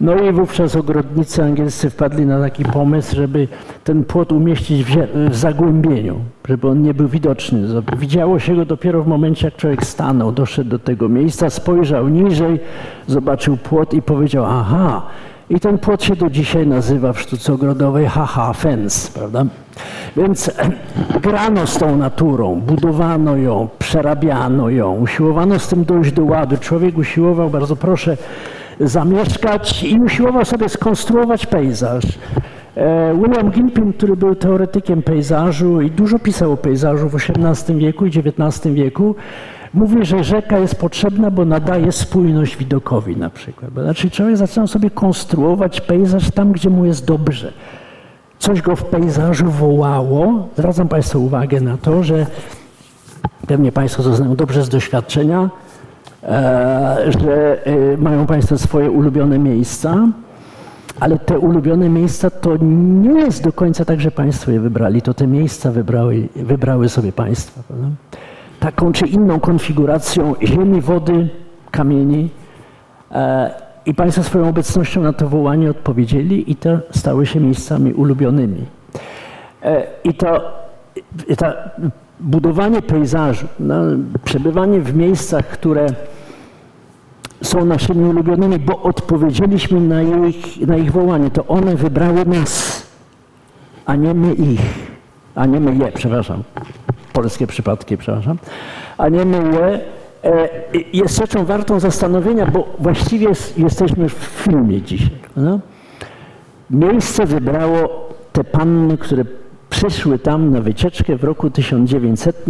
No 0.00 0.14
i 0.16 0.32
wówczas 0.32 0.76
ogrodnicy 0.76 1.42
angielscy 1.42 1.90
wpadli 1.90 2.26
na 2.26 2.40
taki 2.40 2.64
pomysł, 2.64 3.16
żeby 3.16 3.48
ten 3.84 4.04
płot 4.04 4.32
umieścić 4.32 4.84
w, 4.84 5.34
zagłębieniu, 5.36 6.20
żeby 6.48 6.68
on 6.68 6.82
nie 6.82 6.94
był 6.94 7.08
widoczny. 7.08 7.82
Widziało 7.98 8.38
się 8.38 8.56
go 8.56 8.64
dopiero 8.64 9.02
w 9.02 9.06
momencie, 9.06 9.46
jak 9.46 9.56
człowiek 9.56 9.86
stanął, 9.86 10.32
doszedł 10.32 10.70
do 10.70 10.78
tego 10.78 11.08
miejsca, 11.08 11.50
spojrzał 11.50 12.08
niżej, 12.08 12.60
zobaczył 13.06 13.56
płot 13.56 13.94
i 13.94 14.02
powiedział, 14.02 14.44
aha, 14.48 15.02
i 15.50 15.60
ten 15.60 15.78
płot 15.78 16.02
się 16.02 16.16
do 16.16 16.30
dzisiaj 16.30 16.66
nazywa 16.66 17.12
w 17.12 17.20
sztuce 17.20 17.52
ogrodowej 17.52 18.06
haha 18.06 18.52
fence, 18.52 19.12
prawda? 19.14 19.44
Więc 20.16 20.50
grano 21.22 21.66
z 21.66 21.78
tą 21.78 21.96
naturą, 21.96 22.60
budowano 22.60 23.36
ją, 23.36 23.68
przerabiano 23.78 24.70
ją, 24.70 24.94
usiłowano 24.94 25.58
z 25.58 25.68
tym 25.68 25.84
dojść 25.84 26.12
do 26.12 26.24
ładu. 26.24 26.56
Człowiek 26.56 26.98
usiłował, 26.98 27.50
bardzo 27.50 27.76
proszę, 27.76 28.16
zamieszkać 28.80 29.82
i 29.82 30.00
usiłował 30.00 30.44
sobie 30.44 30.68
skonstruować 30.68 31.46
pejzaż. 31.46 32.04
E, 32.76 33.14
William 33.14 33.50
Gilpin, 33.50 33.92
który 33.92 34.16
był 34.16 34.34
teoretykiem 34.34 35.02
pejzażu 35.02 35.80
i 35.80 35.90
dużo 35.90 36.18
pisał 36.18 36.52
o 36.52 36.56
pejzażu 36.56 37.08
w 37.08 37.14
XVIII 37.14 37.78
wieku 37.78 38.06
i 38.06 38.08
XIX 38.08 38.74
wieku, 38.74 39.14
Mówi, 39.74 40.04
że 40.04 40.24
rzeka 40.24 40.58
jest 40.58 40.74
potrzebna, 40.74 41.30
bo 41.30 41.44
nadaje 41.44 41.92
spójność 41.92 42.56
widokowi 42.56 43.16
na 43.16 43.30
przykład. 43.30 43.72
Znaczy 43.72 44.10
człowiek 44.10 44.36
zaczyna 44.36 44.66
sobie 44.66 44.90
konstruować 44.90 45.80
pejzaż 45.80 46.30
tam, 46.30 46.52
gdzie 46.52 46.70
mu 46.70 46.84
jest 46.84 47.04
dobrze. 47.04 47.52
Coś 48.38 48.62
go 48.62 48.76
w 48.76 48.84
pejzażu 48.84 49.50
wołało. 49.50 50.48
Zwracam 50.58 50.88
Państwu 50.88 51.24
uwagę 51.24 51.60
na 51.60 51.76
to, 51.76 52.02
że 52.02 52.26
pewnie 53.46 53.72
Państwo 53.72 54.02
to 54.02 54.14
znają 54.14 54.36
dobrze 54.36 54.64
z 54.64 54.68
doświadczenia, 54.68 55.50
że 57.08 57.64
e, 57.64 57.96
mają 57.96 58.26
Państwo 58.26 58.58
swoje 58.58 58.90
ulubione 58.90 59.38
miejsca, 59.38 60.08
ale 61.00 61.18
te 61.18 61.38
ulubione 61.38 61.88
miejsca 61.88 62.30
to 62.30 62.56
nie 62.60 63.20
jest 63.20 63.44
do 63.44 63.52
końca 63.52 63.84
tak, 63.84 64.00
że 64.00 64.10
Państwo 64.10 64.50
je 64.50 64.60
wybrali. 64.60 65.02
To 65.02 65.14
te 65.14 65.26
miejsca 65.26 65.70
wybrały, 65.70 66.28
wybrały 66.36 66.88
sobie 66.88 67.12
Państwo. 67.12 67.62
Prawda? 67.68 67.86
Taką 68.60 68.92
czy 68.92 69.06
inną 69.06 69.40
konfiguracją 69.40 70.34
ziemi, 70.42 70.80
wody, 70.80 71.28
kamieni. 71.70 72.30
E, 73.12 73.50
I 73.86 73.94
Państwo 73.94 74.22
swoją 74.22 74.48
obecnością 74.48 75.02
na 75.02 75.12
to 75.12 75.28
wołanie 75.28 75.70
odpowiedzieli 75.70 76.52
i 76.52 76.56
te 76.56 76.80
stały 76.90 77.26
się 77.26 77.40
miejscami 77.40 77.92
ulubionymi. 77.92 78.66
I 80.04 80.14
to, 80.14 80.52
i 81.28 81.36
to 81.36 81.52
budowanie 82.20 82.82
pejzażu, 82.82 83.46
no, 83.60 83.74
przebywanie 84.24 84.80
w 84.80 84.94
miejscach, 84.94 85.46
które 85.46 85.86
są 87.42 87.64
naszymi 87.64 88.04
ulubionymi, 88.04 88.58
bo 88.58 88.82
odpowiedzieliśmy 88.82 89.80
na 89.80 90.02
ich, 90.02 90.66
na 90.66 90.76
ich 90.76 90.92
wołanie. 90.92 91.30
To 91.30 91.46
one 91.46 91.76
wybrały 91.76 92.24
nas, 92.24 92.82
a 93.86 93.96
nie 93.96 94.14
my 94.14 94.34
ich, 94.34 94.60
a 95.34 95.46
nie 95.46 95.60
my 95.60 95.84
je, 95.84 95.92
przepraszam. 95.92 96.42
Polskie 97.12 97.46
przypadki, 97.46 97.96
przepraszam. 97.96 98.38
A 98.98 99.08
nie 99.08 99.24
my 99.24 99.36
je. 99.36 99.80
E, 100.24 100.48
jest 100.92 101.16
rzeczą 101.18 101.44
wartą 101.44 101.80
zastanowienia, 101.80 102.46
bo 102.46 102.68
właściwie 102.78 103.26
jesteśmy 103.56 104.08
w 104.08 104.12
filmie 104.12 104.82
dzisiaj. 104.82 105.18
No? 105.36 105.60
Miejsce 106.70 107.26
wybrało 107.26 108.08
te 108.32 108.44
panny, 108.44 108.98
które 108.98 109.24
przyszły 109.70 110.18
tam 110.18 110.50
na 110.50 110.60
wycieczkę 110.60 111.16
w 111.16 111.24
roku 111.24 111.50
1900. 111.50 112.44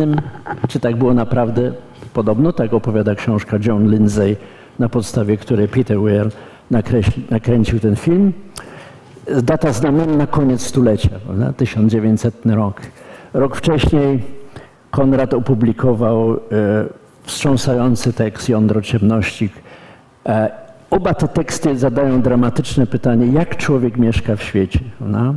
Czy 0.68 0.80
tak 0.80 0.96
było 0.96 1.14
naprawdę? 1.14 1.72
Podobno 2.14 2.52
tak 2.52 2.74
opowiada 2.74 3.14
książka 3.14 3.58
John 3.66 3.90
Lindsay 3.90 4.36
na 4.78 4.88
podstawie 4.88 5.36
której 5.36 5.68
Peter 5.68 6.00
Weir 6.00 6.30
nakręcił 7.30 7.80
ten 7.80 7.96
film. 7.96 8.32
Data 9.42 9.72
znamienna 9.72 10.26
koniec 10.26 10.62
stulecia, 10.62 11.10
prawda? 11.26 11.52
1900 11.52 12.46
rok. 12.46 12.80
Rok 13.34 13.56
wcześniej 13.56 14.22
Konrad 14.90 15.34
opublikował 15.34 16.32
e, 16.32 16.38
wstrząsający 17.22 18.12
tekst 18.12 18.48
Jądro 18.48 18.82
Ciemności. 18.82 19.50
E, 20.26 20.50
oba 20.90 21.14
te 21.14 21.28
teksty 21.28 21.78
zadają 21.78 22.22
dramatyczne 22.22 22.86
pytanie, 22.86 23.26
jak 23.26 23.56
człowiek 23.56 23.96
mieszka 23.96 24.36
w 24.36 24.42
świecie. 24.42 24.80
Prawda? 24.98 25.34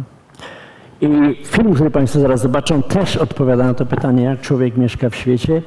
I 1.02 1.36
film, 1.46 1.74
który 1.74 1.92
Państwo 1.92 2.20
zaraz 2.20 2.42
zobaczą, 2.42 2.84
też 2.84 3.18
odpowiada 3.18 3.64
na 3.64 3.74
to 3.74 3.86
pytanie, 3.86 4.24
jak 4.24 4.42
człowiek 4.42 4.78
mieszka 4.78 5.10
w 5.10 5.16
świecie 5.16 5.62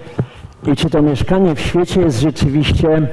i 0.67 0.77
czy 0.77 0.91
to 0.91 1.03
mieszkanie 1.03 1.55
w 1.55 1.61
świecie 1.61 2.01
jest 2.01 2.21
rzeczywiście 2.21 3.09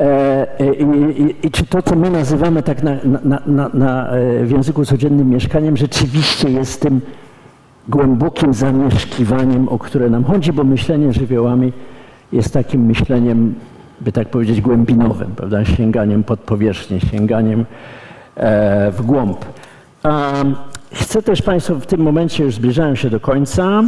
E, 0.00 0.60
e, 0.60 0.74
I, 0.74 1.46
I, 1.46 1.50
czy 1.50 1.66
to, 1.66 1.82
co 1.82 1.96
my 1.96 2.10
nazywamy 2.10 2.62
tak 2.62 2.82
na, 2.82 2.96
na, 3.24 3.40
na, 3.46 3.70
na, 3.74 4.08
e, 4.08 4.44
w 4.44 4.50
języku 4.50 4.84
codziennym 4.84 5.30
mieszkaniem, 5.30 5.76
rzeczywiście 5.76 6.50
jest 6.50 6.80
tym 6.80 7.00
głębokim 7.88 8.54
zamieszkiwaniem, 8.54 9.68
o 9.68 9.78
które 9.78 10.10
nam 10.10 10.24
chodzi, 10.24 10.52
bo 10.52 10.64
myślenie 10.64 11.12
żywiołami 11.12 11.72
jest 12.32 12.54
takim 12.54 12.86
myśleniem, 12.86 13.54
by 14.00 14.12
tak 14.12 14.28
powiedzieć, 14.28 14.60
głębinowym, 14.60 15.30
prawda? 15.36 15.64
sięganiem 15.64 16.24
pod 16.24 16.40
powierzchnię, 16.40 17.00
sięganiem 17.00 17.64
e, 18.36 18.90
w 18.90 19.02
głąb. 19.02 19.44
Chcę 20.92 21.22
też 21.22 21.42
Państwu 21.42 21.80
w 21.80 21.86
tym 21.86 22.00
momencie, 22.00 22.44
już 22.44 22.54
zbliżają 22.54 22.94
się 22.94 23.10
do 23.10 23.20
końca, 23.20 23.82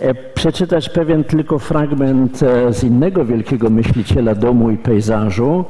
E, 0.00 0.14
przeczytać 0.14 0.88
pewien 0.88 1.24
tylko 1.24 1.58
fragment 1.58 2.42
e, 2.42 2.72
z 2.72 2.84
innego 2.84 3.24
wielkiego 3.24 3.70
myśliciela 3.70 4.34
domu 4.34 4.70
i 4.70 4.76
pejzażu, 4.76 5.64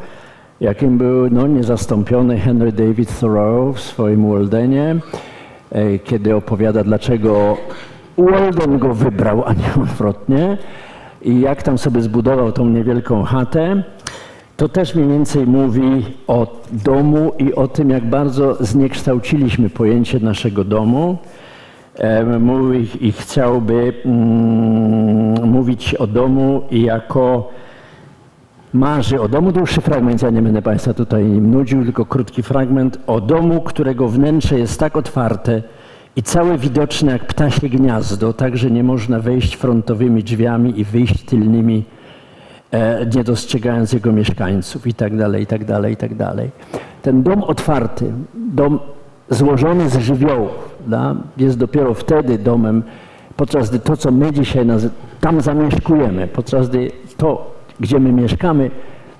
jakim 0.60 0.98
był 0.98 1.30
no, 1.30 1.46
niezastąpiony 1.46 2.38
Henry 2.38 2.72
David 2.72 3.20
Thoreau 3.20 3.72
w 3.72 3.80
swoim 3.80 4.30
Waldenie, 4.30 4.96
e, 5.72 5.98
kiedy 5.98 6.36
opowiada, 6.36 6.84
dlaczego 6.84 7.56
Walden 8.18 8.78
go 8.78 8.94
wybrał, 8.94 9.44
a 9.44 9.52
nie 9.52 9.82
odwrotnie, 9.82 10.58
i 11.22 11.40
jak 11.40 11.62
tam 11.62 11.78
sobie 11.78 12.02
zbudował 12.02 12.52
tą 12.52 12.68
niewielką 12.68 13.22
chatę. 13.24 13.82
To 14.56 14.68
też 14.68 14.94
mniej 14.94 15.08
więcej 15.08 15.46
mówi 15.46 16.04
o 16.26 16.60
domu 16.72 17.32
i 17.38 17.54
o 17.54 17.68
tym, 17.68 17.90
jak 17.90 18.04
bardzo 18.04 18.64
zniekształciliśmy 18.64 19.70
pojęcie 19.70 20.20
naszego 20.20 20.64
domu 20.64 21.18
mówi 22.40 22.88
i 23.00 23.12
chciałby 23.12 23.92
mm, 24.04 25.50
mówić 25.50 25.94
o 25.94 26.06
domu 26.06 26.62
jako 26.70 27.50
marzy 28.72 29.20
o 29.20 29.28
domu. 29.28 29.52
Dłuższy 29.52 29.80
fragment, 29.80 30.22
ja 30.22 30.30
nie 30.30 30.42
będę 30.42 30.62
Państwa 30.62 30.94
tutaj 30.94 31.24
nudził, 31.24 31.84
tylko 31.84 32.06
krótki 32.06 32.42
fragment 32.42 32.98
o 33.06 33.20
domu, 33.20 33.60
którego 33.60 34.08
wnętrze 34.08 34.58
jest 34.58 34.80
tak 34.80 34.96
otwarte 34.96 35.62
i 36.16 36.22
całe 36.22 36.58
widoczne 36.58 37.12
jak 37.12 37.26
ptasie 37.26 37.68
gniazdo, 37.68 38.32
tak 38.32 38.56
że 38.56 38.70
nie 38.70 38.84
można 38.84 39.20
wejść 39.20 39.54
frontowymi 39.54 40.24
drzwiami 40.24 40.80
i 40.80 40.84
wyjść 40.84 41.24
tylnymi, 41.24 41.84
nie 43.16 43.24
dostrzegając 43.24 43.92
jego 43.92 44.12
mieszkańców 44.12 44.86
i 44.86 44.94
tak 44.94 45.16
dalej, 45.16 45.42
i 45.42 45.46
tak 45.46 45.64
dalej, 45.64 45.92
i 45.92 45.96
tak 45.96 46.14
dalej. 46.14 46.50
Ten 47.02 47.22
dom 47.22 47.42
otwarty, 47.42 48.12
dom 48.34 48.78
złożony 49.30 49.90
z 49.90 49.98
żywiołów, 49.98 50.50
da, 50.86 51.14
jest 51.36 51.58
dopiero 51.58 51.94
wtedy 51.94 52.38
domem, 52.38 52.82
podczas 53.36 53.70
gdy 53.70 53.78
to, 53.78 53.96
co 53.96 54.10
my 54.10 54.32
dzisiaj 54.32 54.66
tam 55.20 55.40
zamieszkujemy, 55.40 56.28
podczas 56.28 56.68
gdy 56.68 56.90
to, 57.16 57.50
gdzie 57.80 58.00
my 58.00 58.12
mieszkamy, 58.12 58.70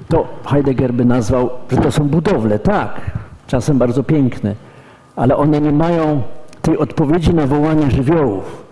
to 0.09 0.27
Heidegger 0.47 0.93
by 0.93 1.05
nazwał, 1.05 1.51
że 1.71 1.77
to 1.77 1.93
są 1.93 2.09
budowle, 2.09 2.59
tak, 2.59 3.01
czasem 3.47 3.79
bardzo 3.79 4.03
piękne, 4.03 4.55
ale 5.17 5.37
one 5.37 5.61
nie 5.61 5.73
mają 5.73 6.23
tej 6.63 6.79
odpowiedzi 6.79 7.35
na 7.35 7.47
wołanie 7.47 7.91
żywiołów, 7.91 8.65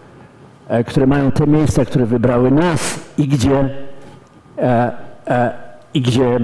e, 0.69 0.85
które 0.85 1.07
mają 1.07 1.33
te 1.33 1.47
miejsca, 1.47 1.85
które 1.85 2.07
wybrały 2.07 2.51
nas 2.51 3.01
i 3.19 3.29
gdzie, 3.29 3.59
e, 3.59 3.63
e, 3.63 3.69
i 5.95 6.01
gdzie 6.01 6.41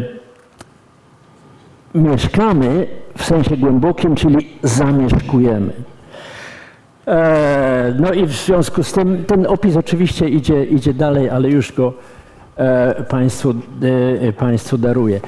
mieszkamy 1.95 2.87
w 3.19 3.25
sensie 3.25 3.57
głębokim, 3.57 4.15
czyli 4.15 4.49
zamieszkujemy. 4.63 5.73
E, 7.07 7.95
no 7.99 8.13
i 8.13 8.27
w 8.27 8.33
związku 8.33 8.83
z 8.83 8.93
tym 8.93 9.25
ten 9.25 9.47
opis 9.47 9.77
oczywiście 9.77 10.29
idzie, 10.29 10.65
idzie 10.65 10.95
dalej, 10.95 11.31
ale 11.31 11.49
już 11.49 11.73
go 11.73 11.93
e, 12.57 13.05
Państwu, 13.05 13.55
e, 14.21 14.33
państwu 14.33 14.79
daruję. 14.79 15.21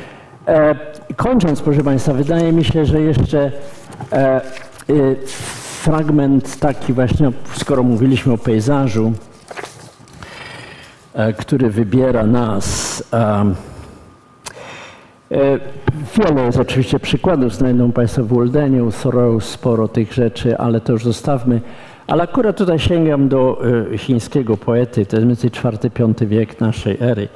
Kończąc, 1.17 1.61
proszę 1.61 1.83
Państwa, 1.83 2.13
wydaje 2.13 2.53
mi 2.53 2.65
się, 2.65 2.85
że 2.85 3.01
jeszcze 3.01 3.53
fragment 5.83 6.59
taki 6.61 6.93
właśnie, 6.93 7.31
skoro 7.55 7.83
mówiliśmy 7.83 8.33
o 8.33 8.39
pejzażu, 8.39 9.13
który 11.39 11.71
wybiera 11.71 12.27
nas. 12.27 13.03
Wiele 16.17 16.43
jest 16.43 16.59
oczywiście 16.59 16.99
przykładów, 16.99 17.55
znajdą 17.55 17.93
Państwo 17.93 18.25
w 18.25 18.37
Waldeniu, 18.37 18.91
Thoreau, 19.03 19.41
sporo 19.41 19.89
tych 19.89 20.13
rzeczy, 20.13 20.59
ale 20.59 20.81
to 20.81 20.93
już 20.93 21.05
zostawmy. 21.05 21.61
Ale 22.07 22.23
akurat 22.23 22.57
tutaj 22.57 22.79
sięgam 22.79 23.29
do 23.29 23.63
e, 23.93 23.99
chińskiego 23.99 24.57
poety, 24.57 25.07
to 25.07 25.17
jest 25.17 25.29
więcej 25.29 25.51
IV-V 25.51 26.27
wiek 26.27 26.61
naszej 26.61 26.97
ery. 27.01 27.29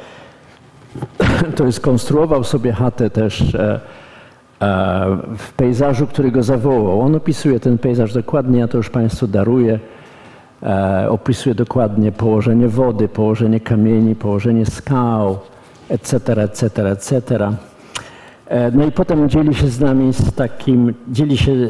To 1.56 1.72
skonstruował 1.72 2.44
sobie 2.44 2.72
chatę 2.72 3.10
też 3.10 3.54
e, 3.54 3.80
e, 4.60 5.18
w 5.38 5.52
pejzażu, 5.52 6.06
który 6.06 6.30
go 6.30 6.42
zawołał. 6.42 7.00
On 7.00 7.14
opisuje 7.14 7.60
ten 7.60 7.78
pejzaż 7.78 8.12
dokładnie, 8.12 8.58
ja 8.58 8.68
to 8.68 8.76
już 8.76 8.90
Państwu 8.90 9.26
daruję. 9.26 9.78
Opisuje 11.08 11.54
dokładnie 11.54 12.12
położenie 12.12 12.68
wody, 12.68 13.08
położenie 13.08 13.60
kamieni, 13.60 14.14
położenie 14.14 14.66
skał, 14.66 15.38
etc., 15.88 16.42
etc., 16.42 16.90
etc. 16.90 17.50
E, 18.46 18.70
no 18.70 18.86
i 18.86 18.92
potem 18.92 19.28
dzieli 19.28 19.54
się 19.54 19.68
z 19.68 19.80
nami 19.80 20.12
z 20.12 20.34
takim, 20.34 20.94
dzieli 21.08 21.36
się 21.36 21.52
e, 21.52 21.66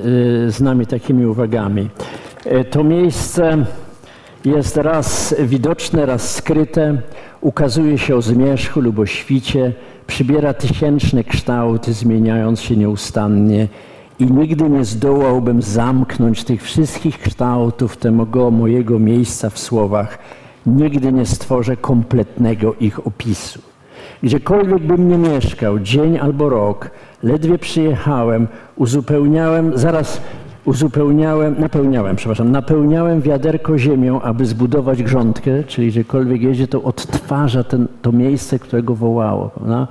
z 0.51 0.61
nami 0.61 0.87
takimi 0.87 1.27
uwagami. 1.27 1.89
E, 2.45 2.65
to 2.65 2.85
miejsce 2.85 3.65
jest 4.45 4.77
raz 4.77 5.35
widoczne, 5.39 6.07
raz 6.07 6.35
skryte, 6.35 6.97
ukazuje 7.41 7.99
się 7.99 8.17
o 8.17 8.23
zmierzchu 8.23 8.81
lub 8.81 8.99
o 8.99 9.07
świcie, 9.07 9.73
przybiera 10.07 10.55
tysięczne 10.55 11.25
kształty, 11.25 11.93
zmieniając 11.93 12.61
się 12.61 12.77
nieustannie 12.77 13.69
i 14.19 14.33
nigdy 14.33 14.71
nie 14.71 14.85
zdołałbym 14.85 15.63
zamknąć 15.63 16.45
tych 16.45 16.63
wszystkich 16.63 17.19
kształtów 17.19 17.97
tego 17.97 18.51
mojego 18.51 18.99
miejsca 18.99 19.51
w 19.51 19.59
słowach 19.59 20.19
nigdy 20.67 21.13
nie 21.13 21.27
stworzę 21.27 21.77
kompletnego 21.77 22.75
ich 22.81 23.07
opisu. 23.07 23.61
Gdziekolwiek 24.23 24.83
bym 24.83 25.09
nie 25.09 25.19
mieszkał, 25.19 25.79
dzień 25.79 26.19
albo 26.19 26.49
rok, 26.49 26.91
ledwie 27.23 27.59
przyjechałem, 27.59 28.49
uzupełniałem, 28.77 29.79
zaraz 29.79 30.21
uzupełniałem, 30.65 31.55
napełniałem, 31.59 32.17
przepraszam, 32.17 32.51
napełniałem 32.53 33.21
wiaderko 33.21 33.79
ziemią, 33.79 34.21
aby 34.21 34.47
zbudować 34.47 35.03
grządkę, 35.03 35.65
czyli 35.65 35.89
gdziekolwiek 35.89 36.43
jedzie, 36.43 36.69
to 36.69 36.83
odtwarza 36.83 37.65
ten, 37.65 37.89
to 38.03 38.13
miejsce, 38.13 38.59
którego 38.59 38.95
wołało. 38.95 39.49
Prawda? 39.49 39.87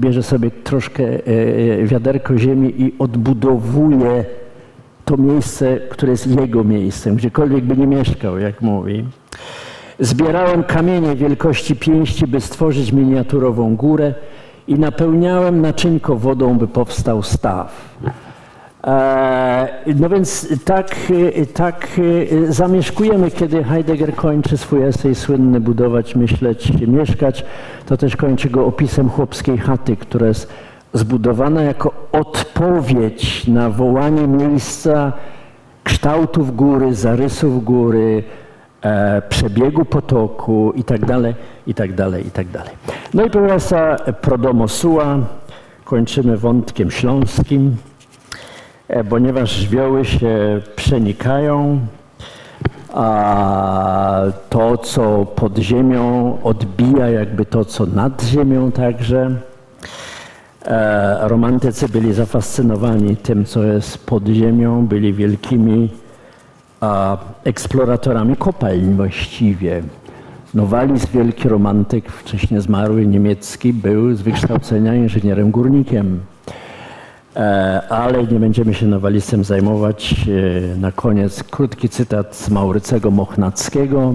Bierze 0.00 0.22
sobie 0.22 0.50
troszkę 0.50 1.04
e, 1.04 1.18
e, 1.82 1.86
wiaderko 1.86 2.38
ziemi 2.38 2.82
i 2.82 2.94
odbudowuje 2.98 4.24
to 5.04 5.16
miejsce, 5.16 5.80
które 5.90 6.12
jest 6.12 6.40
jego 6.40 6.64
miejscem, 6.64 7.16
gdziekolwiek 7.16 7.64
by 7.64 7.76
nie 7.76 7.86
mieszkał, 7.86 8.38
jak 8.38 8.62
mówi. 8.62 9.04
Zbierałem 9.98 10.64
kamienie 10.64 11.16
wielkości 11.16 11.76
pięści, 11.76 12.26
by 12.26 12.40
stworzyć 12.40 12.92
miniaturową 12.92 13.76
górę 13.76 14.14
i 14.68 14.74
napełniałem 14.74 15.60
naczynko 15.60 16.16
wodą, 16.16 16.58
by 16.58 16.68
powstał 16.68 17.22
staw. 17.22 17.98
E, 18.84 19.94
no 19.96 20.08
więc 20.08 20.48
tak, 20.64 20.96
tak 21.54 22.00
zamieszkujemy, 22.48 23.30
kiedy 23.30 23.64
Heidegger 23.64 24.14
kończy 24.14 24.56
swój 24.56 24.82
esej 24.82 25.14
słynny 25.14 25.60
Budować, 25.60 26.16
myśleć, 26.16 26.72
mieszkać. 26.86 27.44
To 27.86 27.96
też 27.96 28.16
kończy 28.16 28.50
go 28.50 28.66
opisem 28.66 29.08
chłopskiej 29.08 29.58
chaty, 29.58 29.96
która 29.96 30.26
jest 30.26 30.52
zbudowana 30.92 31.62
jako 31.62 31.92
odpowiedź 32.12 33.46
na 33.46 33.70
wołanie 33.70 34.28
miejsca 34.28 35.12
kształtów 35.84 36.56
góry, 36.56 36.94
zarysów 36.94 37.64
góry, 37.64 38.22
e, 38.82 39.22
przebiegu 39.28 39.84
potoku 39.84 40.72
i 40.76 40.84
tak 40.84 41.06
dalej, 41.06 41.34
i 41.66 41.74
tak 41.74 41.94
dalej, 41.94 42.26
i 42.26 42.30
tak 42.30 42.48
dalej. 42.48 42.72
No 43.14 43.24
i 43.24 43.30
proszę 43.30 43.48
Państwa, 43.48 43.96
Prodomo 44.20 44.66
kończymy 45.84 46.36
wątkiem 46.36 46.90
śląskim, 46.90 47.76
e, 47.86 47.89
ponieważ 49.10 49.50
żwioły 49.50 50.04
się 50.04 50.60
przenikają, 50.76 51.80
a 52.94 54.22
to, 54.48 54.78
co 54.78 55.26
pod 55.26 55.58
ziemią 55.58 56.38
odbija 56.42 57.08
jakby 57.08 57.44
to, 57.44 57.64
co 57.64 57.86
nad 57.86 58.22
ziemią 58.24 58.72
także. 58.72 59.30
E, 60.64 61.28
romantycy 61.28 61.88
byli 61.88 62.12
zafascynowani 62.12 63.16
tym, 63.16 63.44
co 63.44 63.64
jest 63.64 64.06
pod 64.06 64.26
ziemią, 64.26 64.86
byli 64.86 65.12
wielkimi 65.12 65.88
eksploratorami 67.44 68.36
kopalń 68.36 68.94
właściwie. 68.94 69.82
Nowalis, 70.54 71.06
wielki 71.06 71.48
romantyk, 71.48 72.12
wcześniej 72.12 72.60
zmarły 72.60 73.06
niemiecki, 73.06 73.72
był 73.72 74.14
z 74.14 74.22
wykształcenia 74.22 74.94
inżynierem 74.94 75.50
górnikiem. 75.50 76.20
E, 77.36 77.82
ale 77.88 78.24
nie 78.24 78.40
będziemy 78.40 78.74
się 78.74 78.86
Nowalisem 78.86 79.44
zajmować. 79.44 80.14
E, 80.74 80.76
na 80.76 80.92
koniec 80.92 81.42
krótki 81.42 81.88
cytat 81.88 82.36
z 82.36 82.50
Maurycego 82.50 83.10
Mochnackiego, 83.10 84.14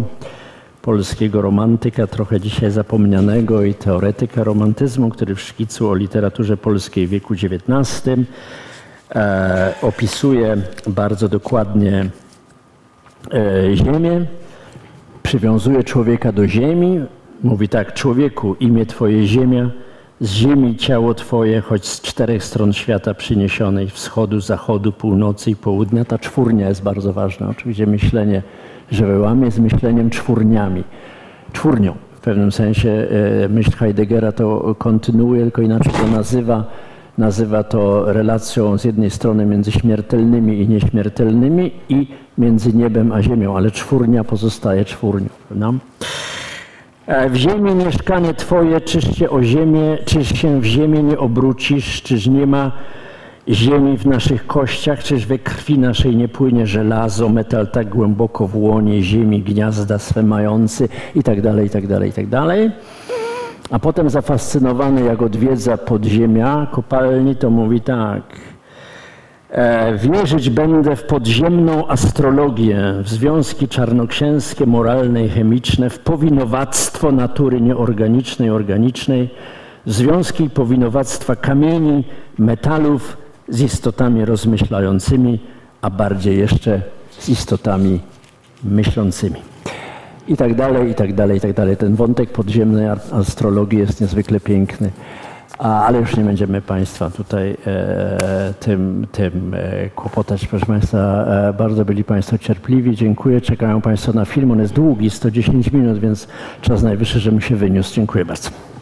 polskiego 0.82 1.42
romantyka, 1.42 2.08
trochę 2.08 2.40
dzisiaj 2.40 2.72
zapomnianego 2.72 3.64
i 3.64 3.74
teoretyka 3.74 4.44
romantyzmu, 4.44 5.10
który 5.10 5.36
w 5.36 5.42
szkicu 5.42 5.90
o 5.90 5.96
literaturze 5.96 6.58
polskiej 6.58 7.08
w 7.08 7.10
wieku 7.10 7.34
XIX 7.34 8.08
e, 9.16 9.74
opisuje 9.82 10.58
bardzo 10.88 11.30
dokładnie 11.30 12.10
Ziemię, 13.76 14.26
przywiązuje 15.24 15.84
człowieka 15.84 16.32
do 16.32 16.48
ziemi, 16.48 17.06
mówi 17.44 17.70
tak, 17.70 17.94
człowieku, 17.94 18.56
imię 18.60 18.86
Twoje 18.86 19.28
ziemia, 19.28 19.70
z 20.22 20.32
ziemi 20.32 20.76
ciało 20.76 21.14
Twoje, 21.14 21.62
choć 21.62 21.86
z 21.86 22.02
czterech 22.02 22.44
stron 22.44 22.74
świata 22.74 23.14
przyniesionej, 23.14 23.90
wschodu, 23.90 24.40
zachodu, 24.40 24.92
północy 24.92 25.52
i 25.52 25.56
południa. 25.56 26.06
Ta 26.06 26.20
czwórnia 26.20 26.70
jest 26.70 26.84
bardzo 26.84 27.14
ważna. 27.14 27.50
Oczywiście 27.50 27.88
myślenie 27.88 28.44
żywiołami 28.92 29.46
jest 29.46 29.60
myśleniem 29.60 30.10
czwórniami. 30.10 30.84
Czwórnią 31.54 31.96
w 32.16 32.20
pewnym 32.20 32.52
sensie 32.52 33.08
e, 33.44 33.50
myśl 33.50 33.72
Heideggera 33.72 34.32
to 34.32 34.76
kontynuuje, 34.76 35.42
tylko 35.42 35.62
inaczej 35.62 35.94
to 35.94 36.08
nazywa. 36.08 36.64
Nazywa 37.18 37.64
to 37.64 38.14
relacją 38.14 38.78
z 38.78 38.84
jednej 38.84 39.10
strony 39.10 39.46
między 39.46 39.72
śmiertelnymi 39.72 40.62
i 40.62 40.68
nieśmiertelnymi 40.68 41.72
i 41.90 42.08
między 42.38 42.74
niebem 42.74 43.12
a 43.12 43.22
ziemią, 43.22 43.58
ale 43.58 43.72
czwórnia 43.72 44.24
pozostaje 44.24 44.86
czwórnią. 44.86 45.30
Prawda? 45.48 45.74
E, 47.08 47.30
w 47.30 47.36
ziemi 47.36 47.76
mieszkanie 47.76 48.34
Twoje, 48.34 48.82
czyż 48.82 49.18
się 49.18 49.30
o 49.30 49.44
ziemię, 49.44 49.98
czyż 50.06 50.30
się 50.30 50.62
w 50.62 50.66
ziemię 50.66 51.04
nie 51.04 51.20
obrócisz, 51.20 52.02
czyż 52.02 52.28
nie 52.28 52.48
ma 52.48 52.72
ziemi 53.48 53.98
w 53.98 54.06
naszych 54.06 54.48
kościach, 54.48 55.04
czyż 55.04 55.26
we 55.26 55.40
krwi 55.40 55.80
naszej 55.80 56.16
nie 56.16 56.28
płynie 56.28 56.68
żelazo, 56.68 57.30
metal 57.30 57.68
tak 57.68 57.90
głęboko 57.90 58.48
w 58.48 58.56
łonie 58.56 59.04
ziemi, 59.04 59.42
gniazda 59.42 60.00
swe 60.00 60.24
mający 60.24 60.90
i 61.16 61.24
tak 61.24 61.42
dalej, 61.42 61.68
i 61.68 61.70
tak 61.70 61.88
dalej, 61.88 62.10
i 62.10 62.14
tak 62.14 62.28
dalej. 62.28 62.72
A 63.72 63.80
potem 63.80 64.10
zafascynowany, 64.10 65.04
jak 65.04 65.22
odwiedza 65.22 65.78
podziemia 65.78 66.68
kopalni, 66.72 67.36
to 67.36 67.50
mówi 67.50 67.82
tak– 67.82 68.22
wierzyć 69.98 70.50
będę 70.50 70.96
w 70.96 71.04
podziemną 71.04 71.88
astrologię, 71.88 72.94
w 73.04 73.10
związki 73.10 73.68
czarnoksięskie, 73.68 74.66
moralne 74.66 75.26
i 75.26 75.30
chemiczne, 75.30 75.90
w 75.90 76.00
powinowactwo 76.00 77.12
natury 77.12 77.62
nieorganicznej, 77.62 78.50
organicznej, 78.50 79.30
w 79.86 79.94
związki 79.94 80.44
i 80.44 80.50
powinowactwa 80.50 81.36
kamieni, 81.36 82.04
metalów 82.38 83.18
z 83.50 83.62
istotami 83.62 84.26
rozmyślającymi, 84.26 85.40
a 85.82 85.90
bardziej 85.90 86.38
jeszcze 86.38 86.82
z 87.10 87.30
istotami 87.30 88.00
myślącymi. 88.64 89.40
I 90.28 90.38
tak 90.38 90.56
dalej, 90.56 90.92
i 90.92 90.96
tak 90.96 91.14
dalej, 91.14 91.38
i 91.38 91.42
tak 91.42 91.54
dalej. 91.54 91.78
Ten 91.78 91.96
wątek 91.96 92.32
podziemnej 92.32 92.88
astrologii 93.12 93.80
jest 93.80 94.02
niezwykle 94.02 94.40
piękny 94.40 94.92
ale 95.58 96.00
już 96.00 96.18
nie 96.18 96.24
będziemy 96.24 96.62
Państwa 96.62 97.10
tutaj 97.10 97.58
e, 97.68 98.54
tym, 98.60 99.08
tym 99.12 99.54
e, 99.54 99.90
kłopotać. 99.90 100.48
Proszę 100.48 100.66
Państwa, 100.66 101.26
e, 101.28 101.54
bardzo 101.54 101.86
byli 101.86 102.04
Państwo 102.04 102.38
cierpliwi. 102.38 102.96
Dziękuję. 102.96 103.42
Czekają 103.42 103.82
Państwo 103.82 104.14
na 104.14 104.26
film. 104.26 104.52
On 104.52 104.60
jest 104.60 104.74
długi, 104.74 105.10
110 105.10 105.72
minut, 105.72 106.00
więc 106.00 106.28
czas 106.62 106.84
najwyższy, 106.84 107.20
żebym 107.20 107.42
się 107.42 107.56
wyniósł. 107.56 107.96
Dziękuję 107.96 108.26
bardzo. 108.26 108.75